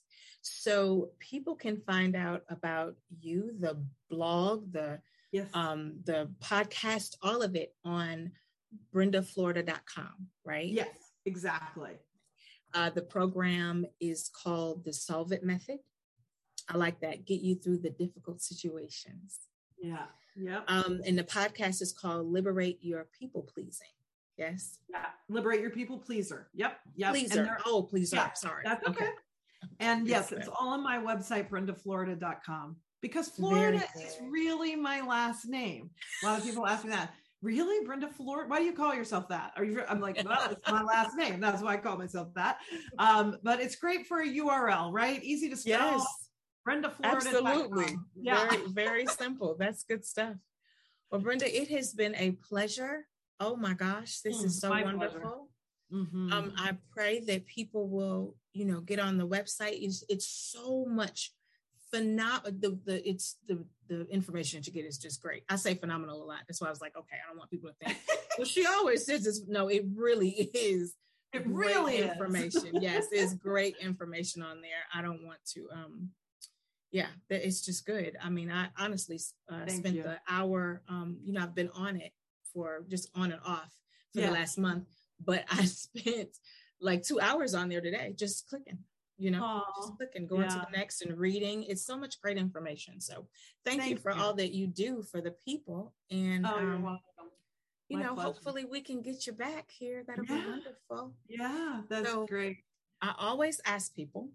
So 0.43 1.13
people 1.19 1.55
can 1.57 1.81
find 1.83 2.15
out 2.17 2.45
about 2.49 2.97
you, 3.21 3.53
the 3.59 3.85
blog, 4.09 4.73
the 4.73 5.01
Yes. 5.31 5.51
um 5.55 6.01
the 6.05 6.33
podcast, 6.41 7.17
all 7.23 7.43
of 7.43 7.55
it 7.55 7.77
on 7.85 8.33
brendaflorida.com, 8.95 10.29
right? 10.45 10.67
yes, 10.69 11.13
exactly. 11.25 11.99
Uh, 12.75 12.91
the 12.91 13.03
program 13.03 13.87
is 14.01 14.29
called 14.29 14.85
the 14.85 14.93
Solve 14.93 15.33
It 15.33 15.43
Method. 15.45 15.79
I 16.69 16.77
like 16.77 17.01
that. 17.01 17.25
Get 17.25 17.41
you 17.41 17.55
through 17.57 17.79
the 17.79 17.91
difficult 17.91 18.41
situations. 18.43 19.41
Yeah. 19.79 20.07
Yep. 20.41 20.65
Um, 20.69 21.01
and 21.07 21.19
the 21.19 21.25
podcast 21.25 21.83
is 21.83 21.93
called 21.93 22.27
Liberate 22.27 22.79
Your 22.81 23.07
People 23.19 23.43
Pleasing. 23.43 23.89
Yes. 24.37 24.79
yeah. 24.89 25.07
Liberate 25.29 25.61
your 25.61 25.71
people 25.71 25.99
pleaser. 25.99 26.49
Yep. 26.55 26.79
Yep. 26.95 27.09
And 27.09 27.17
Pleaser. 27.17 27.59
Oh, 27.67 27.83
pleaser. 27.83 28.17
Yeah, 28.17 28.33
Sorry. 28.35 28.63
That's 28.65 28.87
okay. 28.87 29.09
And 29.81 30.03
Good 30.07 30.11
yes, 30.11 30.33
it's 30.33 30.49
all 30.49 30.69
on 30.69 30.83
my 30.83 30.99
website, 30.99 31.51
brendaflorida.com, 31.51 32.77
because 33.01 33.29
Florida 33.29 33.85
is 34.01 34.17
really 34.31 34.77
my 34.77 35.01
last 35.01 35.49
name. 35.49 35.91
A 36.23 36.27
lot 36.27 36.39
of 36.39 36.45
people 36.45 36.65
ask 36.67 36.85
me 36.85 36.91
that. 36.91 37.13
Really, 37.43 37.85
Brenda 37.85 38.09
Florida? 38.09 38.49
Why 38.49 38.59
do 38.59 38.65
you 38.65 38.73
call 38.73 38.95
yourself 38.95 39.29
that? 39.29 39.53
Are 39.57 39.65
you? 39.65 39.83
I'm 39.89 40.01
like, 40.01 40.21
well, 40.25 40.51
it's 40.51 40.71
my 40.71 40.83
last 40.83 41.17
name. 41.17 41.39
That's 41.39 41.63
why 41.63 41.75
I 41.75 41.77
call 41.77 41.97
myself 41.97 42.35
that. 42.35 42.59
Um, 42.99 43.37
but 43.45 43.61
it's 43.61 43.77
great 43.77 44.07
for 44.07 44.23
a 44.23 44.27
URL, 44.27 44.93
right? 44.93 45.23
Easy 45.23 45.49
to 45.49 45.57
spell. 45.57 45.99
Yes. 45.99 46.28
Brenda 46.69 46.91
Florida. 46.91 47.17
Absolutely. 47.29 47.97
Yeah. 48.21 48.47
Very, 48.51 48.67
very 48.69 49.07
simple. 49.07 49.57
That's 49.59 49.85
good 49.85 50.05
stuff. 50.05 50.35
Well, 51.11 51.21
Brenda, 51.23 51.47
it 51.47 51.69
has 51.69 51.95
been 51.95 52.15
a 52.17 52.33
pleasure. 52.33 53.07
Oh 53.41 53.57
my 53.57 53.73
gosh, 53.73 54.21
this 54.21 54.43
is 54.43 54.59
Mm, 54.59 54.61
so 54.61 54.69
my 54.69 54.83
pleasure. 54.83 54.99
wonderful. 54.99 55.49
Mhm. 55.91 56.31
Um, 56.33 56.53
I 56.59 56.77
pray 56.91 57.21
that 57.21 57.47
people 57.47 57.89
will, 57.89 58.37
you 58.53 58.67
know, 58.67 58.81
get 58.83 58.99
on 58.99 59.17
the 59.17 59.27
website. 59.27 59.79
It's 59.83 60.05
it's 60.11 60.27
so 60.29 60.85
much 60.85 61.33
phenomenal. 61.91 62.53
The, 62.61 62.79
the 62.85 63.09
it's 63.09 63.37
the 63.47 63.65
the 63.87 64.07
information 64.11 64.59
that 64.61 64.67
you 64.67 64.73
get 64.75 64.85
is 64.85 64.99
just 64.99 65.23
great. 65.23 65.45
I 65.49 65.57
say 65.57 65.75
phenomenal 65.75 66.23
a 66.23 66.27
lot. 66.27 66.41
That's 66.47 66.61
why 66.61 66.67
I 66.67 66.71
was 66.71 66.83
like, 66.83 66.95
okay, 66.99 67.17
I 67.25 67.29
don't 67.31 67.39
want 67.39 67.51
people 67.51 67.71
to 67.71 67.77
think. 67.87 67.97
well, 68.37 68.45
she 68.47 68.67
always 68.67 69.07
says 69.07 69.25
this. 69.25 69.41
No, 69.49 69.69
it 69.69 69.87
really 69.95 70.29
is. 70.53 70.95
it 71.33 71.47
really 71.47 71.97
is. 71.97 72.11
information. 72.11 72.83
yes, 72.83 73.07
it's 73.11 73.33
great 73.49 73.77
information 73.81 74.43
on 74.43 74.61
there. 74.61 74.83
I 74.93 75.01
don't 75.01 75.25
want 75.25 75.39
to. 75.55 75.69
um 75.73 76.11
Yeah, 76.91 77.09
that 77.29 77.47
it's 77.47 77.61
just 77.61 77.85
good. 77.87 78.17
I 78.23 78.31
mean, 78.31 78.51
I 78.51 78.69
honestly 78.79 79.21
uh, 79.51 79.67
spent 79.67 79.95
you. 79.95 80.03
the 80.03 80.19
hour. 80.29 80.83
Um, 80.89 81.19
you 81.23 81.33
know, 81.35 81.43
I've 81.43 81.55
been 81.55 81.71
on 81.75 81.97
it 81.97 82.13
for 82.53 82.85
just 82.89 83.09
on 83.15 83.31
and 83.33 83.41
off 83.45 83.71
for 84.13 84.21
Yeah. 84.21 84.27
the 84.29 84.33
last 84.33 84.57
month, 84.59 84.85
but 85.23 85.45
I 85.51 85.65
spent 85.67 86.31
like 86.81 87.03
two 87.03 87.21
hours 87.21 87.55
on 87.55 87.69
there 87.69 87.81
today, 87.83 88.15
just 88.17 88.49
clicking. 88.49 88.79
You 89.21 89.33
know, 89.33 89.43
Aw, 89.43 89.65
just 89.83 89.97
clicking, 89.97 90.27
going 90.29 90.49
to 90.49 90.55
the 90.71 90.77
next 90.79 91.03
and 91.03 91.19
reading. 91.19 91.65
It's 91.65 91.85
so 91.85 91.99
much 91.99 92.21
great 92.23 92.39
information. 92.39 93.01
So, 93.01 93.27
thank, 93.65 93.85
you 93.85 93.97
for 93.97 94.13
you. 94.15 94.23
all 94.23 94.33
that 94.35 94.55
you 94.55 94.69
do 94.69 95.03
for 95.03 95.21
the 95.21 95.33
people. 95.45 95.93
And 96.11 96.47
Oh, 96.47 96.55
um, 96.57 96.99
you 97.89 97.97
My 97.97 98.05
know, 98.05 98.15
pleasure. 98.15 98.27
hopefully 98.29 98.65
we 98.65 98.81
can 98.81 99.03
get 99.03 99.27
you 99.27 99.33
back 99.33 99.71
here. 99.73 100.05
That'll 100.07 100.25
Yeah. 100.25 100.41
be 100.41 100.49
wonderful. 100.51 101.15
Yeah, 101.29 101.83
that's 101.89 102.09
So- 102.11 102.27
great. 102.27 102.59
I 103.03 103.13
always 103.19 103.61
ask 103.65 103.93
people, 103.95 104.31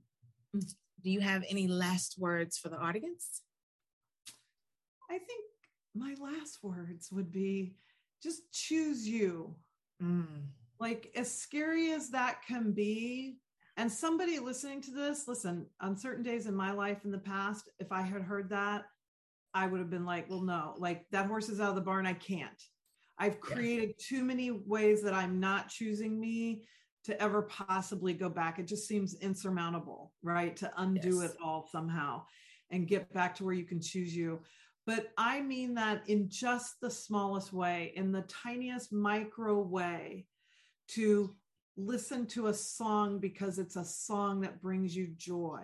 Mm. 0.54 0.76
Do 1.02 1.10
you 1.10 1.20
have 1.20 1.44
any 1.50 1.68
last 1.68 2.16
words 2.18 2.58
for 2.58 2.70
the 2.70 2.78
audience? 2.78 3.42
I 5.10 5.18
think 5.18 5.46
my 5.96 6.16
last 6.20 6.60
words 6.64 7.10
would 7.12 7.32
be 7.32 7.76
just 8.22 8.52
choose 8.52 9.08
you. 9.08 9.56
Mm, 10.02 10.48
like 10.80 11.12
as 11.16 11.32
scary 11.32 11.92
as 11.92 12.10
that 12.10 12.42
can 12.46 12.72
be 12.72 13.38
and 13.78 13.92
somebody 13.92 14.38
listening 14.40 14.82
to 14.82 14.92
this 14.92 15.28
listen 15.28 15.66
on 15.80 15.98
certain 15.98 16.24
days 16.24 16.46
in 16.46 16.56
my 16.56 16.72
life 16.72 17.06
in 17.06 17.12
the 17.12 17.18
past 17.18 17.70
if 17.80 17.92
i 17.92 18.02
had 18.02 18.22
heard 18.22 18.50
that 18.50 18.84
i 19.54 19.66
would 19.66 19.80
have 19.80 19.90
been 19.90 20.06
like 20.06 20.30
well 20.30 20.42
no 20.42 20.74
like 20.78 21.06
that 21.12 21.28
horse 21.28 21.48
is 21.48 21.60
out 21.60 21.70
of 21.70 21.76
the 21.76 21.82
barn 21.82 22.06
i 22.06 22.14
can't 22.14 22.64
i've 23.18 23.40
created 23.40 23.94
too 23.98 24.24
many 24.24 24.52
ways 24.52 25.02
that 25.02 25.14
i'm 25.14 25.40
not 25.40 25.70
choosing 25.70 26.20
me 26.20 26.64
to 27.06 27.22
ever 27.22 27.42
possibly 27.44 28.14
go 28.14 28.30
back. 28.30 28.60
It 28.60 28.68
just 28.68 28.88
seems 28.88 29.16
insurmountable 29.16 30.14
right? 30.24 30.56
To 30.58 30.72
undo 30.78 31.22
yes. 31.22 31.32
it 31.32 31.38
all 31.44 31.68
somehow 31.72 32.24
and 32.72 32.88
get 32.88 33.14
back 33.14 33.36
to 33.36 33.44
where 33.44 33.54
you 33.54 33.66
can 33.66 33.82
choose 33.82 34.16
you. 34.16 34.40
But 34.86 35.14
i 35.18 35.42
mean 35.42 35.76
that 35.76 36.04
in 36.10 36.30
just 36.30 36.82
the 36.82 36.92
smallest 36.92 37.54
way 37.54 37.94
in 37.96 38.12
the 38.12 38.24
tiniest 38.24 38.92
micro 38.92 39.62
way 39.62 40.26
to 40.90 41.36
listen 41.78 42.26
to 42.28 42.48
a 42.48 42.54
song 42.54 43.20
because 43.20 43.60
it's 43.60 43.78
a 43.78 43.86
song 43.86 44.42
that 44.42 44.62
brings 44.62 44.96
you 44.96 45.08
joy. 45.18 45.62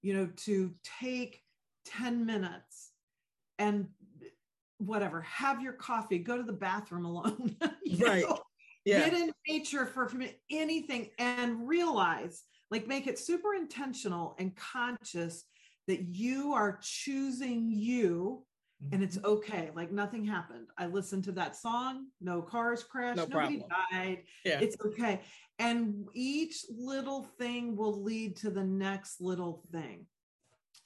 You 0.00 0.14
know 0.14 0.28
to 0.44 0.74
take 1.00 1.42
10 1.84 2.24
minutes 2.26 2.92
and 3.58 3.86
whatever 4.78 5.20
have 5.22 5.60
your 5.60 5.72
coffee 5.72 6.18
go 6.18 6.36
to 6.36 6.42
the 6.42 6.52
bathroom 6.52 7.04
alone 7.04 7.56
right. 8.00 8.22
know? 8.22 8.40
Yeah 8.84 9.08
get 9.08 9.14
in 9.14 9.32
nature 9.48 9.86
for 9.86 10.10
anything 10.50 11.10
and 11.18 11.68
realize 11.68 12.42
like 12.70 12.86
make 12.86 13.06
it 13.06 13.18
super 13.18 13.54
intentional 13.54 14.34
and 14.38 14.56
conscious 14.56 15.44
that 15.88 16.02
you 16.14 16.52
are 16.52 16.78
choosing 16.82 17.70
you 17.70 18.44
and 18.90 19.02
it's 19.02 19.16
mm-hmm. 19.16 19.26
okay 19.26 19.70
like 19.76 19.92
nothing 19.92 20.24
happened 20.24 20.66
i 20.76 20.86
listened 20.86 21.22
to 21.22 21.32
that 21.32 21.54
song 21.54 22.06
no 22.20 22.42
cars 22.42 22.82
crashed 22.82 23.16
no 23.16 23.26
nobody 23.26 23.58
problem. 23.58 23.78
died 23.92 24.22
yeah. 24.44 24.58
it's 24.60 24.76
okay 24.84 25.20
and 25.58 26.06
each 26.14 26.64
little 26.76 27.22
thing 27.38 27.76
will 27.76 28.02
lead 28.02 28.34
to 28.34 28.50
the 28.50 28.64
next 28.64 29.20
little 29.20 29.62
thing 29.70 30.06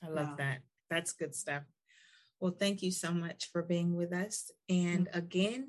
i 0.04 0.08
love 0.08 0.36
that 0.36 0.58
that's 0.90 1.12
good 1.12 1.34
stuff 1.34 1.62
well 2.40 2.54
thank 2.58 2.82
you 2.82 2.90
so 2.90 3.10
much 3.12 3.48
for 3.50 3.62
being 3.62 3.94
with 3.94 4.12
us 4.12 4.50
and 4.68 5.06
mm-hmm. 5.06 5.18
again 5.18 5.68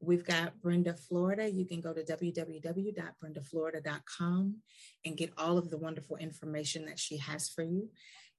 We've 0.00 0.24
got 0.24 0.60
Brenda 0.60 0.94
Florida. 0.94 1.50
You 1.50 1.66
can 1.66 1.80
go 1.80 1.92
to 1.92 2.04
www.brendaflorida.com 2.04 4.56
and 5.04 5.16
get 5.16 5.32
all 5.36 5.58
of 5.58 5.70
the 5.70 5.78
wonderful 5.78 6.16
information 6.16 6.86
that 6.86 7.00
she 7.00 7.16
has 7.18 7.48
for 7.48 7.62
you. 7.62 7.90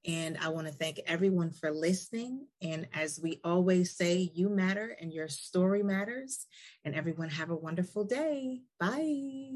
And 0.06 0.38
I 0.38 0.48
want 0.48 0.66
to 0.66 0.72
thank 0.72 0.98
everyone 1.06 1.50
for 1.50 1.70
listening. 1.70 2.46
And 2.62 2.88
as 2.94 3.20
we 3.22 3.38
always 3.44 3.94
say, 3.94 4.30
you 4.34 4.48
matter 4.48 4.96
and 4.98 5.12
your 5.12 5.28
story 5.28 5.82
matters. 5.82 6.46
And 6.84 6.94
everyone 6.94 7.28
have 7.28 7.50
a 7.50 7.56
wonderful 7.56 8.04
day. 8.04 8.62
Bye. 8.78 9.50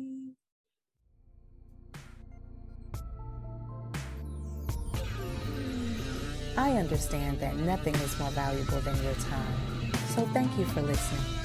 I 6.57 6.73
understand 6.73 7.41
that 7.41 7.57
nothing 7.57 7.95
is 7.97 8.19
more 8.19 8.31
valuable 8.31 8.81
than 8.81 9.03
your 9.03 9.15
time. 9.15 9.93
So 10.15 10.25
thank 10.27 10.57
you 10.57 10.65
for 10.67 10.83
listening. 10.83 11.44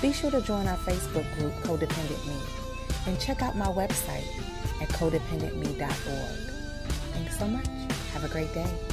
Be 0.00 0.12
sure 0.14 0.30
to 0.30 0.40
join 0.40 0.66
our 0.66 0.78
Facebook 0.78 1.30
group, 1.36 1.52
Codependent 1.62 2.26
Me, 2.26 2.34
and 3.06 3.20
check 3.20 3.42
out 3.42 3.54
my 3.54 3.66
website 3.66 4.26
at 4.80 4.88
codependentme.org. 4.88 6.50
Thanks 7.12 7.38
so 7.38 7.46
much. 7.46 7.66
Have 8.14 8.24
a 8.24 8.28
great 8.28 8.52
day. 8.54 8.89